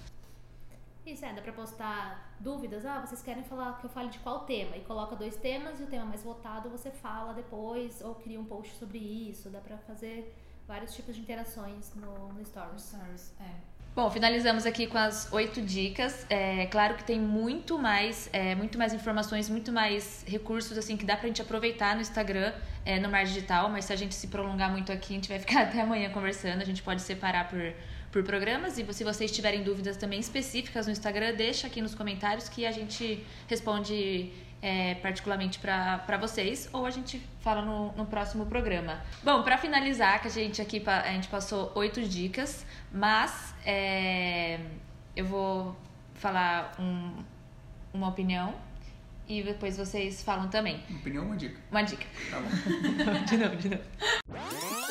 Isso 1.05 1.23
é, 1.23 1.33
dá 1.33 1.41
pra 1.41 1.53
postar 1.53 2.35
dúvidas. 2.39 2.83
Ah, 2.83 2.99
vocês 2.99 3.21
querem 3.21 3.43
falar 3.43 3.77
que 3.77 3.85
eu 3.85 3.89
fale 3.89 4.09
de 4.09 4.17
qual 4.19 4.39
tema? 4.39 4.75
E 4.75 4.81
coloca 4.81 5.15
dois 5.15 5.35
temas 5.37 5.79
e 5.79 5.83
o 5.83 5.87
tema 5.87 6.05
mais 6.05 6.23
votado 6.23 6.67
você 6.69 6.89
fala 6.89 7.31
depois 7.33 8.01
ou 8.01 8.15
cria 8.15 8.39
um 8.39 8.45
post 8.45 8.75
sobre 8.75 8.97
isso. 8.97 9.49
Dá 9.49 9.59
pra 9.59 9.77
fazer 9.77 10.35
vários 10.67 10.95
tipos 10.95 11.15
de 11.15 11.21
interações 11.21 11.93
no, 11.95 12.33
no 12.33 12.43
Stories. 12.43 12.81
Stories, 12.81 13.33
é. 13.39 13.75
Bom, 13.95 14.11
finalizamos 14.11 14.65
aqui 14.65 14.87
com 14.87 14.97
as 14.97 15.31
oito 15.31 15.61
dicas. 15.61 16.25
É 16.29 16.65
claro 16.65 16.95
que 16.95 17.03
tem 17.05 17.17
muito 17.17 17.79
mais, 17.79 18.29
é, 18.33 18.53
muito 18.53 18.77
mais 18.77 18.91
informações, 18.91 19.49
muito 19.49 19.71
mais 19.71 20.25
recursos 20.27 20.77
assim 20.77 20.97
que 20.97 21.05
dá 21.05 21.15
pra 21.15 21.27
gente 21.27 21.41
aproveitar 21.41 21.95
no 21.95 22.01
Instagram, 22.01 22.51
é, 22.83 22.99
no 22.99 23.09
Mar 23.09 23.23
Digital, 23.23 23.69
mas 23.69 23.85
se 23.85 23.93
a 23.93 23.95
gente 23.95 24.13
se 24.13 24.27
prolongar 24.27 24.69
muito 24.69 24.91
aqui, 24.91 25.13
a 25.13 25.15
gente 25.15 25.29
vai 25.29 25.39
ficar 25.39 25.61
até 25.69 25.79
amanhã 25.79 26.09
conversando. 26.09 26.61
A 26.61 26.65
gente 26.65 26.83
pode 26.83 27.01
separar 27.03 27.47
por, 27.47 27.73
por 28.15 28.23
programas. 28.23 28.77
E 28.77 28.93
se 28.93 29.03
vocês 29.03 29.29
tiverem 29.29 29.61
dúvidas 29.61 29.97
também 29.97 30.21
específicas 30.21 30.85
no 30.85 30.91
Instagram, 30.93 31.33
deixa 31.35 31.67
aqui 31.67 31.81
nos 31.81 31.93
comentários 31.93 32.47
que 32.47 32.65
a 32.65 32.71
gente 32.71 33.21
responde 33.45 34.31
é, 34.61 34.95
particularmente 34.95 35.59
para 35.59 36.17
vocês 36.17 36.69
ou 36.71 36.85
a 36.85 36.91
gente 36.91 37.21
fala 37.41 37.61
no, 37.61 37.91
no 37.91 38.05
próximo 38.05 38.45
programa. 38.45 39.01
Bom, 39.21 39.43
para 39.43 39.57
finalizar, 39.57 40.21
que 40.21 40.29
a 40.29 40.31
gente 40.31 40.61
aqui 40.61 40.81
a 40.87 41.11
gente 41.11 41.27
passou 41.27 41.73
oito 41.75 42.01
dicas, 42.07 42.65
mas 42.89 43.53
é, 43.65 44.61
eu 45.13 45.25
vou 45.25 45.75
falar 46.13 46.73
um- 46.79 47.21
uma 47.93 48.07
opinião 48.07 48.55
e 49.27 49.43
depois 49.43 49.75
vocês 49.75 50.23
falam 50.23 50.47
também. 50.47 50.81
Opinião 51.01 51.23
ou 51.23 51.29
uma 51.31 51.35
dica? 51.37 51.59
Uma 51.69 51.81
dica. 51.81 52.05
Tá 52.31 52.39
bom. 52.39 53.23
de 53.27 53.37
novo, 53.37 53.55
de 53.57 53.69
novo. 53.71 54.84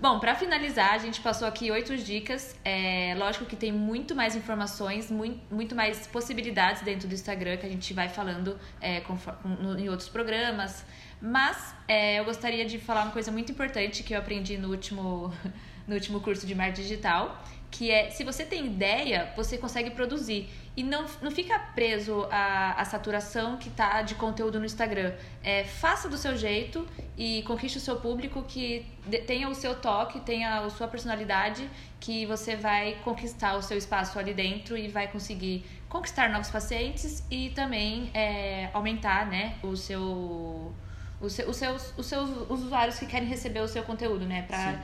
Bom, 0.00 0.20
para 0.20 0.34
finalizar, 0.34 0.92
a 0.94 0.98
gente 0.98 1.20
passou 1.20 1.46
aqui 1.46 1.70
oito 1.70 1.96
dicas. 1.96 2.54
É, 2.64 3.14
lógico 3.18 3.44
que 3.44 3.56
tem 3.56 3.72
muito 3.72 4.14
mais 4.14 4.36
informações, 4.36 5.10
muito, 5.10 5.54
muito 5.54 5.74
mais 5.74 6.06
possibilidades 6.06 6.82
dentro 6.82 7.08
do 7.08 7.14
Instagram 7.14 7.56
que 7.56 7.66
a 7.66 7.68
gente 7.68 7.92
vai 7.92 8.08
falando 8.08 8.58
é, 8.80 9.02
no, 9.44 9.78
em 9.78 9.88
outros 9.88 10.08
programas. 10.08 10.84
Mas 11.20 11.74
é, 11.88 12.20
eu 12.20 12.24
gostaria 12.24 12.64
de 12.64 12.78
falar 12.78 13.02
uma 13.02 13.12
coisa 13.12 13.32
muito 13.32 13.50
importante 13.50 14.02
que 14.02 14.14
eu 14.14 14.18
aprendi 14.18 14.56
no 14.56 14.70
último, 14.70 15.32
no 15.86 15.94
último 15.94 16.20
curso 16.20 16.46
de 16.46 16.54
marketing 16.54 16.82
digital, 16.82 17.42
que 17.70 17.90
é 17.90 18.10
se 18.10 18.24
você 18.24 18.44
tem 18.44 18.66
ideia, 18.66 19.32
você 19.36 19.58
consegue 19.58 19.90
produzir. 19.90 20.48
E 20.76 20.82
não, 20.82 21.06
não 21.20 21.30
fica 21.30 21.58
preso 21.58 22.26
à, 22.30 22.80
à 22.80 22.84
saturação 22.84 23.56
que 23.56 23.68
tá 23.68 24.00
de 24.02 24.14
conteúdo 24.14 24.60
no 24.60 24.64
Instagram. 24.64 25.12
É, 25.42 25.64
faça 25.64 26.08
do 26.08 26.16
seu 26.16 26.36
jeito 26.36 26.86
e 27.16 27.42
conquiste 27.42 27.78
o 27.78 27.80
seu 27.80 27.96
público 27.96 28.44
que 28.44 28.86
tenha 29.26 29.48
o 29.48 29.54
seu 29.54 29.74
toque, 29.74 30.20
tenha 30.20 30.60
a 30.60 30.70
sua 30.70 30.86
personalidade, 30.86 31.68
que 31.98 32.24
você 32.26 32.54
vai 32.54 32.96
conquistar 33.02 33.56
o 33.56 33.62
seu 33.62 33.76
espaço 33.76 34.18
ali 34.18 34.32
dentro 34.32 34.78
e 34.78 34.86
vai 34.86 35.08
conseguir 35.08 35.64
conquistar 35.88 36.30
novos 36.30 36.50
pacientes 36.50 37.24
e 37.28 37.50
também 37.50 38.10
é, 38.14 38.70
aumentar 38.72 39.26
né, 39.26 39.56
o 39.62 39.76
seu 39.76 40.72
os, 41.20 41.32
seus, 41.32 41.48
os, 41.48 41.56
seus, 41.56 41.94
os 41.98 42.06
seus 42.06 42.30
usuários 42.48 42.98
que 42.98 43.06
querem 43.06 43.28
receber 43.28 43.60
o 43.60 43.66
seu 43.66 43.82
conteúdo, 43.82 44.24
né? 44.24 44.42
Pra 44.42 44.80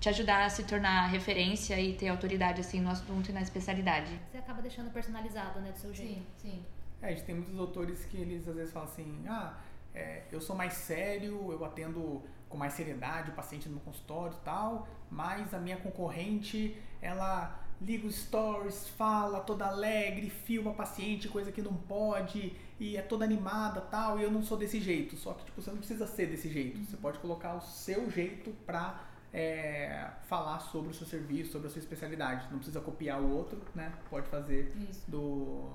te 0.00 0.08
ajudar 0.08 0.46
a 0.46 0.48
se 0.48 0.64
tornar 0.64 1.06
referência 1.08 1.78
e 1.78 1.94
ter 1.94 2.08
autoridade, 2.08 2.62
assim, 2.62 2.80
no 2.80 2.90
assunto 2.90 3.28
e 3.28 3.32
na 3.32 3.42
especialidade. 3.42 4.18
Você 4.30 4.38
acaba 4.38 4.62
deixando 4.62 4.90
personalizado, 4.90 5.60
né? 5.60 5.72
Do 5.72 5.78
seu 5.78 5.92
jeito. 5.92 6.14
Sim, 6.14 6.26
sim. 6.38 6.64
É, 7.02 7.08
a 7.08 7.10
gente 7.10 7.24
tem 7.24 7.34
muitos 7.34 7.58
autores 7.58 8.04
que 8.06 8.16
eles 8.16 8.48
às 8.48 8.56
vezes 8.56 8.72
falam 8.72 8.88
assim, 8.88 9.22
ah, 9.28 9.58
é, 9.94 10.22
eu 10.32 10.40
sou 10.40 10.56
mais 10.56 10.72
sério, 10.72 11.52
eu 11.52 11.64
atendo 11.64 12.22
com 12.48 12.56
mais 12.56 12.72
seriedade 12.72 13.30
o 13.30 13.34
paciente 13.34 13.68
no 13.68 13.76
meu 13.76 13.84
consultório 13.84 14.36
e 14.40 14.44
tal, 14.44 14.88
mas 15.10 15.52
a 15.52 15.58
minha 15.58 15.76
concorrente, 15.76 16.76
ela 17.00 17.60
liga 17.80 18.06
os 18.06 18.16
stories, 18.16 18.88
fala 18.88 19.40
toda 19.40 19.66
alegre, 19.66 20.28
filma 20.28 20.72
paciente, 20.72 21.28
coisa 21.28 21.52
que 21.52 21.62
não 21.62 21.74
pode, 21.74 22.54
e 22.78 22.96
é 22.96 23.02
toda 23.02 23.24
animada 23.24 23.80
tal, 23.80 24.18
e 24.18 24.22
eu 24.22 24.30
não 24.30 24.42
sou 24.42 24.58
desse 24.58 24.80
jeito. 24.80 25.16
Só 25.16 25.32
que 25.34 25.44
tipo, 25.44 25.60
você 25.60 25.70
não 25.70 25.78
precisa 25.78 26.06
ser 26.06 26.26
desse 26.26 26.48
jeito. 26.50 26.78
Você 26.84 26.96
pode 26.96 27.18
colocar 27.18 27.54
o 27.54 27.60
seu 27.60 28.10
jeito 28.10 28.50
pra 28.66 29.09
é, 29.32 30.10
falar 30.22 30.58
sobre 30.60 30.90
o 30.90 30.94
seu 30.94 31.06
serviço, 31.06 31.52
sobre 31.52 31.68
a 31.68 31.70
sua 31.70 31.78
especialidade. 31.78 32.48
Não 32.50 32.58
precisa 32.58 32.80
copiar 32.80 33.20
o 33.20 33.30
outro, 33.30 33.60
né? 33.74 33.92
Pode 34.08 34.28
fazer 34.28 34.74
do, 35.06 35.70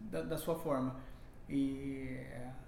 da, 0.00 0.22
da, 0.22 0.38
sua 0.38 0.54
forma. 0.54 0.96
E 1.48 2.20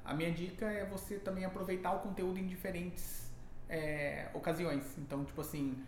a 0.05 0.14
minha 0.14 0.32
dica 0.32 0.66
é 0.70 0.84
você 0.84 1.18
também 1.18 1.44
aproveitar 1.44 1.92
o 1.92 2.01
conteúdo 2.01 2.38
em 2.38 2.46
diferentes 2.46 3.30
é, 3.68 4.28
ocasiões. 4.32 4.96
Então, 4.98 5.24
tipo 5.24 5.40
assim, 5.40 5.82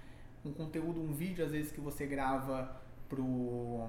um 0.44 0.52
conteúdo, 0.52 1.00
um 1.00 1.12
vídeo, 1.12 1.44
às 1.44 1.52
vezes, 1.52 1.72
que 1.72 1.80
você 1.80 2.06
grava 2.06 2.80
pro, 3.08 3.88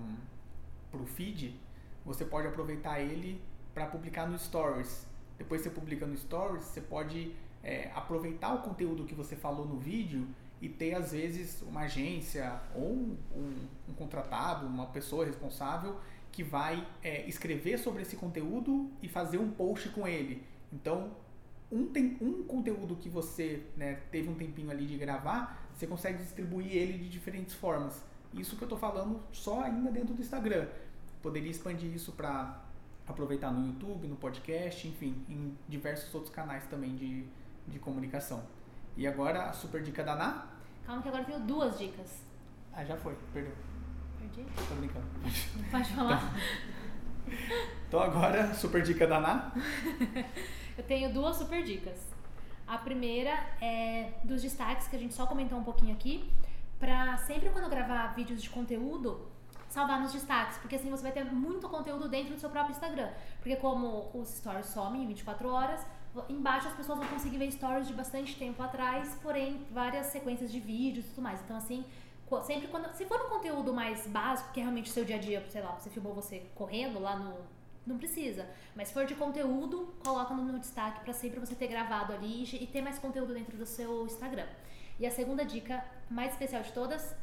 pro 0.89 1.05
feed, 1.05 1.59
você 2.05 2.23
pode 2.23 2.47
aproveitar 2.47 3.01
ele 3.01 3.41
para 3.73 3.87
publicar 3.87 4.25
no 4.25 4.37
Stories. 4.39 5.05
Depois 5.37 5.61
você 5.61 5.69
publica 5.69 6.05
no 6.05 6.15
Stories, 6.15 6.63
você 6.63 6.79
pode 6.79 7.35
é, 7.63 7.89
aproveitar 7.95 8.53
o 8.53 8.59
conteúdo 8.59 9.05
que 9.05 9.15
você 9.15 9.35
falou 9.35 9.65
no 9.65 9.77
vídeo 9.77 10.27
e 10.61 10.69
ter, 10.69 10.93
às 10.93 11.11
vezes, 11.11 11.61
uma 11.61 11.81
agência 11.81 12.59
ou 12.75 12.91
um, 12.91 13.17
um 13.89 13.93
contratado, 13.93 14.65
uma 14.67 14.87
pessoa 14.87 15.25
responsável 15.25 15.99
que 16.31 16.43
vai 16.43 16.85
é, 17.03 17.27
escrever 17.27 17.77
sobre 17.77 18.01
esse 18.01 18.15
conteúdo 18.15 18.89
e 19.01 19.07
fazer 19.07 19.37
um 19.37 19.51
post 19.51 19.89
com 19.89 20.07
ele. 20.07 20.43
Então, 20.71 21.11
um, 21.71 21.87
tem, 21.87 22.17
um 22.19 22.43
conteúdo 22.43 22.95
que 22.95 23.07
você 23.07 23.63
né, 23.77 23.99
teve 24.11 24.29
um 24.29 24.35
tempinho 24.35 24.71
ali 24.71 24.85
de 24.85 24.97
gravar, 24.97 25.69
você 25.73 25.87
consegue 25.87 26.17
distribuir 26.17 26.71
ele 26.71 26.97
de 26.97 27.09
diferentes 27.09 27.53
formas. 27.53 28.03
Isso 28.33 28.55
que 28.55 28.63
eu 28.63 28.65
estou 28.65 28.77
falando 28.77 29.21
só 29.31 29.61
ainda 29.61 29.91
dentro 29.91 30.13
do 30.13 30.21
Instagram. 30.21 30.67
Poderia 31.21 31.51
expandir 31.51 31.93
isso 31.93 32.11
para 32.13 32.63
aproveitar 33.07 33.51
no 33.51 33.67
YouTube, 33.67 34.07
no 34.07 34.15
podcast, 34.15 34.87
enfim, 34.87 35.23
em 35.29 35.55
diversos 35.67 36.13
outros 36.15 36.33
canais 36.33 36.65
também 36.65 36.95
de, 36.95 37.25
de 37.67 37.79
comunicação. 37.79 38.43
E 38.95 39.07
agora 39.07 39.45
a 39.45 39.53
super 39.53 39.81
dica 39.81 40.03
da 40.03 40.15
Ná? 40.15 40.45
Calma 40.85 41.01
que 41.01 41.07
agora 41.07 41.23
eu 41.23 41.27
tenho 41.27 41.39
duas 41.41 41.77
dicas. 41.77 42.23
Ah, 42.71 42.83
já 42.83 42.97
foi, 42.97 43.15
perdeu. 43.31 43.53
Perdi? 44.19 44.45
Tô 44.67 44.75
brincando. 44.75 45.05
Pode 45.71 45.89
falar. 45.93 46.33
Então 47.87 47.99
agora, 47.99 48.53
super 48.53 48.81
dica 48.81 49.07
da 49.07 49.19
Ná? 49.19 49.51
eu 50.77 50.83
tenho 50.83 51.13
duas 51.13 51.35
super 51.37 51.63
dicas. 51.63 52.13
A 52.67 52.77
primeira 52.77 53.31
é 53.61 54.13
dos 54.23 54.41
destaques 54.41 54.87
que 54.87 54.95
a 54.95 54.99
gente 54.99 55.13
só 55.13 55.25
comentou 55.25 55.57
um 55.57 55.63
pouquinho 55.63 55.93
aqui, 55.93 56.31
para 56.79 57.17
sempre 57.17 57.49
quando 57.49 57.69
gravar 57.69 58.07
vídeos 58.15 58.41
de 58.41 58.49
conteúdo, 58.49 59.27
salvar 59.69 59.99
nos 59.99 60.13
destaques, 60.13 60.57
porque 60.57 60.75
assim 60.75 60.89
você 60.89 61.03
vai 61.03 61.11
ter 61.11 61.23
muito 61.25 61.67
conteúdo 61.67 62.07
dentro 62.07 62.33
do 62.33 62.39
seu 62.39 62.49
próprio 62.49 62.73
Instagram. 62.73 63.09
Porque 63.39 63.55
como 63.57 64.09
os 64.13 64.29
stories 64.29 64.67
somem 64.67 65.03
em 65.03 65.07
24 65.07 65.49
horas, 65.49 65.85
embaixo 66.29 66.67
as 66.67 66.75
pessoas 66.75 66.99
vão 66.99 67.07
conseguir 67.07 67.37
ver 67.37 67.51
stories 67.51 67.87
de 67.87 67.93
bastante 67.93 68.35
tempo 68.35 68.61
atrás, 68.61 69.17
porém 69.21 69.65
várias 69.71 70.07
sequências 70.07 70.51
de 70.51 70.59
vídeos 70.59 71.05
e 71.05 71.09
tudo 71.09 71.21
mais. 71.21 71.41
Então 71.41 71.57
assim, 71.57 71.85
sempre 72.43 72.67
quando 72.67 72.91
se 72.93 73.05
for 73.05 73.19
um 73.25 73.29
conteúdo 73.29 73.73
mais 73.73 74.07
básico, 74.07 74.51
que 74.53 74.59
é 74.59 74.63
realmente 74.63 74.89
o 74.89 74.93
seu 74.93 75.05
dia 75.05 75.15
a 75.15 75.19
dia, 75.19 75.45
sei 75.49 75.61
lá, 75.61 75.71
você 75.71 75.89
filmou 75.89 76.13
você 76.13 76.45
correndo 76.55 76.99
lá 76.99 77.17
no 77.17 77.35
não 77.85 77.97
precisa. 77.97 78.47
Mas 78.75 78.87
se 78.87 78.93
for 78.93 79.05
de 79.05 79.15
conteúdo, 79.15 79.93
coloca 80.03 80.33
no 80.33 80.59
destaque 80.59 81.01
para 81.01 81.13
sempre 81.13 81.39
você 81.39 81.53
ter 81.53 81.67
gravado 81.67 82.13
ali 82.13 82.43
e 82.43 82.65
ter 82.65 82.81
mais 82.81 82.97
conteúdo 82.97 83.33
dentro 83.33 83.57
do 83.57 83.65
seu 83.65 84.05
Instagram. 84.05 84.47
E 84.99 85.05
a 85.05 85.11
segunda 85.11 85.43
dica, 85.43 85.83
mais 86.09 86.31
especial 86.31 86.61
de 86.61 86.71
todas, 86.71 87.13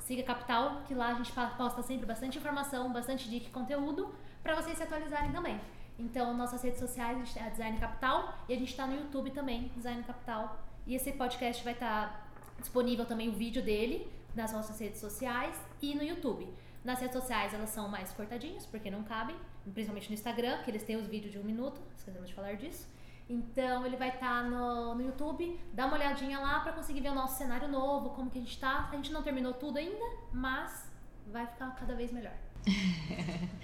siga 0.00 0.22
Capital, 0.22 0.82
que 0.88 0.94
lá 0.94 1.08
a 1.08 1.14
gente 1.14 1.32
posta 1.32 1.82
sempre 1.82 2.04
bastante 2.04 2.36
informação, 2.38 2.92
bastante 2.92 3.30
dica 3.30 3.46
e 3.46 3.50
conteúdo 3.50 4.12
para 4.42 4.56
vocês 4.56 4.76
se 4.76 4.82
atualizarem 4.82 5.30
também. 5.30 5.60
Então, 5.98 6.34
nossas 6.36 6.62
redes 6.62 6.80
sociais, 6.80 7.36
a 7.36 7.48
Design 7.48 7.78
Capital 7.78 8.34
e 8.48 8.54
a 8.54 8.58
gente 8.58 8.70
está 8.70 8.86
no 8.86 8.94
YouTube 8.94 9.30
também, 9.30 9.70
Design 9.76 10.02
Capital. 10.02 10.58
E 10.86 10.94
esse 10.94 11.12
podcast 11.12 11.62
vai 11.62 11.74
estar 11.74 12.08
tá 12.08 12.26
disponível 12.58 13.04
também 13.04 13.28
o 13.28 13.32
vídeo 13.32 13.62
dele 13.62 14.10
nas 14.34 14.52
nossas 14.52 14.78
redes 14.80 15.00
sociais 15.00 15.54
e 15.80 15.94
no 15.94 16.02
YouTube. 16.02 16.48
Nas 16.84 16.98
redes 16.98 17.14
sociais 17.14 17.54
elas 17.54 17.70
são 17.70 17.88
mais 17.88 18.10
cortadinhas, 18.12 18.66
porque 18.66 18.90
não 18.90 19.04
cabem, 19.04 19.36
principalmente 19.72 20.08
no 20.08 20.14
Instagram, 20.14 20.62
que 20.62 20.70
eles 20.70 20.82
têm 20.82 20.96
os 20.96 21.06
vídeos 21.06 21.32
de 21.32 21.38
um 21.38 21.44
minuto, 21.44 21.80
esquecemos 21.96 22.28
de 22.28 22.34
falar 22.34 22.54
disso. 22.54 22.88
Então 23.28 23.86
ele 23.86 23.96
vai 23.96 24.08
estar 24.08 24.42
tá 24.42 24.48
no, 24.48 24.94
no 24.96 25.02
YouTube, 25.02 25.58
dá 25.72 25.86
uma 25.86 25.94
olhadinha 25.94 26.40
lá 26.40 26.60
para 26.60 26.72
conseguir 26.72 27.00
ver 27.00 27.10
o 27.10 27.14
nosso 27.14 27.38
cenário 27.38 27.68
novo, 27.68 28.10
como 28.10 28.30
que 28.30 28.38
a 28.38 28.40
gente 28.40 28.58
tá. 28.58 28.88
A 28.90 28.96
gente 28.96 29.12
não 29.12 29.22
terminou 29.22 29.54
tudo 29.54 29.78
ainda, 29.78 30.04
mas 30.32 30.90
vai 31.26 31.46
ficar 31.46 31.70
cada 31.76 31.94
vez 31.94 32.10
melhor. 32.10 32.34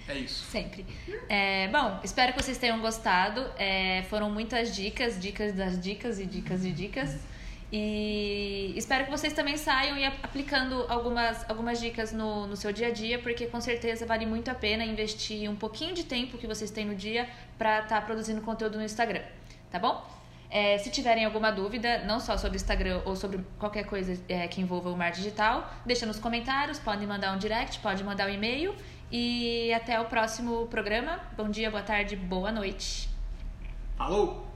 É 0.07 0.17
isso. 0.17 0.43
Sempre. 0.45 0.85
É, 1.29 1.67
bom, 1.67 1.99
espero 2.03 2.33
que 2.33 2.41
vocês 2.41 2.57
tenham 2.57 2.79
gostado. 2.79 3.45
É, 3.57 4.03
foram 4.09 4.31
muitas 4.31 4.75
dicas, 4.75 5.19
dicas 5.19 5.53
das 5.53 5.79
dicas 5.79 6.19
e 6.19 6.25
dicas 6.25 6.65
e 6.65 6.71
dicas. 6.71 7.15
E 7.71 8.73
espero 8.75 9.05
que 9.05 9.11
vocês 9.11 9.31
também 9.33 9.55
saiam 9.55 9.95
e 9.95 10.03
aplicando 10.03 10.85
algumas, 10.89 11.47
algumas 11.47 11.79
dicas 11.79 12.11
no, 12.11 12.47
no 12.47 12.55
seu 12.55 12.73
dia 12.73 12.87
a 12.87 12.91
dia, 12.91 13.19
porque 13.19 13.45
com 13.45 13.61
certeza 13.61 14.07
vale 14.07 14.25
muito 14.25 14.49
a 14.49 14.55
pena 14.55 14.83
investir 14.83 15.47
um 15.47 15.55
pouquinho 15.55 15.93
de 15.93 16.03
tempo 16.03 16.39
que 16.39 16.47
vocês 16.47 16.71
têm 16.71 16.85
no 16.85 16.95
dia 16.95 17.29
para 17.59 17.81
estar 17.81 17.99
tá 17.99 18.01
produzindo 18.01 18.41
conteúdo 18.41 18.79
no 18.79 18.83
Instagram, 18.83 19.21
tá 19.69 19.77
bom? 19.77 20.18
É, 20.49 20.77
se 20.79 20.89
tiverem 20.89 21.25
alguma 21.25 21.51
dúvida, 21.51 21.99
não 22.05 22.19
só 22.19 22.35
sobre 22.35 22.57
o 22.57 22.59
Instagram 22.59 23.01
ou 23.05 23.15
sobre 23.15 23.45
qualquer 23.59 23.85
coisa 23.85 24.19
é, 24.27 24.47
que 24.47 24.59
envolva 24.59 24.89
o 24.89 24.97
marketing 24.97 25.23
digital, 25.23 25.71
deixa 25.85 26.05
nos 26.05 26.17
comentários, 26.17 26.79
podem 26.79 27.07
mandar 27.07 27.35
um 27.35 27.37
direct, 27.37 27.79
pode 27.79 28.03
mandar 28.03 28.27
um 28.27 28.33
e-mail. 28.33 28.75
E 29.11 29.73
até 29.73 29.99
o 29.99 30.05
próximo 30.05 30.67
programa. 30.67 31.19
Bom 31.35 31.49
dia, 31.49 31.69
boa 31.69 31.83
tarde, 31.83 32.15
boa 32.15 32.51
noite. 32.51 33.09
Falou! 33.97 34.48